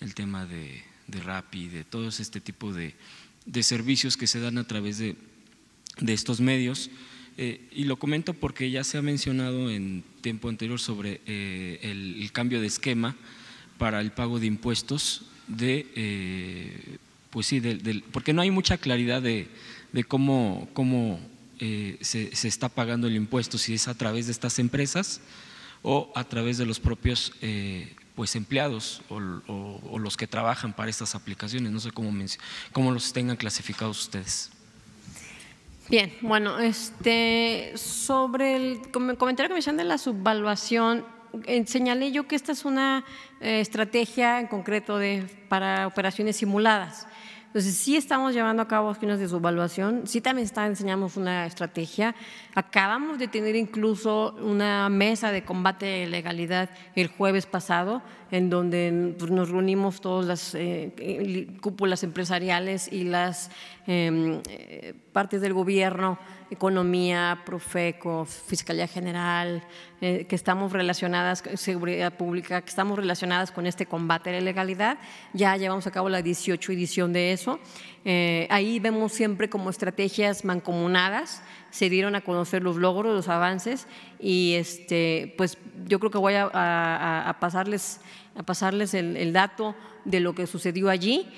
el 0.00 0.14
tema 0.14 0.46
de, 0.46 0.82
de 1.06 1.20
Rappi, 1.20 1.68
de 1.68 1.84
todos 1.84 2.20
este 2.20 2.40
tipo 2.40 2.72
de, 2.72 2.94
servicios 3.62 4.16
que 4.16 4.26
se 4.26 4.40
dan 4.40 4.58
a 4.58 4.66
través 4.66 4.98
de, 4.98 5.16
estos 6.06 6.40
medios. 6.40 6.90
Eh, 7.36 7.66
y 7.72 7.84
lo 7.84 7.96
comento 7.96 8.34
porque 8.34 8.70
ya 8.70 8.84
se 8.84 8.96
ha 8.96 9.02
mencionado 9.02 9.70
en 9.70 10.04
tiempo 10.20 10.48
anterior 10.48 10.78
sobre 10.78 11.20
eh, 11.26 11.80
el, 11.82 12.30
cambio 12.32 12.60
de 12.60 12.66
esquema 12.66 13.16
para 13.78 14.00
el 14.00 14.12
pago 14.12 14.38
de 14.38 14.46
impuestos 14.46 15.26
de 15.48 16.98
pues 17.34 17.48
sí, 17.48 17.60
porque 18.12 18.32
no 18.32 18.42
hay 18.42 18.52
mucha 18.52 18.78
claridad 18.78 19.20
de, 19.20 19.48
cómo, 20.06 20.68
cómo 20.72 21.18
eh, 21.58 21.98
se, 22.00 22.30
está 22.46 22.68
pagando 22.68 23.08
el 23.08 23.16
impuesto, 23.16 23.58
si 23.58 23.74
es 23.74 23.88
a 23.88 23.94
través 23.94 24.26
de 24.26 24.32
estas 24.32 24.60
empresas 24.60 25.20
o 25.82 26.12
a 26.14 26.22
través 26.22 26.58
de 26.58 26.64
los 26.64 26.78
propios 26.78 27.32
eh, 27.42 27.96
pues 28.14 28.36
empleados 28.36 29.02
o, 29.08 29.98
los 29.98 30.16
que 30.16 30.28
trabajan 30.28 30.74
para 30.74 30.90
estas 30.90 31.16
aplicaciones. 31.16 31.72
No 31.72 31.80
sé 31.80 31.90
cómo, 31.90 32.12
cómo 32.70 32.92
los 32.92 33.12
tengan 33.12 33.36
clasificados 33.36 34.02
ustedes. 34.02 34.52
Bien, 35.88 36.16
bueno, 36.20 36.60
este, 36.60 37.72
sobre 37.74 38.54
el 38.54 38.92
comentario 38.92 39.48
que 39.48 39.54
me 39.54 39.58
hicieron 39.58 39.76
de 39.78 39.82
la 39.82 39.98
subvaluación, 39.98 41.04
señalé 41.66 42.12
yo 42.12 42.26
que 42.26 42.36
esta 42.36 42.52
es 42.52 42.64
una 42.64 43.04
estrategia 43.40 44.40
en 44.40 44.46
concreto 44.46 44.98
de, 44.98 45.24
para 45.48 45.86
operaciones 45.86 46.36
simuladas 46.36 47.06
Entonces, 47.54 47.76
sí 47.76 47.96
estamos 47.96 48.34
llevando 48.34 48.62
a 48.62 48.66
cabo 48.66 48.90
acciones 48.90 49.20
de 49.20 49.28
subvaluación, 49.28 50.08
sí 50.08 50.20
también 50.20 50.44
está, 50.44 50.66
enseñamos 50.66 51.16
una 51.16 51.46
estrategia. 51.46 52.16
Acabamos 52.56 53.16
de 53.20 53.28
tener 53.28 53.54
incluso 53.54 54.34
una 54.42 54.88
mesa 54.88 55.30
de 55.30 55.44
combate 55.44 55.86
de 55.86 56.06
legalidad 56.08 56.70
el 56.96 57.06
jueves 57.06 57.46
pasado, 57.46 58.02
en 58.32 58.50
donde 58.50 59.14
pues, 59.16 59.30
nos 59.30 59.50
reunimos 59.50 60.00
todas 60.00 60.26
las 60.26 60.54
eh, 60.56 61.46
cúpulas 61.60 62.02
empresariales 62.02 62.92
y 62.92 63.04
las 63.04 63.52
eh, 63.86 64.94
partes 65.12 65.40
del 65.40 65.52
gobierno 65.52 66.18
Economía, 66.50 67.42
Profeco, 67.44 68.24
Fiscalía 68.24 68.86
General, 68.86 69.62
eh, 70.00 70.26
que 70.28 70.36
estamos 70.36 70.72
relacionadas, 70.72 71.42
Seguridad 71.54 72.12
Pública, 72.16 72.62
que 72.62 72.68
estamos 72.68 72.98
relacionadas 72.98 73.50
con 73.50 73.66
este 73.66 73.86
combate 73.86 74.30
a 74.30 74.32
la 74.34 74.38
ilegalidad. 74.38 74.98
Ya 75.32 75.56
llevamos 75.56 75.86
a 75.86 75.90
cabo 75.90 76.08
la 76.08 76.22
18 76.22 76.72
edición 76.72 77.12
de 77.12 77.32
eso. 77.32 77.60
Eh, 78.04 78.46
ahí 78.50 78.78
vemos 78.78 79.12
siempre 79.12 79.48
como 79.48 79.70
estrategias 79.70 80.44
mancomunadas, 80.44 81.42
se 81.70 81.88
dieron 81.88 82.14
a 82.14 82.20
conocer 82.20 82.62
los 82.62 82.76
logros, 82.76 83.14
los 83.14 83.28
avances 83.28 83.86
y 84.20 84.54
este, 84.54 85.34
pues 85.36 85.58
yo 85.86 85.98
creo 85.98 86.10
que 86.10 86.18
voy 86.18 86.34
a, 86.36 87.36
pasarles, 87.40 88.00
a 88.36 88.42
pasarles 88.42 88.94
el 88.94 89.32
dato 89.32 89.74
de 90.04 90.20
lo 90.20 90.34
que 90.34 90.46
sucedió 90.46 90.90
allí 90.90 91.28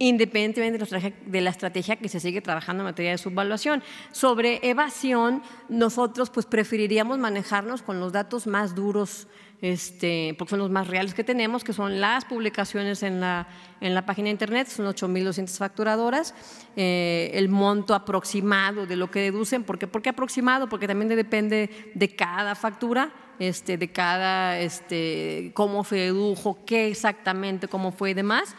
independientemente 0.00 0.82
de 1.26 1.40
la 1.42 1.50
estrategia 1.50 1.96
que 1.96 2.08
se 2.08 2.20
sigue 2.20 2.40
trabajando 2.40 2.82
en 2.82 2.86
materia 2.86 3.10
de 3.10 3.18
subvaluación. 3.18 3.82
Sobre 4.12 4.58
evasión, 4.62 5.42
nosotros 5.68 6.30
pues 6.30 6.46
preferiríamos 6.46 7.18
manejarnos 7.18 7.82
con 7.82 8.00
los 8.00 8.10
datos 8.10 8.46
más 8.46 8.74
duros, 8.74 9.28
este, 9.60 10.34
porque 10.38 10.52
son 10.52 10.60
los 10.60 10.70
más 10.70 10.88
reales 10.88 11.12
que 11.12 11.22
tenemos, 11.22 11.64
que 11.64 11.74
son 11.74 12.00
las 12.00 12.24
publicaciones 12.24 13.02
en 13.02 13.20
la, 13.20 13.46
en 13.82 13.94
la 13.94 14.06
página 14.06 14.26
de 14.26 14.30
internet, 14.30 14.68
son 14.68 14.86
8.200 14.86 15.58
facturadoras, 15.58 16.34
eh, 16.76 17.30
el 17.34 17.50
monto 17.50 17.94
aproximado 17.94 18.86
de 18.86 18.96
lo 18.96 19.10
que 19.10 19.20
deducen, 19.20 19.64
¿por 19.64 19.78
qué? 19.78 19.86
¿Por 19.86 20.00
qué 20.00 20.08
aproximado? 20.08 20.66
Porque 20.70 20.88
también 20.88 21.10
depende 21.10 21.92
de 21.94 22.16
cada 22.16 22.54
factura, 22.54 23.12
este, 23.38 23.76
de 23.76 23.92
cada, 23.92 24.58
este, 24.58 25.52
cómo 25.52 25.84
se 25.84 25.96
dedujo, 25.96 26.64
qué 26.64 26.88
exactamente, 26.88 27.68
cómo 27.68 27.92
fue 27.92 28.12
y 28.12 28.14
demás 28.14 28.56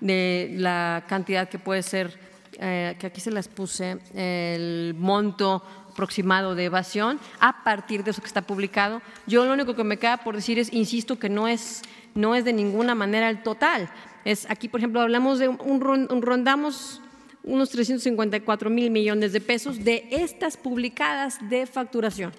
de 0.00 0.54
la 0.56 1.04
cantidad 1.08 1.48
que 1.48 1.58
puede 1.58 1.82
ser, 1.82 2.18
eh, 2.58 2.96
que 2.98 3.06
aquí 3.06 3.20
se 3.20 3.30
las 3.30 3.48
puse, 3.48 3.98
el 4.14 4.94
monto 4.98 5.62
aproximado 5.90 6.54
de 6.54 6.64
evasión 6.64 7.20
a 7.40 7.62
partir 7.62 8.04
de 8.04 8.12
eso 8.12 8.22
que 8.22 8.26
está 8.26 8.42
publicado. 8.42 9.02
Yo 9.26 9.44
lo 9.44 9.52
único 9.52 9.74
que 9.74 9.84
me 9.84 9.98
queda 9.98 10.18
por 10.18 10.34
decir 10.34 10.58
es, 10.58 10.72
insisto, 10.72 11.18
que 11.18 11.28
no 11.28 11.48
es, 11.48 11.82
no 12.14 12.34
es 12.34 12.44
de 12.44 12.52
ninguna 12.52 12.94
manera 12.94 13.28
el 13.28 13.42
total. 13.42 13.90
Es 14.24 14.48
aquí, 14.50 14.68
por 14.68 14.80
ejemplo, 14.80 15.00
hablamos 15.00 15.38
de 15.38 15.48
un, 15.48 15.80
rondamos 16.22 17.00
unos 17.42 17.70
354 17.70 18.70
mil 18.70 18.90
millones 18.90 19.32
de 19.32 19.40
pesos 19.40 19.82
de 19.84 20.06
estas 20.10 20.56
publicadas 20.56 21.38
de 21.48 21.66
facturación. 21.66 22.32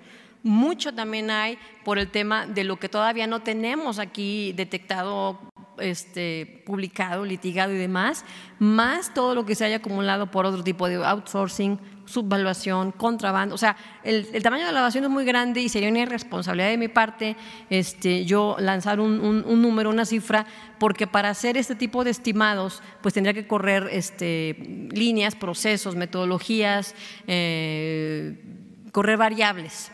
Mucho 0.44 0.94
también 0.94 1.30
hay 1.30 1.58
por 1.84 2.00
el 2.00 2.10
tema 2.10 2.48
de 2.48 2.64
lo 2.64 2.78
que 2.78 2.90
todavía 2.90 3.28
no 3.28 3.42
tenemos 3.42 4.00
aquí 4.00 4.54
detectado 4.54 5.40
este, 5.82 6.64
publicado, 6.66 7.26
litigado 7.26 7.74
y 7.74 7.78
demás, 7.78 8.24
más 8.60 9.14
todo 9.14 9.36
lo 9.36 9.46
que 9.46 9.56
se 9.56 9.66
haya 9.66 9.78
acumulado 9.78 10.32
por 10.32 10.46
otro 10.46 10.64
tipo 10.64 10.88
de 10.88 11.04
outsourcing, 11.04 11.80
subvaluación, 12.06 12.92
contrabando. 12.92 13.56
O 13.56 13.58
sea, 13.58 13.76
el, 14.04 14.28
tamaño 14.44 14.66
de 14.66 14.72
la 14.72 14.80
evasión 14.80 15.04
es 15.04 15.10
muy 15.10 15.26
grande 15.26 15.62
y 15.62 15.70
sería 15.70 15.90
una 15.90 16.00
irresponsabilidad 16.00 16.70
de 16.70 16.78
mi 16.78 16.88
parte 16.88 17.36
este, 17.70 18.26
yo 18.26 18.56
lanzar 18.60 19.00
un, 19.00 19.62
número, 19.62 19.90
una 19.90 20.06
cifra, 20.06 20.46
porque 20.80 21.08
para 21.08 21.30
hacer 21.30 21.58
este 21.58 21.76
tipo 21.76 22.04
de 22.04 22.12
estimados, 22.12 22.82
pues 23.02 23.14
tendría 23.14 23.34
que 23.34 23.48
correr 23.48 23.90
este, 23.92 24.90
líneas, 24.92 25.36
procesos, 25.36 25.96
metodologías, 25.96 26.96
eh, 27.28 28.61
correr 28.92 29.18
variables. 29.18 29.92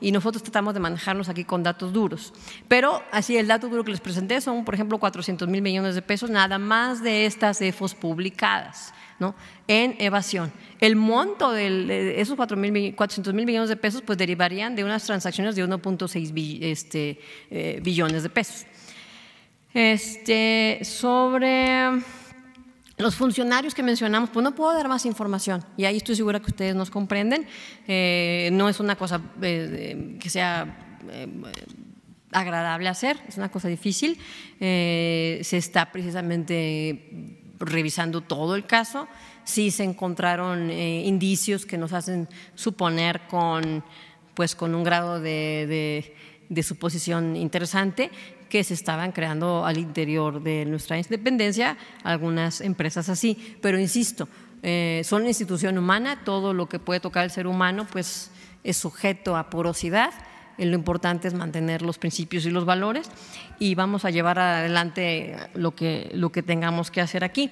Y 0.00 0.10
nosotros 0.10 0.42
tratamos 0.42 0.74
de 0.74 0.80
manejarnos 0.80 1.28
aquí 1.28 1.44
con 1.44 1.62
datos 1.62 1.92
duros. 1.92 2.32
Pero 2.68 3.02
así 3.12 3.36
el 3.36 3.46
dato 3.46 3.68
duro 3.68 3.84
que 3.84 3.92
les 3.92 4.00
presenté 4.00 4.40
son, 4.40 4.64
por 4.64 4.74
ejemplo, 4.74 4.98
400 4.98 5.48
mil 5.48 5.62
millones 5.62 5.94
de 5.94 6.02
pesos, 6.02 6.30
nada 6.30 6.58
más 6.58 7.02
de 7.02 7.26
estas 7.26 7.60
EFOS 7.60 7.94
publicadas. 7.94 8.92
¿no? 9.18 9.36
en 9.68 9.94
evasión. 10.00 10.52
El 10.80 10.96
monto 10.96 11.52
de 11.52 12.20
esos 12.20 12.34
400 12.34 13.32
mil 13.32 13.46
millones 13.46 13.68
de 13.68 13.76
pesos 13.76 14.02
pues 14.02 14.18
derivarían 14.18 14.74
de 14.74 14.82
unas 14.82 15.04
transacciones 15.04 15.54
de 15.54 15.64
1.6 15.64 16.58
este, 16.62 17.20
eh, 17.48 17.78
billones 17.80 18.24
de 18.24 18.30
pesos. 18.30 18.66
Este, 19.72 20.80
sobre 20.82 22.02
los 23.02 23.16
funcionarios 23.16 23.74
que 23.74 23.82
mencionamos, 23.82 24.30
pues 24.30 24.42
no 24.42 24.54
puedo 24.54 24.72
dar 24.72 24.88
más 24.88 25.04
información 25.04 25.64
y 25.76 25.84
ahí 25.84 25.96
estoy 25.96 26.16
segura 26.16 26.40
que 26.40 26.46
ustedes 26.46 26.74
nos 26.74 26.90
comprenden. 26.90 27.46
Eh, 27.86 28.50
no 28.52 28.68
es 28.68 28.80
una 28.80 28.96
cosa 28.96 29.20
eh, 29.42 30.16
que 30.20 30.30
sea 30.30 30.98
eh, 31.10 31.28
agradable 32.30 32.88
hacer, 32.88 33.18
es 33.28 33.36
una 33.36 33.50
cosa 33.50 33.68
difícil. 33.68 34.18
se 34.58 35.56
está 35.56 35.92
precisamente 35.92 37.36
revisando 37.58 38.22
todo 38.22 38.56
el 38.56 38.64
caso. 38.66 39.08
Sí 39.44 39.70
se 39.70 39.82
encontraron 39.82 40.70
indicios 40.70 41.66
que 41.66 41.76
nos 41.76 41.92
hacen 41.92 42.28
suponer 42.54 43.22
con, 43.26 43.84
pues, 44.34 44.54
con 44.54 44.74
un 44.74 44.84
grado 44.84 45.20
de, 45.20 46.14
de 46.48 46.62
suposición 46.62 47.34
interesante 47.36 48.10
que 48.52 48.64
se 48.64 48.74
estaban 48.74 49.12
creando 49.12 49.64
al 49.64 49.78
interior 49.78 50.42
de 50.42 50.66
nuestra 50.66 50.98
independencia, 50.98 51.78
algunas 52.04 52.60
empresas 52.60 53.08
así. 53.08 53.56
Pero 53.62 53.78
insisto, 53.78 54.28
eh, 54.62 55.00
son 55.06 55.26
institución 55.26 55.78
humana, 55.78 56.22
todo 56.22 56.52
lo 56.52 56.68
que 56.68 56.78
puede 56.78 57.00
tocar 57.00 57.24
el 57.24 57.30
ser 57.30 57.46
humano 57.46 57.86
pues 57.90 58.30
es 58.62 58.76
sujeto 58.76 59.38
a 59.38 59.48
porosidad. 59.48 60.10
Eh, 60.58 60.66
lo 60.66 60.74
importante 60.74 61.28
es 61.28 61.32
mantener 61.32 61.80
los 61.80 61.96
principios 61.96 62.44
y 62.44 62.50
los 62.50 62.66
valores 62.66 63.10
y 63.58 63.74
vamos 63.74 64.04
a 64.04 64.10
llevar 64.10 64.38
adelante 64.38 65.34
lo 65.54 65.74
que, 65.74 66.10
lo 66.12 66.30
que 66.30 66.42
tengamos 66.42 66.90
que 66.90 67.00
hacer 67.00 67.24
aquí. 67.24 67.50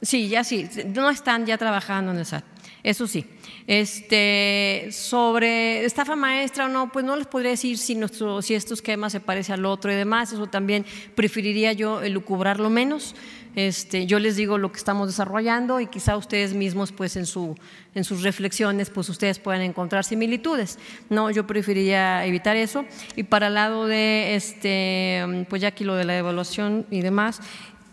Sí, 0.00 0.30
ya 0.30 0.44
sí, 0.44 0.66
no 0.94 1.10
están 1.10 1.44
ya 1.44 1.58
trabajando 1.58 2.12
en 2.12 2.16
el 2.20 2.24
SAT. 2.24 2.55
Eso 2.86 3.08
sí, 3.08 3.24
este, 3.66 4.90
sobre 4.92 5.84
estafa 5.84 6.14
maestra 6.14 6.66
o 6.66 6.68
no, 6.68 6.92
pues 6.92 7.04
no 7.04 7.16
les 7.16 7.26
podría 7.26 7.50
decir 7.50 7.78
si, 7.78 7.96
nuestro, 7.96 8.42
si 8.42 8.54
este 8.54 8.74
esquema 8.74 9.10
se 9.10 9.18
parece 9.18 9.52
al 9.52 9.64
otro 9.64 9.90
y 9.90 9.96
demás, 9.96 10.32
eso 10.32 10.46
también 10.46 10.86
preferiría 11.16 11.72
yo 11.72 12.00
elucubrarlo 12.00 12.70
menos. 12.70 13.16
Este, 13.56 14.06
yo 14.06 14.20
les 14.20 14.36
digo 14.36 14.56
lo 14.56 14.70
que 14.70 14.78
estamos 14.78 15.08
desarrollando 15.08 15.80
y 15.80 15.88
quizá 15.88 16.16
ustedes 16.16 16.54
mismos 16.54 16.92
pues 16.92 17.16
en, 17.16 17.26
su, 17.26 17.56
en 17.96 18.04
sus 18.04 18.22
reflexiones 18.22 18.88
pues 18.90 19.08
ustedes 19.08 19.40
puedan 19.40 19.62
encontrar 19.62 20.04
similitudes. 20.04 20.78
No, 21.10 21.32
yo 21.32 21.44
preferiría 21.44 22.24
evitar 22.24 22.54
eso. 22.54 22.84
Y 23.16 23.24
para 23.24 23.48
el 23.48 23.54
lado 23.54 23.88
de, 23.88 24.36
este, 24.36 25.44
pues 25.48 25.60
ya 25.60 25.68
aquí 25.68 25.82
lo 25.82 25.96
de 25.96 26.04
la 26.04 26.16
evaluación 26.16 26.86
y 26.92 27.00
demás, 27.00 27.40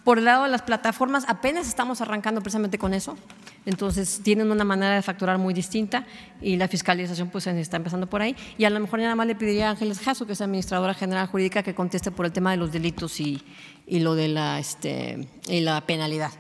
por 0.04 0.18
el 0.18 0.26
lado 0.26 0.44
de 0.44 0.50
las 0.50 0.62
plataformas, 0.62 1.26
apenas 1.28 1.68
estamos 1.68 2.02
arrancando 2.02 2.42
precisamente 2.42 2.78
con 2.78 2.94
eso, 2.94 3.18
entonces 3.66 4.22
tienen 4.22 4.52
una 4.52 4.66
manera 4.66 4.96
de 4.96 5.02
facturar 5.02 5.38
muy 5.38 5.54
distinta 5.54 6.06
y 6.42 6.58
la 6.58 6.68
fiscalización 6.68 7.30
pues 7.30 7.48
está 7.48 7.78
empezando 7.78 8.08
por 8.08 8.22
ahí. 8.22 8.36
Y 8.58 8.66
a 8.66 8.70
lo 8.70 8.80
mejor 8.80 9.00
nada 9.00 9.16
más 9.16 9.28
le 9.28 9.36
pediría 9.36 9.68
a 9.68 9.72
Ángeles 9.72 10.00
Jasso, 10.00 10.26
que 10.26 10.34
es 10.34 10.42
administradora 10.42 10.94
general 10.94 11.28
jurídica, 11.28 11.64
que 11.64 11.74
conteste 11.74 12.12
por 12.12 12.26
el 12.26 12.34
tema 12.34 12.52
de 12.52 12.58
los 12.58 12.72
delitos 12.72 13.20
y, 13.22 13.42
y 13.88 14.00
lo 14.00 14.16
de 14.16 14.28
la, 14.28 14.60
este, 14.60 15.28
y 15.48 15.62
la 15.62 15.80
penalidad. 15.82 16.32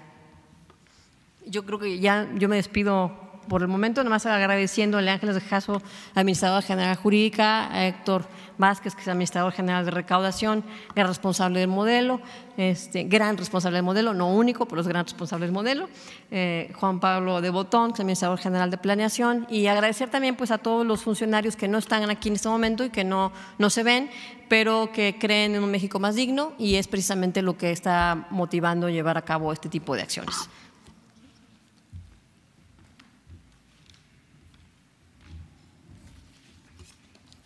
Yo 1.45 1.65
creo 1.65 1.79
que 1.79 1.99
ya 1.99 2.29
yo 2.35 2.49
me 2.49 2.57
despido 2.57 3.23
por 3.47 3.61
el 3.61 3.67
momento, 3.67 4.03
nomás 4.03 4.25
agradeciéndole 4.25 5.09
a 5.09 5.13
Ángeles 5.13 5.41
Jasso, 5.43 5.81
administradora 6.15 6.61
general 6.61 6.95
jurídica, 6.95 7.73
a 7.73 7.87
Héctor 7.87 8.25
Vázquez, 8.57 8.95
que 8.95 9.01
es 9.01 9.07
administrador 9.07 9.53
general 9.53 9.85
de 9.85 9.91
recaudación, 9.91 10.63
gran 10.95 11.07
responsable 11.07 11.59
del 11.59 11.69
modelo, 11.69 12.21
este, 12.57 13.03
gran 13.03 13.37
responsable 13.37 13.77
del 13.77 13.85
modelo, 13.85 14.13
no 14.13 14.29
único, 14.29 14.67
pero 14.67 14.81
es 14.81 14.87
gran 14.87 15.05
responsable 15.05 15.45
del 15.45 15.53
modelo, 15.53 15.89
eh, 16.31 16.71
Juan 16.75 16.99
Pablo 16.99 17.41
de 17.41 17.49
Botón, 17.49 17.89
que 17.89 17.95
es 17.95 17.99
administrador 18.01 18.39
general 18.39 18.71
de 18.71 18.77
planeación, 18.77 19.47
y 19.49 19.67
agradecer 19.67 20.09
también 20.09 20.35
pues, 20.35 20.51
a 20.51 20.57
todos 20.57 20.85
los 20.85 21.03
funcionarios 21.03 21.55
que 21.55 21.67
no 21.67 21.77
están 21.77 22.09
aquí 22.09 22.29
en 22.29 22.35
este 22.35 22.49
momento 22.49 22.83
y 22.83 22.89
que 22.89 23.03
no, 23.03 23.31
no 23.57 23.69
se 23.69 23.83
ven, 23.83 24.09
pero 24.49 24.91
que 24.93 25.17
creen 25.19 25.55
en 25.55 25.63
un 25.63 25.71
México 25.71 25.99
más 25.99 26.15
digno 26.15 26.53
y 26.59 26.75
es 26.75 26.87
precisamente 26.87 27.41
lo 27.41 27.57
que 27.57 27.71
está 27.71 28.27
motivando 28.29 28.89
llevar 28.89 29.17
a 29.17 29.23
cabo 29.23 29.51
este 29.51 29.69
tipo 29.69 29.95
de 29.95 30.03
acciones. 30.03 30.49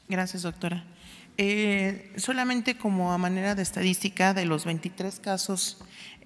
Gracias, 0.10 0.44
doctora. 0.44 0.84
Eh, 1.40 2.12
solamente 2.18 2.78
como 2.78 3.14
a 3.14 3.18
manera 3.20 3.54
de 3.54 3.62
estadística, 3.62 4.34
de 4.34 4.46
los 4.46 4.66
23 4.66 5.20
casos 5.20 5.78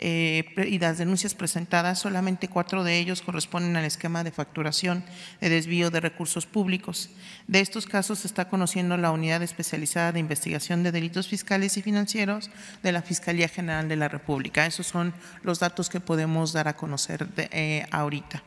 eh, 0.04 0.46
y 0.68 0.80
las 0.80 0.98
denuncias 0.98 1.36
presentadas, 1.36 2.00
solamente 2.00 2.48
cuatro 2.48 2.84
de 2.84 2.98
ellos 2.98 3.22
corresponden 3.22 3.76
al 3.76 3.86
esquema 3.86 4.24
de 4.24 4.32
facturación 4.32 5.04
de 5.42 5.50
desvío 5.50 5.92
de 5.92 6.00
recursos 6.00 6.46
públicos. 6.46 7.10
De 7.48 7.60
estos 7.60 7.86
casos 7.86 8.20
se 8.20 8.28
está 8.28 8.48
conociendo 8.48 8.96
la 8.96 9.12
Unidad 9.12 9.44
Especializada 9.44 10.14
de 10.14 10.20
Investigación 10.20 10.82
de 10.82 10.92
Delitos 10.92 11.28
Fiscales 11.28 11.78
y 11.78 11.82
Financieros 11.82 12.50
de 12.82 12.92
la 12.94 13.02
Fiscalía 13.02 13.50
General 13.50 13.88
de 13.90 13.98
la 13.98 14.08
República. 14.08 14.66
Esos 14.66 14.88
son 14.88 15.14
los 15.44 15.60
datos 15.60 15.90
que 15.90 16.00
podemos 16.00 16.54
dar 16.54 16.68
a 16.68 16.78
conocer 16.78 17.28
eh, 17.38 17.86
ahorita. 17.92 18.44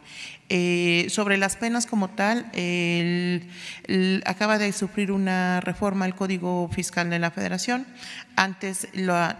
Sobre 1.09 1.37
las 1.37 1.57
penas 1.57 1.87
como 1.87 2.11
tal, 2.11 2.47
acaba 4.25 4.59
de 4.59 4.73
sufrir 4.73 5.11
una 5.11 5.61
reforma 5.61 6.05
al 6.05 6.15
Código 6.15 6.54
Fiscal 6.73 7.11
de 7.11 7.19
la 7.19 7.31
Federación. 7.31 7.87
Antes, 8.37 8.89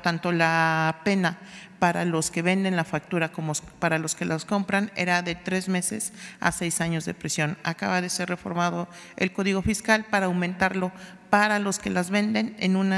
tanto 0.03 0.33
la 0.33 1.01
pena 1.05 1.39
para 1.79 2.05
los 2.05 2.31
que 2.31 2.41
venden 2.41 2.77
la 2.77 2.85
factura 2.85 3.31
como 3.31 3.53
para 3.79 3.99
los 3.99 4.15
que 4.15 4.25
las 4.25 4.45
compran 4.45 4.91
era 4.97 5.21
de 5.21 5.35
tres 5.35 5.69
meses 5.69 6.13
a 6.41 6.51
seis 6.51 6.81
años 6.81 7.05
de 7.05 7.13
prisión. 7.13 7.59
Acaba 7.63 8.01
de 8.01 8.09
ser 8.09 8.29
reformado 8.29 8.89
el 9.17 9.33
Código 9.33 9.61
Fiscal 9.61 10.05
para 10.05 10.27
aumentarlo 10.27 10.93
para 11.35 11.59
los 11.59 11.81
que 11.81 11.91
las 11.91 12.11
venden 12.11 12.55
en 12.61 12.77
un 12.77 12.95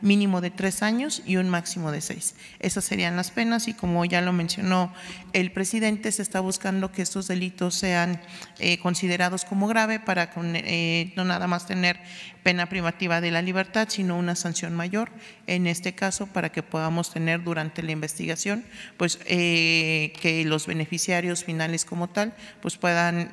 mínimo 0.00 0.40
de 0.40 0.50
tres 0.50 0.82
años 0.82 1.22
y 1.26 1.36
un 1.36 1.50
máximo 1.50 1.92
de 1.92 2.00
seis. 2.00 2.34
Esas 2.60 2.82
serían 2.82 3.14
las 3.14 3.30
penas 3.30 3.68
y 3.68 3.74
como 3.74 4.06
ya 4.06 4.22
lo 4.22 4.32
mencionó 4.32 4.90
el 5.34 5.52
presidente, 5.52 6.10
se 6.10 6.22
está 6.22 6.40
buscando 6.40 6.92
que 6.92 7.02
estos 7.02 7.28
delitos 7.28 7.74
sean 7.74 8.22
eh, 8.58 8.78
considerados 8.78 9.44
como 9.44 9.68
grave 9.68 10.00
para 10.00 10.30
eh, 10.34 11.12
no 11.14 11.26
nada 11.26 11.46
más 11.46 11.66
tener 11.66 12.00
pena 12.42 12.70
privativa 12.70 13.20
de 13.20 13.32
la 13.32 13.42
libertad, 13.42 13.88
sino 13.90 14.16
una 14.16 14.34
sanción 14.34 14.74
mayor, 14.74 15.10
en 15.46 15.66
este 15.66 15.94
caso 15.94 16.26
para 16.26 16.50
que 16.50 16.62
podamos 16.62 17.12
tener 17.12 17.44
durante 17.44 17.82
la 17.82 17.92
investigación, 17.92 18.64
pues 18.96 19.18
eh, 19.26 20.14
que 20.22 20.42
los 20.46 20.66
beneficiarios 20.66 21.44
finales 21.44 21.84
como 21.84 22.08
tal, 22.08 22.32
pues 22.62 22.78
puedan 22.78 23.30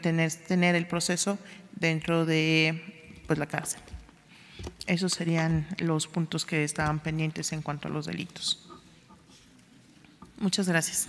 tener, 0.00 0.32
tener 0.46 0.76
el 0.76 0.86
proceso 0.86 1.40
dentro 1.74 2.24
de 2.24 2.97
pues 3.28 3.38
la 3.38 3.46
cárcel. 3.46 3.80
Esos 4.86 5.12
serían 5.12 5.68
los 5.78 6.08
puntos 6.08 6.44
que 6.44 6.64
estaban 6.64 6.98
pendientes 6.98 7.52
en 7.52 7.62
cuanto 7.62 7.86
a 7.86 7.90
los 7.90 8.06
delitos. 8.06 8.68
Muchas 10.38 10.68
gracias. 10.68 11.08